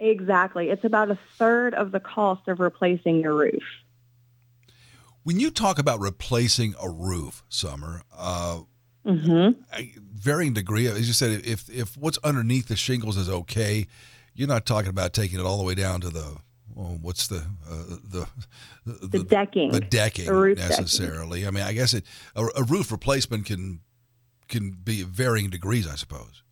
Exactly. 0.00 0.70
It's 0.70 0.84
about 0.84 1.10
a 1.10 1.18
third 1.38 1.72
of 1.74 1.92
the 1.92 2.00
cost 2.00 2.48
of 2.48 2.58
replacing 2.60 3.20
your 3.20 3.34
roof. 3.34 3.62
When 5.22 5.40
you 5.40 5.50
talk 5.50 5.78
about 5.78 6.00
replacing 6.00 6.74
a 6.82 6.90
roof, 6.90 7.42
Summer, 7.48 8.02
uh, 8.16 8.60
Mm-hmm. 9.06 9.60
varying 10.14 10.54
degree. 10.54 10.86
As 10.86 11.06
you 11.06 11.12
said, 11.12 11.44
if 11.44 11.68
if 11.68 11.94
what's 11.94 12.16
underneath 12.24 12.68
the 12.68 12.76
shingles 12.76 13.18
is 13.18 13.28
okay, 13.28 13.86
you're 14.32 14.48
not 14.48 14.64
talking 14.64 14.88
about 14.88 15.12
taking 15.12 15.38
it 15.38 15.44
all 15.44 15.58
the 15.58 15.62
way 15.62 15.74
down 15.74 16.00
to 16.00 16.08
the 16.08 16.38
well, 16.74 16.98
what's 17.00 17.26
the 17.28 17.38
uh, 17.68 17.96
the, 18.10 18.26
the 18.86 19.06
The 19.18 19.24
decking. 19.24 19.70
the 19.70 19.80
decking 19.80 20.28
roof 20.28 20.58
decking. 20.58 20.76
necessarily. 20.76 21.46
I 21.46 21.50
mean, 21.50 21.62
I 21.64 21.72
guess 21.72 21.94
it 21.94 22.04
a, 22.34 22.46
a 22.56 22.62
roof 22.64 22.90
replacement 22.92 23.46
can 23.46 23.80
can 24.48 24.70
be 24.72 25.02
varying 25.02 25.50
degrees, 25.50 25.86
I 25.88 25.94
suppose. 25.96 26.42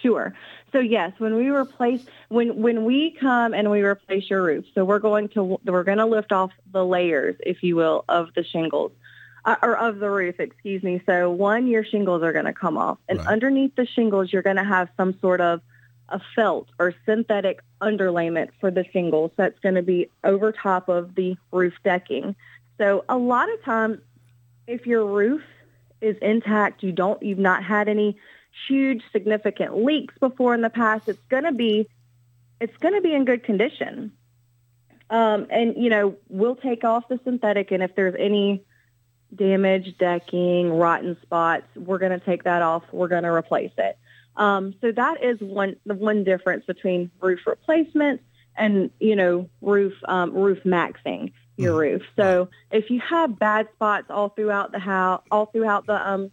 Sure. 0.00 0.34
So 0.72 0.78
yes, 0.78 1.12
when 1.18 1.34
we 1.36 1.48
replace 1.50 2.04
when 2.28 2.60
when 2.62 2.84
we 2.84 3.16
come 3.20 3.52
and 3.54 3.70
we 3.70 3.82
replace 3.82 4.28
your 4.30 4.42
roof, 4.42 4.64
so 4.74 4.84
we're 4.84 4.98
going 4.98 5.28
to 5.30 5.58
we're 5.64 5.84
going 5.84 5.98
to 5.98 6.06
lift 6.06 6.32
off 6.32 6.50
the 6.72 6.84
layers, 6.84 7.36
if 7.40 7.62
you 7.62 7.76
will, 7.76 8.04
of 8.08 8.28
the 8.34 8.42
shingles. 8.44 8.92
Uh, 9.44 9.56
or 9.60 9.76
of 9.76 9.98
the 9.98 10.08
roof, 10.08 10.38
excuse 10.38 10.84
me. 10.84 11.02
So 11.04 11.28
one, 11.28 11.66
your 11.66 11.82
shingles 11.84 12.22
are 12.22 12.32
going 12.32 12.44
to 12.44 12.52
come 12.52 12.78
off, 12.78 12.98
and 13.08 13.18
underneath 13.18 13.74
the 13.74 13.86
shingles, 13.86 14.32
you're 14.32 14.42
going 14.42 14.54
to 14.54 14.62
have 14.62 14.88
some 14.96 15.18
sort 15.18 15.40
of 15.40 15.60
a 16.12 16.20
felt 16.36 16.68
or 16.78 16.94
synthetic 17.06 17.60
underlayment 17.80 18.50
for 18.60 18.70
the 18.70 18.84
shingles 18.92 19.32
that's 19.36 19.58
going 19.60 19.74
to 19.74 19.82
be 19.82 20.08
over 20.22 20.52
top 20.52 20.88
of 20.88 21.14
the 21.14 21.36
roof 21.50 21.74
decking. 21.82 22.36
So 22.78 23.04
a 23.08 23.16
lot 23.16 23.52
of 23.52 23.62
times, 23.64 23.98
if 24.66 24.86
your 24.86 25.04
roof 25.04 25.42
is 26.00 26.16
intact, 26.22 26.82
you 26.82 26.92
don't, 26.92 27.22
you've 27.22 27.38
not 27.38 27.64
had 27.64 27.88
any 27.88 28.18
huge 28.68 29.02
significant 29.12 29.84
leaks 29.84 30.14
before 30.20 30.54
in 30.54 30.60
the 30.60 30.70
past, 30.70 31.08
it's 31.08 31.22
going 31.28 31.44
to 31.44 31.52
be, 31.52 31.88
it's 32.60 32.76
going 32.78 32.94
to 32.94 33.00
be 33.00 33.14
in 33.14 33.24
good 33.24 33.42
condition. 33.42 34.12
Um, 35.10 35.46
and 35.50 35.74
you 35.76 35.90
know, 35.90 36.16
we'll 36.28 36.56
take 36.56 36.84
off 36.84 37.08
the 37.08 37.20
synthetic, 37.24 37.70
and 37.70 37.82
if 37.82 37.94
there's 37.94 38.14
any 38.18 38.64
damaged 39.34 39.98
decking, 39.98 40.72
rotten 40.72 41.16
spots, 41.22 41.66
we're 41.76 41.98
going 41.98 42.18
to 42.18 42.24
take 42.24 42.44
that 42.44 42.62
off. 42.62 42.82
We're 42.92 43.08
going 43.08 43.24
to 43.24 43.30
replace 43.30 43.72
it. 43.78 43.98
Um, 44.36 44.74
so 44.80 44.92
that 44.92 45.22
is 45.22 45.40
one 45.40 45.76
the 45.84 45.94
one 45.94 46.24
difference 46.24 46.64
between 46.64 47.10
roof 47.20 47.40
replacement 47.46 48.20
and 48.56 48.90
you 48.98 49.16
know 49.16 49.48
roof 49.60 49.92
um, 50.06 50.32
roof 50.32 50.58
maxing 50.64 51.32
your 51.56 51.78
roof. 51.78 52.02
So 52.16 52.48
if 52.70 52.90
you 52.90 53.00
have 53.00 53.38
bad 53.38 53.68
spots 53.74 54.06
all 54.10 54.30
throughout 54.30 54.72
the 54.72 54.78
house, 54.78 55.22
all 55.30 55.46
throughout 55.46 55.86
the 55.86 56.08
um, 56.08 56.30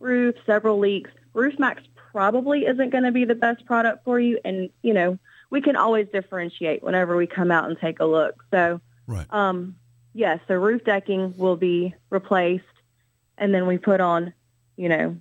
roof, 0.00 0.34
several 0.46 0.78
leaks, 0.78 1.10
Roof 1.34 1.58
Maxx 1.58 1.82
probably 2.10 2.66
isn't 2.66 2.90
going 2.90 3.04
to 3.04 3.12
be 3.12 3.24
the 3.24 3.34
best 3.34 3.64
product 3.66 4.04
for 4.04 4.18
you. 4.18 4.38
And 4.44 4.70
you 4.82 4.94
know 4.94 5.18
we 5.52 5.60
can 5.60 5.76
always 5.76 6.08
differentiate 6.10 6.82
whenever 6.82 7.14
we 7.14 7.26
come 7.26 7.50
out 7.50 7.68
and 7.68 7.78
take 7.78 8.00
a 8.00 8.06
look. 8.06 8.42
So 8.50 8.80
right. 9.06 9.26
um, 9.30 9.76
yes, 10.14 10.40
so 10.48 10.54
roof 10.54 10.82
decking 10.84 11.34
will 11.36 11.56
be 11.56 11.94
replaced, 12.08 12.64
and 13.36 13.54
then 13.54 13.66
we 13.66 13.76
put 13.76 14.00
on, 14.00 14.32
you 14.76 14.88
know, 14.88 15.16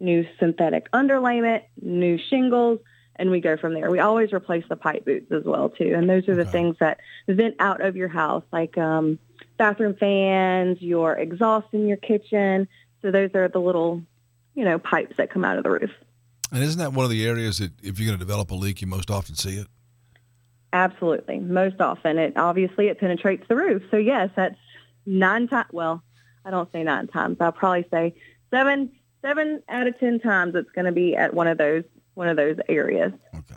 new 0.00 0.26
synthetic 0.38 0.90
underlayment, 0.92 1.62
new 1.80 2.18
shingles, 2.30 2.80
and 3.16 3.30
we 3.30 3.40
go 3.40 3.56
from 3.56 3.74
there. 3.74 3.90
We 3.90 3.98
always 3.98 4.32
replace 4.32 4.64
the 4.68 4.76
pipe 4.76 5.04
boots 5.04 5.30
as 5.30 5.44
well 5.44 5.68
too, 5.68 5.94
and 5.94 6.08
those 6.08 6.28
are 6.28 6.34
the 6.34 6.44
things 6.44 6.76
that 6.80 7.00
vent 7.28 7.56
out 7.58 7.80
of 7.82 7.96
your 7.96 8.08
house, 8.08 8.44
like 8.52 8.78
um, 8.78 9.18
bathroom 9.58 9.94
fans, 9.94 10.80
your 10.80 11.14
exhaust 11.14 11.68
in 11.72 11.86
your 11.86 11.98
kitchen. 11.98 12.66
So 13.02 13.10
those 13.10 13.30
are 13.34 13.48
the 13.48 13.60
little, 13.60 14.02
you 14.54 14.64
know, 14.64 14.78
pipes 14.78 15.16
that 15.18 15.30
come 15.30 15.44
out 15.44 15.58
of 15.58 15.64
the 15.64 15.70
roof. 15.70 15.90
And 16.52 16.62
isn't 16.62 16.78
that 16.80 16.92
one 16.92 17.04
of 17.04 17.10
the 17.10 17.26
areas 17.26 17.58
that 17.58 17.72
if 17.82 17.98
you're 17.98 18.08
going 18.08 18.18
to 18.18 18.24
develop 18.24 18.50
a 18.50 18.54
leak, 18.54 18.80
you 18.80 18.86
most 18.86 19.10
often 19.10 19.34
see 19.34 19.56
it? 19.56 19.66
Absolutely. 20.72 21.40
Most 21.40 21.80
often, 21.80 22.18
it 22.18 22.36
obviously 22.36 22.88
it 22.88 22.98
penetrates 22.98 23.44
the 23.48 23.56
roof. 23.56 23.82
So 23.90 23.96
yes, 23.96 24.30
that's 24.36 24.56
nine 25.04 25.48
times. 25.48 25.68
Well, 25.72 26.02
I 26.44 26.50
don't 26.50 26.70
say 26.72 26.82
nine 26.82 27.08
times. 27.08 27.36
I'll 27.40 27.52
probably 27.52 27.86
say 27.90 28.14
seven, 28.50 28.90
seven 29.22 29.62
out 29.68 29.86
of 29.86 29.98
ten 29.98 30.20
times 30.20 30.54
it's 30.54 30.70
going 30.70 30.86
to 30.86 30.92
be 30.92 31.16
at 31.16 31.34
one 31.34 31.46
of 31.46 31.58
those 31.58 31.84
one 32.14 32.28
of 32.28 32.36
those 32.36 32.56
areas. 32.68 33.12
Okay. 33.34 33.54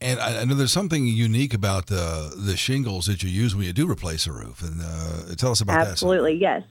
And 0.00 0.18
I, 0.18 0.40
I 0.40 0.44
know 0.44 0.54
there's 0.54 0.72
something 0.72 1.06
unique 1.06 1.54
about 1.54 1.86
the 1.86 2.32
the 2.36 2.56
shingles 2.56 3.06
that 3.06 3.22
you 3.22 3.28
use 3.28 3.54
when 3.54 3.64
you 3.66 3.72
do 3.72 3.90
replace 3.90 4.26
a 4.26 4.32
roof. 4.32 4.62
And 4.62 4.80
uh, 4.82 5.34
tell 5.36 5.52
us 5.52 5.60
about 5.60 5.84
that. 5.84 5.92
Absolutely, 5.92 6.34
yes. 6.34 6.62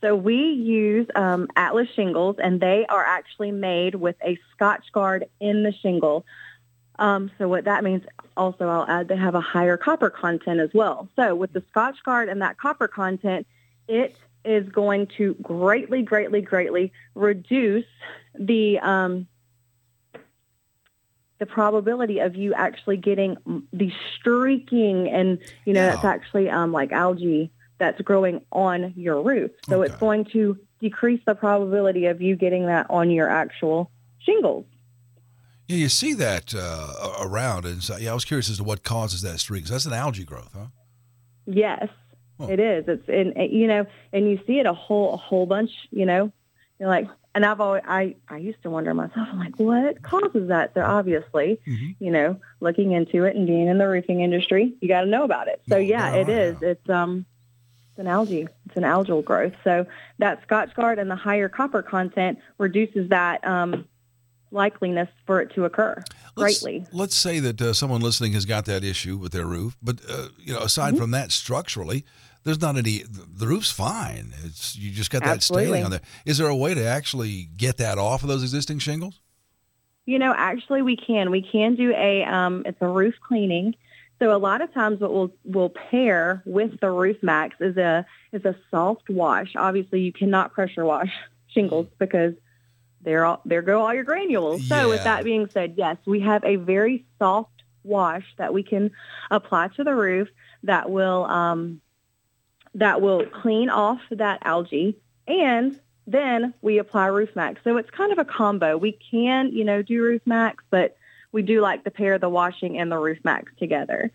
So 0.00 0.16
we 0.16 0.34
use 0.34 1.06
um, 1.14 1.46
Atlas 1.54 1.88
shingles, 1.94 2.36
and 2.42 2.60
they 2.60 2.86
are 2.88 3.04
actually 3.04 3.52
made 3.52 3.94
with 3.94 4.16
a 4.24 4.36
Scotchgard 4.52 5.28
in 5.38 5.62
the 5.62 5.72
shingle. 5.72 6.26
Um, 6.98 7.30
so 7.38 7.48
what 7.48 7.64
that 7.64 7.84
means, 7.84 8.02
also 8.36 8.68
I'll 8.68 8.86
add, 8.86 9.08
they 9.08 9.16
have 9.16 9.34
a 9.34 9.40
higher 9.40 9.76
copper 9.76 10.10
content 10.10 10.60
as 10.60 10.70
well. 10.74 11.08
So 11.14 11.34
with 11.34 11.52
the 11.52 11.62
Scotchgard 11.72 12.30
and 12.30 12.42
that 12.42 12.58
copper 12.58 12.88
content, 12.88 13.46
it 13.88 14.16
is 14.44 14.68
going 14.68 15.08
to 15.18 15.34
greatly, 15.42 16.02
greatly, 16.02 16.40
greatly 16.40 16.92
reduce 17.14 17.86
the 18.34 18.78
um, 18.80 19.26
the 21.38 21.46
probability 21.46 22.20
of 22.20 22.36
you 22.36 22.54
actually 22.54 22.96
getting 22.96 23.36
the 23.72 23.92
streaking 24.16 25.08
and 25.08 25.38
you 25.64 25.72
know 25.72 25.86
that's 25.86 26.04
actually 26.04 26.48
um, 26.48 26.72
like 26.72 26.92
algae 26.92 27.50
that's 27.78 28.00
growing 28.02 28.40
on 28.52 28.92
your 28.96 29.20
roof. 29.22 29.50
So 29.68 29.82
it's 29.82 29.96
going 29.96 30.26
to 30.26 30.56
decrease 30.78 31.20
the 31.26 31.34
probability 31.34 32.06
of 32.06 32.22
you 32.22 32.36
getting 32.36 32.66
that 32.66 32.86
on 32.88 33.10
your 33.10 33.28
actual 33.28 33.90
shingles. 34.20 34.66
Yeah, 35.66 35.78
you 35.78 35.88
see 35.88 36.12
that 36.14 36.54
uh, 36.54 37.14
around, 37.20 37.64
and 37.64 37.82
so, 37.82 37.96
yeah, 37.96 38.12
I 38.12 38.14
was 38.14 38.24
curious 38.24 38.48
as 38.50 38.58
to 38.58 38.64
what 38.64 38.84
causes 38.84 39.22
that 39.22 39.40
streak. 39.40 39.64
that's 39.64 39.86
an 39.86 39.92
algae 39.92 40.24
growth, 40.24 40.50
huh? 40.54 40.66
Yes, 41.46 41.88
it 42.48 42.60
is. 42.60 42.84
It's 42.88 43.08
and 43.08 43.52
you 43.52 43.66
know, 43.66 43.86
and 44.12 44.30
you 44.30 44.40
see 44.46 44.58
it 44.58 44.66
a 44.66 44.72
whole 44.72 45.14
a 45.14 45.16
whole 45.16 45.46
bunch. 45.46 45.70
You 45.90 46.06
know, 46.06 46.32
you're 46.78 46.88
like, 46.88 47.08
and 47.34 47.44
I've 47.44 47.60
always 47.60 47.82
I 47.86 48.16
I 48.28 48.38
used 48.38 48.62
to 48.62 48.70
wonder 48.70 48.92
myself. 48.94 49.28
I'm 49.30 49.38
like, 49.38 49.58
what 49.58 50.02
causes 50.02 50.48
that? 50.48 50.72
So 50.74 50.82
obviously, 50.82 51.60
you 51.98 52.10
know, 52.10 52.38
looking 52.60 52.92
into 52.92 53.24
it 53.24 53.36
and 53.36 53.46
being 53.46 53.68
in 53.68 53.78
the 53.78 53.88
roofing 53.88 54.20
industry, 54.20 54.74
you 54.80 54.88
got 54.88 55.02
to 55.02 55.06
know 55.06 55.24
about 55.24 55.48
it. 55.48 55.62
So 55.68 55.76
yeah, 55.76 56.14
it 56.14 56.28
is. 56.28 56.56
It's 56.62 56.88
um, 56.90 57.24
it's 57.90 57.98
an 57.98 58.06
algae. 58.06 58.48
It's 58.66 58.76
an 58.76 58.84
algal 58.84 59.24
growth. 59.24 59.52
So 59.64 59.86
that 60.18 60.46
Scotchgard 60.48 60.98
and 60.98 61.10
the 61.10 61.16
higher 61.16 61.48
copper 61.48 61.82
content 61.82 62.38
reduces 62.58 63.08
that 63.10 63.46
um 63.46 63.86
likeliness 64.52 65.08
for 65.26 65.40
it 65.40 65.50
to 65.54 65.64
occur. 65.64 66.02
Let's- 66.36 66.60
greatly. 66.62 66.86
Let's, 66.92 67.16
say 67.16 67.40
that 67.40 67.60
uh, 67.60 67.72
someone 67.72 68.02
listening 68.02 68.32
has 68.34 68.44
got 68.44 68.66
that 68.66 68.84
issue 68.84 69.16
with 69.16 69.32
their 69.32 69.46
roof, 69.46 69.78
but 69.82 70.00
uh, 70.08 70.28
you 70.38 70.52
know, 70.52 70.60
aside 70.60 70.90
Mm-hmm. 70.92 71.00
from 71.00 71.10
that, 71.12 71.32
structurally, 71.32 72.04
there's 72.44 72.60
not 72.60 72.76
any. 72.76 73.04
The 73.08 73.46
roof's 73.46 73.70
fine. 73.70 74.32
It's 74.44 74.76
you 74.76 74.90
just 74.90 75.10
got 75.10 75.22
that 75.22 75.36
Absolutely. 75.36 75.68
staining 75.68 75.84
on 75.84 75.90
there. 75.90 76.00
Is 76.26 76.38
there 76.38 76.48
a 76.48 76.56
way 76.56 76.74
to 76.74 76.84
actually 76.84 77.48
get 77.56 77.76
that 77.78 77.98
off 77.98 78.22
of 78.22 78.28
those 78.28 78.42
existing 78.42 78.80
shingles? 78.80 79.20
You 80.06 80.18
know, 80.18 80.34
actually, 80.36 80.82
we 80.82 80.96
can. 80.96 81.30
We 81.30 81.42
can 81.42 81.76
do 81.76 81.94
a 81.94 82.24
um, 82.24 82.64
it's 82.66 82.80
a 82.80 82.88
roof 82.88 83.14
cleaning. 83.26 83.74
So 84.18 84.34
a 84.34 84.38
lot 84.38 84.60
of 84.60 84.72
times, 84.72 85.00
what 85.00 85.12
we'll 85.12 85.32
we'll 85.44 85.70
pair 85.70 86.42
with 86.44 86.80
the 86.80 86.90
Roof 86.90 87.22
Maxx 87.22 87.56
is 87.60 87.76
a 87.76 88.06
is 88.32 88.44
a 88.44 88.56
soft 88.70 89.08
wash. 89.08 89.54
Obviously, 89.56 90.00
you 90.00 90.12
cannot 90.12 90.52
pressure 90.52 90.84
wash 90.84 91.12
shingles 91.48 91.86
because 91.98 92.34
there 93.02 93.24
all 93.24 93.40
there 93.44 93.62
go 93.62 93.82
all 93.82 93.94
your 93.94 94.04
granules. 94.04 94.66
So 94.68 94.88
with 94.88 95.04
that 95.04 95.24
being 95.24 95.48
said, 95.50 95.74
yes, 95.76 95.96
we 96.06 96.20
have 96.20 96.44
a 96.44 96.56
very 96.56 97.04
soft 97.18 97.50
wash 97.84 98.24
that 98.38 98.52
we 98.54 98.62
can 98.62 98.90
apply 99.30 99.68
to 99.68 99.84
the 99.84 99.94
roof 99.94 100.28
that 100.62 100.90
will 100.90 101.24
um, 101.24 101.80
that 102.74 103.00
will 103.00 103.24
clean 103.26 103.68
off 103.68 104.00
that 104.10 104.38
algae 104.44 104.96
and 105.26 105.78
then 106.06 106.52
we 106.62 106.78
apply 106.78 107.06
Roof 107.06 107.30
Maxx 107.36 107.60
so 107.64 107.76
it's 107.76 107.90
kind 107.90 108.12
of 108.12 108.18
a 108.18 108.24
combo 108.24 108.76
we 108.76 108.92
can 109.10 109.52
you 109.52 109.64
know 109.64 109.82
do 109.82 110.02
Roof 110.02 110.22
Maxx 110.26 110.62
but 110.70 110.96
we 111.32 111.42
do 111.42 111.60
like 111.60 111.84
to 111.84 111.90
pair 111.90 112.18
the 112.18 112.28
washing 112.28 112.78
and 112.78 112.90
the 112.90 112.98
Roof 112.98 113.18
Maxx 113.24 113.52
together 113.58 114.10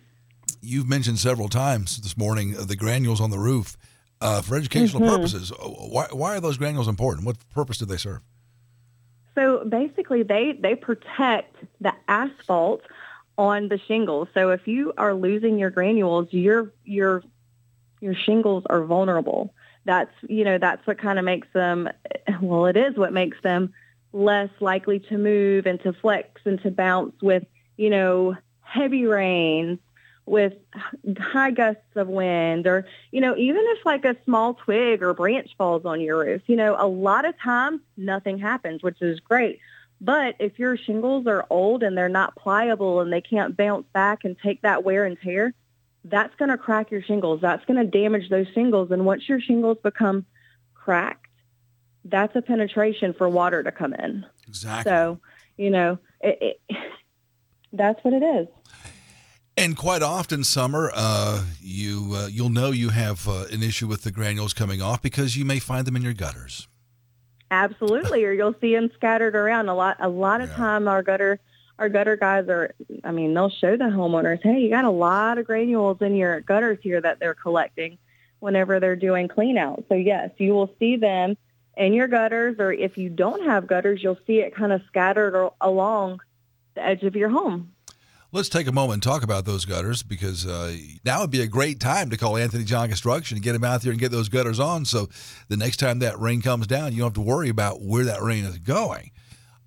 You've 0.61 0.87
mentioned 0.89 1.19
several 1.19 1.49
times 1.49 2.01
this 2.01 2.17
morning 2.17 2.53
the 2.53 2.75
granules 2.75 3.21
on 3.21 3.29
the 3.29 3.37
roof 3.39 3.77
uh, 4.19 4.41
for 4.41 4.55
educational 4.55 5.03
Mhm. 5.03 5.15
purposes. 5.15 5.51
Uh, 5.51 5.55
Why, 5.67 6.07
why 6.11 6.35
are 6.35 6.39
those 6.39 6.57
granules 6.57 6.87
important? 6.87 7.27
What 7.27 7.37
purpose 7.53 7.77
do 7.77 7.85
they 7.85 7.97
serve? 7.97 8.21
So 9.35 9.63
basically, 9.65 10.23
they 10.23 10.53
they 10.53 10.73
protect 10.73 11.55
the 11.79 11.93
asphalt 12.07 12.81
on 13.37 13.67
the 13.67 13.77
shingles. 13.87 14.29
So 14.33 14.49
if 14.49 14.67
you 14.67 14.93
are 14.97 15.13
losing 15.13 15.59
your 15.59 15.69
granules, 15.69 16.27
your 16.31 16.73
your 16.85 17.21
your 18.01 18.15
shingles 18.15 18.63
are 18.69 18.83
vulnerable. 18.83 19.53
That's 19.85 20.11
you 20.27 20.43
know 20.43 20.57
that's 20.57 20.85
what 20.85 20.97
kind 20.97 21.19
of 21.19 21.25
makes 21.25 21.47
them. 21.53 21.89
Well, 22.41 22.65
it 22.65 22.77
is 22.77 22.95
what 22.97 23.13
makes 23.13 23.41
them 23.41 23.73
less 24.13 24.49
likely 24.59 24.99
to 24.99 25.17
move 25.17 25.65
and 25.65 25.81
to 25.81 25.93
flex 25.93 26.41
and 26.45 26.61
to 26.61 26.71
bounce 26.71 27.13
with 27.21 27.45
you 27.77 27.89
know 27.89 28.35
heavy 28.61 29.05
rains 29.05 29.79
with 30.25 30.53
high 31.17 31.51
gusts 31.51 31.95
of 31.95 32.09
wind 32.09 32.67
or 32.67 32.85
you 33.11 33.21
know 33.21 33.35
even 33.37 33.61
if 33.67 33.85
like 33.85 34.03
a 34.03 34.15
small 34.25 34.53
twig 34.53 35.01
or 35.01 35.13
branch 35.13 35.49
falls 35.57 35.85
on 35.85 36.01
your 36.01 36.19
roof 36.19 36.41
you 36.47 36.55
know 36.55 36.75
a 36.77 36.85
lot 36.85 37.23
of 37.25 37.33
times 37.39 37.79
nothing 37.95 38.37
happens 38.37 38.83
which 38.83 39.01
is 39.01 39.21
great 39.21 39.59
but 40.01 40.35
if 40.39 40.59
your 40.59 40.75
shingles 40.75 41.25
are 41.27 41.45
old 41.49 41.81
and 41.81 41.97
they're 41.97 42.09
not 42.09 42.35
pliable 42.35 42.99
and 42.99 43.11
they 43.11 43.21
can't 43.21 43.55
bounce 43.55 43.87
back 43.93 44.25
and 44.25 44.35
take 44.43 44.61
that 44.61 44.83
wear 44.83 45.05
and 45.05 45.17
tear 45.21 45.53
that's 46.09 46.33
going 46.35 46.49
to 46.49 46.57
crack 46.57 46.91
your 46.91 47.01
shingles 47.01 47.41
that's 47.41 47.63
going 47.65 47.77
to 47.77 47.85
damage 47.89 48.29
those 48.29 48.47
shingles 48.53 48.91
and 48.91 49.05
once 49.05 49.27
your 49.27 49.39
shingles 49.39 49.77
become 49.83 50.25
cracked 50.73 51.25
that's 52.05 52.35
a 52.35 52.41
penetration 52.41 53.13
for 53.13 53.27
water 53.27 53.63
to 53.63 53.71
come 53.71 53.93
in 53.93 54.25
Exactly. 54.47 54.89
so 54.89 55.19
you 55.57 55.69
know 55.69 55.97
it, 56.21 56.59
it, 56.69 56.77
that's 57.73 58.03
what 58.03 58.13
it 58.13 58.23
is 58.23 58.47
And 59.59 59.75
quite 59.75 60.03
often, 60.03 60.43
summer, 60.43 60.91
uh, 60.93 61.43
you 61.59 62.11
uh, 62.13 62.27
you'll 62.27 62.49
know 62.51 62.69
you 62.69 62.89
have 62.89 63.27
uh, 63.27 63.45
an 63.51 63.63
issue 63.63 63.87
with 63.87 64.03
the 64.03 64.11
granules 64.11 64.53
coming 64.53 64.83
off 64.83 65.01
because 65.01 65.35
you 65.35 65.45
may 65.45 65.57
find 65.57 65.87
them 65.87 65.95
in 65.95 66.03
your 66.03 66.13
gutters. 66.13 66.67
Absolutely, 67.49 68.23
or 68.23 68.33
you'll 68.33 68.53
see 68.61 68.75
them 68.75 68.91
scattered 68.93 69.35
around 69.35 69.67
a 69.67 69.73
lot. 69.73 69.97
A 69.99 70.09
lot 70.09 70.41
of 70.41 70.51
time, 70.53 70.87
our 70.87 71.01
gutter, 71.01 71.39
our 71.79 71.89
gutter 71.89 72.15
guys 72.15 72.47
are. 72.49 72.73
I 73.03 73.11
mean, 73.11 73.33
they'll 73.33 73.49
show 73.49 73.77
the 73.77 73.85
homeowners, 73.85 74.41
"Hey, 74.41 74.59
you 74.59 74.69
got 74.69 74.85
a 74.85 74.89
lot 74.89 75.37
of 75.37 75.45
granules 75.45 76.01
in 76.01 76.15
your 76.15 76.41
gutters 76.41 76.79
here 76.81 77.01
that 77.01 77.19
they're 77.19 77.35
collecting." 77.35 77.97
Whenever 78.39 78.79
they're 78.79 78.95
doing 78.95 79.27
clean 79.27 79.57
out, 79.57 79.83
so 79.89 79.95
yes, 79.95 80.29
you 80.37 80.53
will 80.53 80.71
see 80.77 80.95
them 80.95 81.35
in 81.75 81.93
your 81.93 82.07
gutters, 82.07 82.57
or 82.59 82.71
if 82.71 82.95
you 82.95 83.09
don't 83.09 83.43
have 83.45 83.65
gutters, 83.65 84.03
you'll 84.03 84.19
see 84.27 84.41
it 84.41 84.53
kind 84.53 84.71
of 84.71 84.81
scattered 84.87 85.49
along 85.59 86.19
the 86.75 86.85
edge 86.85 87.01
of 87.01 87.15
your 87.15 87.29
home. 87.29 87.71
Let's 88.33 88.49
take 88.49 88.67
a 88.67 88.71
moment 88.71 88.95
and 88.95 89.03
talk 89.03 89.23
about 89.23 89.45
those 89.45 89.63
gutters 89.63 90.03
because 90.03 90.45
uh, 90.45 90.75
now 91.05 91.21
would 91.21 91.31
be 91.31 91.41
a 91.41 91.47
great 91.47 91.79
time 91.79 92.09
to 92.09 92.17
call 92.17 92.35
Anthony 92.35 92.65
John 92.65 92.89
Construction 92.89 93.37
and 93.37 93.43
get 93.43 93.55
him 93.55 93.63
out 93.63 93.81
there 93.81 93.91
and 93.91 93.99
get 93.99 94.11
those 94.11 94.27
gutters 94.27 94.59
on. 94.59 94.83
So 94.83 95.07
the 95.47 95.55
next 95.55 95.77
time 95.77 95.99
that 95.99 96.19
rain 96.19 96.41
comes 96.41 96.67
down, 96.67 96.91
you 96.91 96.99
don't 96.99 97.07
have 97.07 97.13
to 97.13 97.21
worry 97.21 97.49
about 97.49 97.81
where 97.81 98.03
that 98.03 98.21
rain 98.21 98.43
is 98.43 98.57
going. 98.57 99.11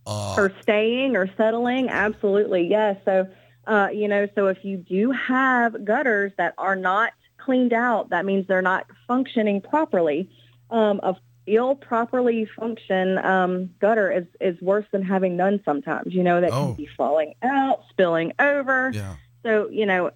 Uh, 0.07 0.35
or 0.37 0.53
staying 0.63 1.17
or 1.17 1.29
settling? 1.37 1.89
Absolutely 1.89 2.67
yes. 2.69 2.97
So 3.05 3.29
uh, 3.67 3.89
you 3.93 4.09
know 4.09 4.27
so 4.35 4.47
if 4.49 4.65
you 4.65 4.77
do 4.79 5.11
have 5.13 5.85
gutters 5.85 6.33
that 6.39 6.55
are 6.59 6.77
not 6.77 7.13
cleaned 7.39 7.73
out 7.73 8.11
that 8.11 8.25
means 8.25 8.47
they're 8.47 8.63
not 8.63 8.87
functioning 9.09 9.61
properly 9.61 10.29
um, 10.71 11.01
a 11.03 11.15
ill 11.47 11.75
properly 11.75 12.47
function 12.59 13.19
um, 13.19 13.71
gutter 13.81 14.11
is, 14.13 14.25
is 14.41 14.61
worse 14.61 14.85
than 14.93 15.03
having 15.03 15.37
none 15.37 15.61
sometimes. 15.65 16.15
You 16.15 16.23
know 16.23 16.41
that 16.41 16.51
Oh. 16.53 16.67
can 16.67 16.75
be 16.75 16.89
falling 16.97 17.35
out 17.43 17.83
spilling 17.91 18.33
over. 18.39 18.91
Yeah. 18.95 19.17
so 19.43 19.69
you 19.71 19.87
know 19.87 20.11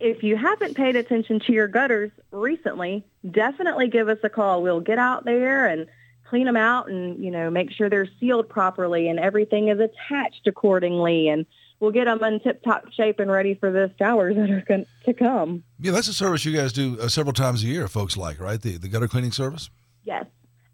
if 0.00 0.22
you 0.24 0.36
haven't 0.36 0.74
paid 0.74 0.96
attention 0.96 1.38
to 1.40 1.52
your 1.52 1.68
gutters 1.68 2.10
recently 2.32 3.04
definitely 3.30 3.88
give 3.88 4.08
us 4.08 4.18
a 4.24 4.28
call. 4.28 4.62
We'll 4.62 4.80
get 4.80 4.98
out 4.98 5.24
there 5.24 5.66
and 5.66 5.86
clean 6.32 6.46
them 6.46 6.56
out 6.56 6.88
and 6.88 7.22
you 7.22 7.30
know 7.30 7.50
make 7.50 7.70
sure 7.70 7.90
they're 7.90 8.08
sealed 8.18 8.48
properly 8.48 9.06
and 9.08 9.18
everything 9.18 9.68
is 9.68 9.78
attached 9.78 10.46
accordingly. 10.46 11.28
And 11.28 11.44
we'll 11.78 11.90
get 11.90 12.06
them 12.06 12.24
in 12.24 12.40
tip 12.40 12.64
top 12.64 12.90
shape 12.90 13.20
and 13.20 13.30
ready 13.30 13.54
for 13.54 13.70
the 13.70 13.92
showers 13.98 14.34
that 14.38 14.50
are 14.50 14.64
going 14.66 14.86
to 15.04 15.12
come. 15.12 15.62
Yeah, 15.78 15.92
that's 15.92 16.08
a 16.08 16.14
service 16.14 16.46
you 16.46 16.56
guys 16.56 16.72
do 16.72 16.98
uh, 16.98 17.08
several 17.08 17.34
times 17.34 17.62
a 17.62 17.66
year, 17.66 17.86
folks 17.86 18.16
like, 18.16 18.40
right? 18.40 18.60
The, 18.62 18.78
the 18.78 18.88
gutter 18.88 19.08
cleaning 19.08 19.32
service? 19.32 19.68
yes 20.04 20.24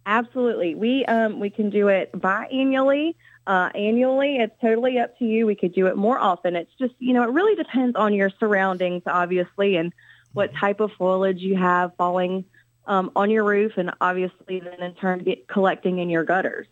absolutely. 0.07 0.75
We 0.75 1.05
um 1.07 1.41
we 1.41 1.51
can 1.51 1.71
do 1.71 1.89
it 1.89 2.13
biannually 2.13 3.17
uh 3.49 3.71
annually. 3.75 4.37
It's 4.37 4.55
totally 4.61 4.99
up 5.01 5.19
to 5.19 5.25
you. 5.25 5.45
We 5.45 5.57
could 5.57 5.75
do 5.75 5.89
it 5.89 5.97
more 5.97 6.19
often. 6.19 6.55
It's 6.55 6.73
just 6.79 6.95
you 7.01 7.15
know 7.15 7.25
it 7.25 7.31
really 7.31 7.57
depends 7.57 7.97
on 7.97 8.15
your 8.15 8.31
surroundings 8.39 9.03
obviously 9.07 9.77
and 9.77 9.93
what 10.35 10.55
type 10.55 10.79
of 10.79 10.93
foliage 10.93 11.41
you 11.41 11.57
have 11.57 11.97
falling 11.97 12.45
um, 12.89 13.11
on 13.15 13.31
your 13.31 13.45
roof 13.45 13.73
and 13.77 13.93
obviously 14.01 14.59
then 14.61 14.83
in 14.83 14.95
turn 14.95 15.21
get 15.21 15.47
collecting 15.47 15.99
in 16.01 16.09
your 16.11 16.25
gutters 16.25 16.67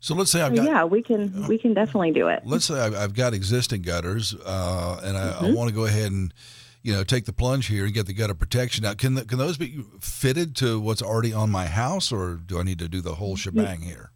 So 0.00 0.14
let's 0.14 0.30
say 0.30 0.42
I've 0.42 0.54
got 0.54 0.64
yeah 0.66 0.84
we 0.84 1.02
can 1.02 1.46
we 1.48 1.56
can 1.58 1.72
definitely 1.74 2.12
do 2.12 2.28
it 2.28 2.42
let's 2.44 2.66
say 2.66 2.78
I've, 2.78 2.94
I've 2.94 3.14
got 3.14 3.32
existing 3.34 3.82
gutters, 3.82 4.34
uh, 4.44 5.00
and 5.02 5.16
I, 5.16 5.30
I 5.30 5.42
Mhm. 5.44 5.54
want 5.56 5.68
to 5.70 5.74
go 5.74 5.86
ahead 5.86 6.12
and 6.12 6.34
you 6.82 6.92
know 6.92 7.02
take 7.04 7.24
the 7.24 7.32
plunge 7.32 7.66
here 7.66 7.84
and 7.84 7.92
get 7.94 8.06
the 8.06 8.12
gutter 8.14 8.34
protection. 8.34 8.82
Now, 8.84 8.94
can 8.94 9.14
the, 9.14 9.24
can 9.24 9.38
those 9.38 9.56
be 9.58 9.82
fitted 10.00 10.54
to 10.56 10.78
what's 10.80 11.02
already 11.02 11.32
on 11.32 11.50
my 11.50 11.66
house, 11.66 12.12
or 12.12 12.34
do 12.34 12.58
I 12.60 12.62
need 12.62 12.78
to 12.78 12.88
do 12.88 13.00
the 13.00 13.14
whole 13.16 13.34
shebang 13.36 13.80
here? 13.80 14.10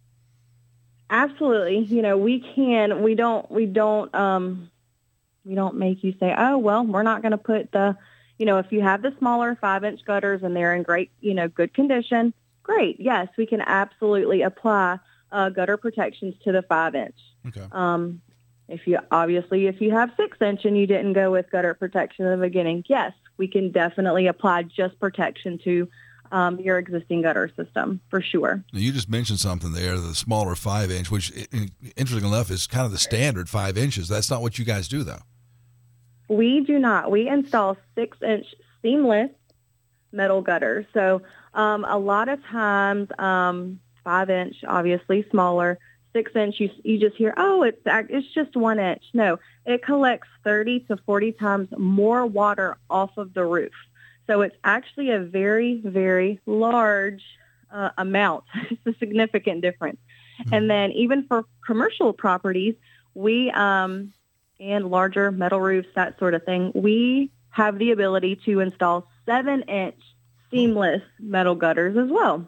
Absolutely. 1.09 1.79
You 1.79 2.01
know, 2.01 2.17
we 2.17 2.39
can, 2.55 3.03
we 3.03 3.13
don't, 3.15 3.49
we 3.51 3.65
don't, 3.65 4.13
um, 4.15 4.71
we 5.45 5.53
don't 5.55 5.75
make 5.75 6.03
you 6.03 6.15
say, 6.19 6.33
oh, 6.35 6.57
well, 6.57 6.83
we're 6.85 7.03
not 7.03 7.21
going 7.21 7.33
to 7.33 7.37
put 7.37 7.71
the, 7.71 7.95
you 8.43 8.47
know, 8.47 8.57
if 8.57 8.73
you 8.73 8.81
have 8.81 9.01
the 9.01 9.15
smaller 9.19 9.57
five 9.61 9.85
inch 9.85 10.03
gutters 10.03 10.43
and 10.43 10.53
they're 10.53 10.75
in 10.75 10.83
great, 10.83 11.09
you 11.21 11.33
know, 11.33 11.47
good 11.47 11.73
condition, 11.73 12.33
great. 12.61 12.99
Yes, 12.99 13.29
we 13.37 13.45
can 13.45 13.61
absolutely 13.61 14.41
apply 14.41 14.99
uh, 15.31 15.47
gutter 15.47 15.77
protections 15.77 16.35
to 16.43 16.51
the 16.51 16.61
five 16.61 16.93
inch. 16.93 17.15
Okay. 17.47 17.63
Um, 17.71 18.21
if 18.67 18.85
you 18.85 18.99
obviously, 19.11 19.67
if 19.67 19.79
you 19.79 19.91
have 19.91 20.11
six 20.17 20.41
inch 20.41 20.65
and 20.65 20.77
you 20.77 20.85
didn't 20.85 21.13
go 21.13 21.31
with 21.31 21.49
gutter 21.51 21.73
protection 21.73 22.25
in 22.25 22.31
the 22.37 22.45
beginning, 22.45 22.83
yes, 22.89 23.13
we 23.37 23.47
can 23.47 23.71
definitely 23.71 24.27
apply 24.27 24.63
just 24.63 24.99
protection 24.99 25.57
to 25.63 25.87
um, 26.33 26.59
your 26.59 26.77
existing 26.79 27.21
gutter 27.21 27.49
system 27.55 28.01
for 28.09 28.19
sure. 28.19 28.61
Now, 28.73 28.79
you 28.79 28.91
just 28.91 29.09
mentioned 29.09 29.39
something 29.39 29.71
there, 29.71 29.97
the 29.97 30.15
smaller 30.15 30.55
five 30.55 30.91
inch, 30.91 31.09
which 31.09 31.31
interesting 31.95 32.27
enough 32.27 32.51
is 32.51 32.67
kind 32.67 32.85
of 32.85 32.91
the 32.91 32.97
standard 32.97 33.47
five 33.47 33.77
inches. 33.77 34.09
That's 34.09 34.29
not 34.29 34.41
what 34.41 34.59
you 34.59 34.65
guys 34.65 34.89
do, 34.89 35.03
though. 35.03 35.21
We 36.33 36.61
do 36.61 36.79
not. 36.79 37.11
We 37.11 37.27
install 37.27 37.77
six 37.95 38.17
inch 38.21 38.45
seamless 38.81 39.29
metal 40.11 40.41
gutters. 40.41 40.85
So 40.93 41.21
um, 41.53 41.85
a 41.85 41.97
lot 41.97 42.29
of 42.29 42.43
times, 42.45 43.09
um, 43.17 43.79
five 44.03 44.29
inch, 44.29 44.57
obviously 44.67 45.25
smaller. 45.29 45.79
Six 46.13 46.35
inch, 46.35 46.59
you, 46.59 46.69
you 46.83 46.99
just 46.99 47.15
hear, 47.15 47.33
oh, 47.37 47.63
it's 47.63 47.81
it's 47.85 48.31
just 48.33 48.55
one 48.55 48.77
inch. 48.79 49.03
No, 49.13 49.39
it 49.65 49.83
collects 49.83 50.27
30 50.43 50.81
to 50.81 50.97
40 50.97 51.31
times 51.33 51.69
more 51.75 52.25
water 52.25 52.77
off 52.89 53.17
of 53.17 53.33
the 53.33 53.43
roof. 53.43 53.73
So 54.27 54.41
it's 54.41 54.55
actually 54.63 55.09
a 55.09 55.19
very, 55.19 55.81
very 55.83 56.39
large 56.45 57.23
uh, 57.71 57.89
amount. 57.97 58.43
it's 58.69 58.85
a 58.85 58.93
significant 58.99 59.61
difference. 59.61 59.99
And 60.51 60.69
then 60.69 60.91
even 60.91 61.25
for 61.27 61.45
commercial 61.65 62.13
properties, 62.13 62.75
we 63.13 63.51
um, 63.51 64.13
and 64.59 64.89
larger 64.89 65.31
metal 65.31 65.59
roofs, 65.61 65.89
that 65.95 66.17
sort 66.19 66.33
of 66.33 66.43
thing, 66.43 66.71
we 66.75 67.31
have 67.49 67.77
the 67.79 67.91
ability 67.91 68.39
to 68.45 68.59
install 68.59 69.07
seven 69.25 69.61
inch 69.63 69.95
seamless 70.51 71.01
metal 71.19 71.55
gutters 71.55 71.97
as 71.97 72.09
well. 72.09 72.47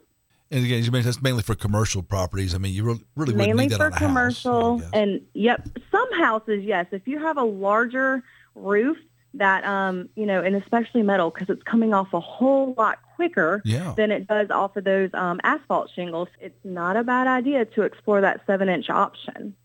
And 0.52 0.64
again, 0.64 0.84
you 0.84 0.92
mentioned 0.92 1.06
that's 1.14 1.22
mainly 1.22 1.42
for 1.44 1.56
commercial 1.56 2.04
properties. 2.04 2.54
I 2.54 2.60
mean, 2.60 2.74
you 2.74 2.84
really, 2.84 3.04
really 3.16 3.34
wouldn't 3.34 3.38
mainly 3.38 3.64
need 3.66 3.72
that 3.72 3.78
for 3.78 3.86
on 3.88 3.94
a 3.94 3.98
commercial 3.98 4.78
house. 4.80 4.90
and 4.94 5.22
yep 5.34 5.68
some 5.92 6.14
houses 6.20 6.64
yes 6.64 6.86
if 6.92 7.08
you 7.08 7.18
have 7.20 7.38
a 7.38 7.44
larger 7.44 8.24
roof 8.54 8.98
that 9.34 9.66
um 9.66 10.08
you 10.16 10.26
know 10.26 10.42
and 10.42 10.56
especially 10.56 11.02
metal 11.02 11.30
because 11.32 11.50
it's 11.50 11.64
coming 11.64 11.94
off 11.94 12.14
a 12.14 12.20
whole 12.20 12.74
lot 12.78 13.00
quicker 13.16 13.62
Yeah. 13.66 13.94
than 13.98 14.12
it 14.12 14.28
does 14.28 14.50
off 14.52 14.78
of 14.78 14.84
those 14.86 15.10
um, 15.14 15.42
asphalt 15.44 15.90
shingles 15.94 16.30
it's 16.40 16.64
not 16.64 16.96
a 16.96 17.04
bad 17.04 17.28
idea 17.28 17.66
to 17.66 17.82
explore 17.82 18.22
that 18.22 18.42
seven 18.48 18.70
inch 18.70 18.90
option 18.90 19.56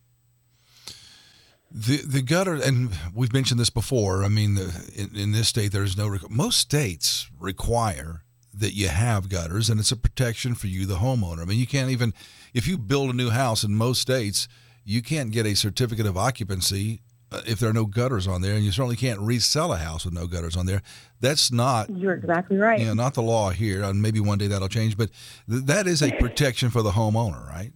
The 1.73 1.99
the 1.99 2.23
gutter, 2.23 2.55
and 2.55 2.91
we've 3.15 3.33
mentioned 3.33 3.61
this 3.61 3.71
before. 3.71 4.25
I 4.25 4.29
mean, 4.29 4.57
the, 4.57 4.93
in, 4.97 5.17
in 5.17 5.33
this 5.33 5.49
state, 5.49 5.71
there's 5.73 5.97
no. 5.97 6.17
Most 6.29 6.59
states 6.59 7.31
require 7.39 8.25
that 8.53 8.75
you 8.75 8.89
have 8.89 9.29
gutters, 9.29 9.71
and 9.71 9.79
it's 9.79 9.93
a 9.93 9.97
protection 9.97 10.55
for 10.55 10.67
you, 10.67 10.85
the 10.85 10.97
homeowner. 10.97 11.43
I 11.43 11.45
mean, 11.45 11.61
you 11.61 11.67
can't 11.67 11.91
even 11.91 12.13
if 12.55 12.67
you 12.67 12.77
build 12.77 13.11
a 13.11 13.13
new 13.13 13.31
house 13.31 13.63
in 13.63 13.75
most 13.75 14.01
states, 14.01 14.49
you 14.85 15.03
can't 15.03 15.31
get 15.31 15.47
a 15.47 15.55
certificate 15.55 16.07
of 16.07 16.17
occupancy 16.17 17.03
uh, 17.33 17.43
if 17.47 17.61
there 17.61 17.71
are 17.71 17.75
no 17.75 17.87
gutters 17.87 18.27
on 18.27 18.43
there, 18.43 18.55
and 18.55 18.65
you 18.65 18.73
certainly 18.73 18.97
can't 18.97 19.21
resell 19.21 19.73
a 19.73 19.77
house 19.77 20.05
with 20.05 20.15
no 20.15 20.27
gutters 20.27 20.57
on 20.57 20.67
there. 20.67 20.83
That's 21.21 21.53
not 21.53 21.89
you're 21.91 22.15
exactly 22.15 22.57
right 22.57 22.81
you 22.81 22.87
know, 22.87 22.95
not 22.95 23.15
the 23.15 23.23
law 23.23 23.51
here. 23.51 23.85
And 23.85 24.03
maybe 24.03 24.19
one 24.19 24.39
day 24.39 24.49
that'll 24.49 24.69
change, 24.69 24.97
but 24.97 25.11
th- 25.49 25.65
that 25.67 25.87
is 25.87 26.03
a 26.03 26.11
protection 26.13 26.71
for 26.71 26.83
the 26.83 26.91
homeowner, 26.91 27.47
right? 27.49 27.73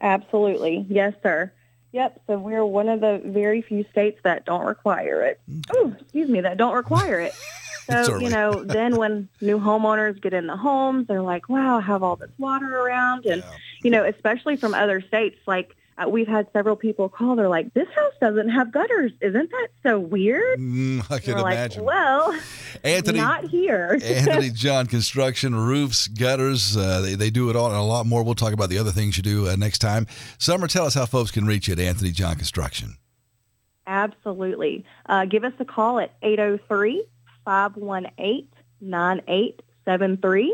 Absolutely. 0.00 0.86
Yes, 0.88 1.14
sir. 1.22 1.50
Yep. 1.96 2.20
So 2.26 2.36
we're 2.36 2.62
one 2.62 2.90
of 2.90 3.00
the 3.00 3.22
very 3.24 3.62
few 3.62 3.82
states 3.90 4.20
that 4.22 4.44
don't 4.44 4.66
require 4.66 5.22
it. 5.22 5.40
Oh, 5.70 5.96
excuse 5.98 6.28
me, 6.28 6.42
that 6.42 6.58
don't 6.58 6.74
require 6.74 7.20
it. 7.20 7.34
So, 7.88 8.18
you 8.18 8.30
know, 8.30 8.64
then 8.64 8.96
when 8.96 9.28
new 9.40 9.60
homeowners 9.60 10.20
get 10.20 10.34
in 10.34 10.48
the 10.48 10.56
homes, 10.56 11.06
they're 11.06 11.22
like, 11.22 11.48
wow, 11.48 11.78
I 11.78 11.80
have 11.82 12.02
all 12.02 12.16
this 12.16 12.32
water 12.36 12.80
around. 12.80 13.26
And, 13.26 13.44
you 13.84 13.92
know, 13.92 14.02
especially 14.02 14.56
from 14.56 14.74
other 14.74 15.00
states, 15.00 15.38
like 15.46 15.76
uh, 15.98 16.08
we've 16.08 16.28
had 16.28 16.46
several 16.52 16.76
people 16.76 17.08
call. 17.08 17.36
They're 17.36 17.48
like, 17.48 17.72
this 17.74 17.88
house 17.94 18.12
doesn't 18.20 18.50
have 18.50 18.70
gutters. 18.72 19.12
Isn't 19.20 19.50
that 19.50 19.68
so 19.82 19.98
weird? 19.98 20.58
Mm, 20.58 21.10
I 21.10 21.18
can 21.18 21.34
We're 21.36 21.42
like, 21.42 21.54
imagine. 21.54 21.84
well, 21.84 22.38
Anthony- 22.84 23.18
not 23.18 23.44
here. 23.44 23.98
Anthony 24.04 24.50
John 24.50 24.86
Construction, 24.86 25.54
roofs, 25.54 26.06
gutters, 26.08 26.76
uh, 26.76 27.00
they, 27.00 27.14
they 27.14 27.30
do 27.30 27.48
it 27.50 27.56
all 27.56 27.68
and 27.68 27.76
a 27.76 27.82
lot 27.82 28.04
more. 28.06 28.22
We'll 28.22 28.34
talk 28.34 28.52
about 28.52 28.68
the 28.68 28.78
other 28.78 28.92
things 28.92 29.16
you 29.16 29.22
do 29.22 29.48
uh, 29.48 29.56
next 29.56 29.78
time. 29.78 30.06
Summer, 30.38 30.66
tell 30.68 30.84
us 30.84 30.94
how 30.94 31.06
folks 31.06 31.30
can 31.30 31.46
reach 31.46 31.68
you 31.68 31.72
at 31.72 31.78
Anthony 31.78 32.10
John 32.10 32.36
Construction. 32.36 32.96
Absolutely. 33.86 34.84
Uh, 35.06 35.24
give 35.26 35.44
us 35.44 35.52
a 35.60 35.64
call 35.64 36.00
at 36.00 36.20
803-518-9873. 38.86 40.48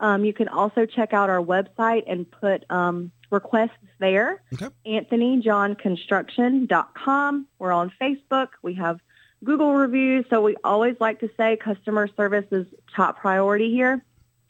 Um, 0.00 0.24
you 0.24 0.32
can 0.32 0.48
also 0.48 0.86
check 0.86 1.12
out 1.12 1.30
our 1.30 1.40
website 1.42 2.02
and 2.06 2.30
put 2.30 2.64
um, 2.70 3.10
requests 3.34 3.76
there. 3.98 4.42
Okay. 4.54 4.68
AnthonyJohnConstruction.com. 4.86 7.46
We're 7.58 7.72
on 7.72 7.92
Facebook. 8.00 8.48
We 8.62 8.74
have 8.74 9.00
Google 9.44 9.74
reviews. 9.74 10.24
So 10.30 10.40
we 10.40 10.56
always 10.64 10.96
like 11.00 11.20
to 11.20 11.30
say 11.36 11.56
customer 11.56 12.08
service 12.16 12.46
is 12.50 12.66
top 12.94 13.18
priority 13.18 13.70
here. 13.70 14.04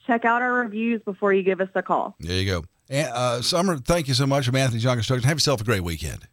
Check 0.06 0.24
out 0.24 0.42
our 0.42 0.52
reviews 0.52 1.02
before 1.02 1.32
you 1.32 1.42
give 1.42 1.60
us 1.60 1.68
a 1.74 1.82
call. 1.82 2.14
There 2.20 2.36
you 2.36 2.50
go. 2.50 2.64
And, 2.90 3.08
uh, 3.08 3.42
Summer, 3.42 3.78
thank 3.78 4.08
you 4.08 4.14
so 4.14 4.26
much 4.26 4.46
from 4.46 4.56
Anthony 4.56 4.80
John 4.80 4.96
Construction. 4.96 5.26
Have 5.26 5.36
yourself 5.36 5.60
a 5.60 5.64
great 5.64 5.82
weekend. 5.82 6.28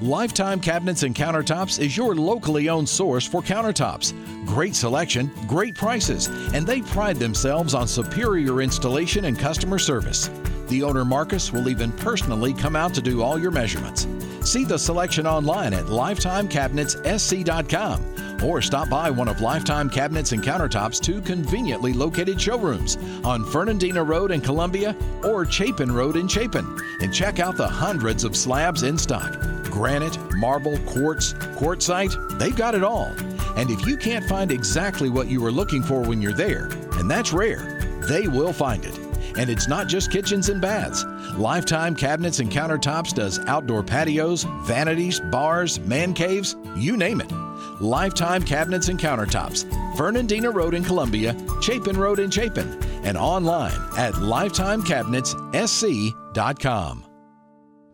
Lifetime 0.00 0.60
Cabinets 0.60 1.02
and 1.02 1.12
Countertops 1.12 1.80
is 1.80 1.96
your 1.96 2.14
locally 2.14 2.68
owned 2.68 2.88
source 2.88 3.26
for 3.26 3.42
countertops. 3.42 4.14
Great 4.46 4.76
selection, 4.76 5.28
great 5.48 5.74
prices, 5.74 6.28
and 6.54 6.64
they 6.64 6.82
pride 6.82 7.16
themselves 7.16 7.74
on 7.74 7.88
superior 7.88 8.62
installation 8.62 9.24
and 9.24 9.36
customer 9.36 9.76
service. 9.76 10.30
The 10.68 10.84
owner 10.84 11.04
Marcus 11.04 11.52
will 11.52 11.68
even 11.68 11.90
personally 11.90 12.54
come 12.54 12.76
out 12.76 12.94
to 12.94 13.02
do 13.02 13.22
all 13.22 13.40
your 13.40 13.50
measurements. 13.50 14.06
See 14.42 14.64
the 14.64 14.78
selection 14.78 15.26
online 15.26 15.74
at 15.74 15.86
lifetimecabinetssc.com 15.86 18.27
or 18.42 18.62
stop 18.62 18.88
by 18.88 19.10
one 19.10 19.28
of 19.28 19.40
Lifetime 19.40 19.90
Cabinets 19.90 20.32
and 20.32 20.42
Countertops' 20.42 21.00
two 21.00 21.20
conveniently 21.20 21.92
located 21.92 22.40
showrooms 22.40 22.96
on 23.24 23.44
Fernandina 23.44 24.02
Road 24.02 24.30
in 24.30 24.40
Columbia 24.40 24.96
or 25.24 25.44
Chapin 25.44 25.92
Road 25.92 26.16
in 26.16 26.28
Chapin 26.28 26.66
and 27.00 27.12
check 27.12 27.38
out 27.38 27.56
the 27.56 27.68
hundreds 27.68 28.24
of 28.24 28.36
slabs 28.36 28.82
in 28.82 28.96
stock 28.98 29.38
granite, 29.78 30.18
marble, 30.34 30.76
quartz, 30.78 31.34
quartzite, 31.34 32.38
they've 32.38 32.56
got 32.56 32.74
it 32.74 32.82
all. 32.82 33.12
And 33.56 33.70
if 33.70 33.86
you 33.86 33.96
can't 33.96 34.24
find 34.24 34.50
exactly 34.50 35.08
what 35.08 35.28
you 35.28 35.40
were 35.40 35.52
looking 35.52 35.82
for 35.82 36.00
when 36.00 36.20
you're 36.20 36.32
there, 36.32 36.68
and 36.92 37.08
that's 37.08 37.32
rare, 37.32 37.78
they 38.08 38.26
will 38.26 38.52
find 38.52 38.84
it. 38.84 38.98
And 39.38 39.48
it's 39.48 39.68
not 39.68 39.86
just 39.86 40.10
kitchens 40.10 40.48
and 40.48 40.60
baths. 40.60 41.04
Lifetime 41.36 41.94
Cabinets 41.94 42.40
and 42.40 42.50
Countertops 42.50 43.14
does 43.14 43.38
outdoor 43.46 43.84
patios, 43.84 44.44
vanities, 44.62 45.20
bars, 45.20 45.78
man 45.80 46.12
caves, 46.12 46.56
you 46.74 46.96
name 46.96 47.20
it. 47.20 47.32
Lifetime 47.80 48.42
Cabinets 48.42 48.88
and 48.88 48.98
Countertops, 48.98 49.96
Fernandina 49.96 50.50
Road 50.50 50.74
in 50.74 50.82
Columbia, 50.84 51.36
Chapin 51.60 51.96
Road 51.96 52.18
in 52.18 52.28
Chapin, 52.30 52.76
and 53.04 53.16
online 53.16 53.80
at 53.96 54.14
lifetimecabinetssc.com. 54.14 57.04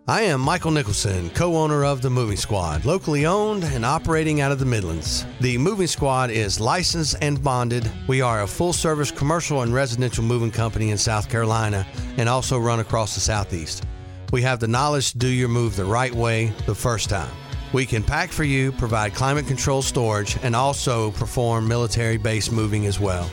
I 0.07 0.21
am 0.21 0.43
Michael 0.43 0.71
Nicholson, 0.71 1.31
co 1.31 1.57
owner 1.57 1.83
of 1.83 2.03
The 2.03 2.11
Moving 2.11 2.37
Squad, 2.37 2.85
locally 2.85 3.25
owned 3.25 3.65
and 3.65 3.87
operating 3.87 4.43
out 4.43 4.53
of 4.53 4.59
the 4.59 4.67
Midlands. 4.67 5.25
The 5.41 5.57
Moving 5.57 5.87
Squad 5.87 6.31
is 6.31 6.61
licensed 6.61 7.17
and 7.23 7.43
bonded. 7.43 7.91
We 8.07 8.21
are 8.21 8.43
a 8.43 8.47
full 8.47 8.75
service 8.75 9.11
commercial 9.11 9.63
and 9.63 9.73
residential 9.73 10.23
moving 10.23 10.51
company 10.51 10.91
in 10.91 10.99
South 10.99 11.31
Carolina 11.31 11.87
and 12.19 12.29
also 12.29 12.59
run 12.59 12.81
across 12.81 13.15
the 13.15 13.23
Southeast. 13.23 13.87
We 14.31 14.43
have 14.43 14.61
the 14.61 14.69
knowledge 14.69 15.13
to 15.13 15.19
do 15.19 15.29
your 15.29 15.49
move 15.49 15.75
the 15.75 15.87
right 15.87 16.15
way 16.15 16.53
the 16.67 16.75
first 16.75 17.09
time. 17.09 17.33
We 17.75 17.87
can 17.87 18.05
pack 18.05 18.31
for 18.31 18.45
you, 18.45 18.71
provide 18.71 19.15
climate 19.15 19.49
control 19.49 19.83
storage, 19.83 20.39
and 20.45 20.55
also 20.55 21.11
perform 21.11 21.67
military 21.67 22.17
base 22.19 22.53
moving 22.53 22.87
as 22.87 23.01
well. 23.01 23.25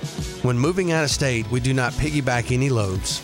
When 0.41 0.57
moving 0.57 0.91
out 0.91 1.03
of 1.03 1.11
state, 1.11 1.49
we 1.51 1.59
do 1.59 1.75
not 1.75 1.93
piggyback 1.93 2.51
any 2.51 2.71
loads. 2.71 3.21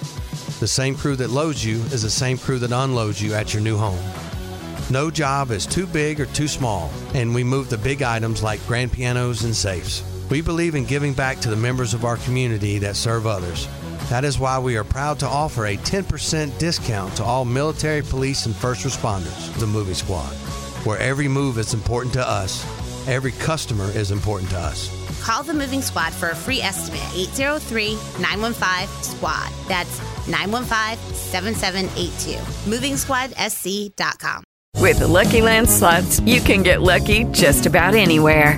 The 0.59 0.67
same 0.67 0.93
crew 0.93 1.15
that 1.15 1.31
loads 1.31 1.65
you 1.65 1.77
is 1.85 2.03
the 2.03 2.09
same 2.11 2.37
crew 2.37 2.59
that 2.59 2.71
unloads 2.71 3.19
you 3.19 3.33
at 3.33 3.51
your 3.51 3.63
new 3.63 3.77
home. 3.77 3.97
No 4.91 5.09
job 5.09 5.49
is 5.49 5.65
too 5.65 5.87
big 5.87 6.21
or 6.21 6.27
too 6.27 6.47
small, 6.47 6.91
and 7.15 7.33
we 7.33 7.43
move 7.43 7.71
the 7.71 7.79
big 7.79 8.03
items 8.03 8.43
like 8.43 8.63
grand 8.67 8.91
pianos 8.91 9.43
and 9.43 9.55
safes. 9.55 10.03
We 10.29 10.41
believe 10.41 10.75
in 10.75 10.85
giving 10.85 11.13
back 11.13 11.39
to 11.39 11.49
the 11.49 11.55
members 11.55 11.95
of 11.95 12.05
our 12.05 12.17
community 12.17 12.77
that 12.77 12.95
serve 12.95 13.25
others. 13.25 13.67
That 14.11 14.23
is 14.23 14.37
why 14.37 14.59
we 14.59 14.77
are 14.77 14.83
proud 14.83 15.17
to 15.21 15.27
offer 15.27 15.65
a 15.65 15.77
10% 15.77 16.59
discount 16.59 17.15
to 17.15 17.23
all 17.23 17.43
military, 17.43 18.03
police, 18.03 18.45
and 18.45 18.55
first 18.55 18.85
responders, 18.85 19.51
the 19.59 19.65
Moving 19.65 19.95
Squad. 19.95 20.46
Where 20.87 20.99
every 20.99 21.27
move 21.27 21.57
is 21.57 21.73
important 21.73 22.13
to 22.13 22.25
us, 22.25 22.63
every 23.09 23.33
customer 23.33 23.91
is 23.91 24.09
important 24.09 24.51
to 24.51 24.59
us. 24.59 24.87
Call 25.19 25.43
the 25.43 25.53
Moving 25.53 25.81
Squad 25.81 26.13
for 26.13 26.29
a 26.29 26.35
free 26.35 26.61
estimate. 26.61 27.03
803 27.13 27.95
915 28.21 28.87
SQUAD. 29.01 29.49
That's 29.67 29.99
915 30.29 30.97
7782. 31.13 32.39
MovingSquadSC.com. 32.71 34.43
With 34.77 34.99
the 34.99 35.07
Lucky 35.07 35.41
Land 35.41 35.69
slots, 35.69 36.21
you 36.21 36.39
can 36.39 36.63
get 36.63 36.81
lucky 36.81 37.25
just 37.31 37.65
about 37.65 37.93
anywhere. 37.93 38.57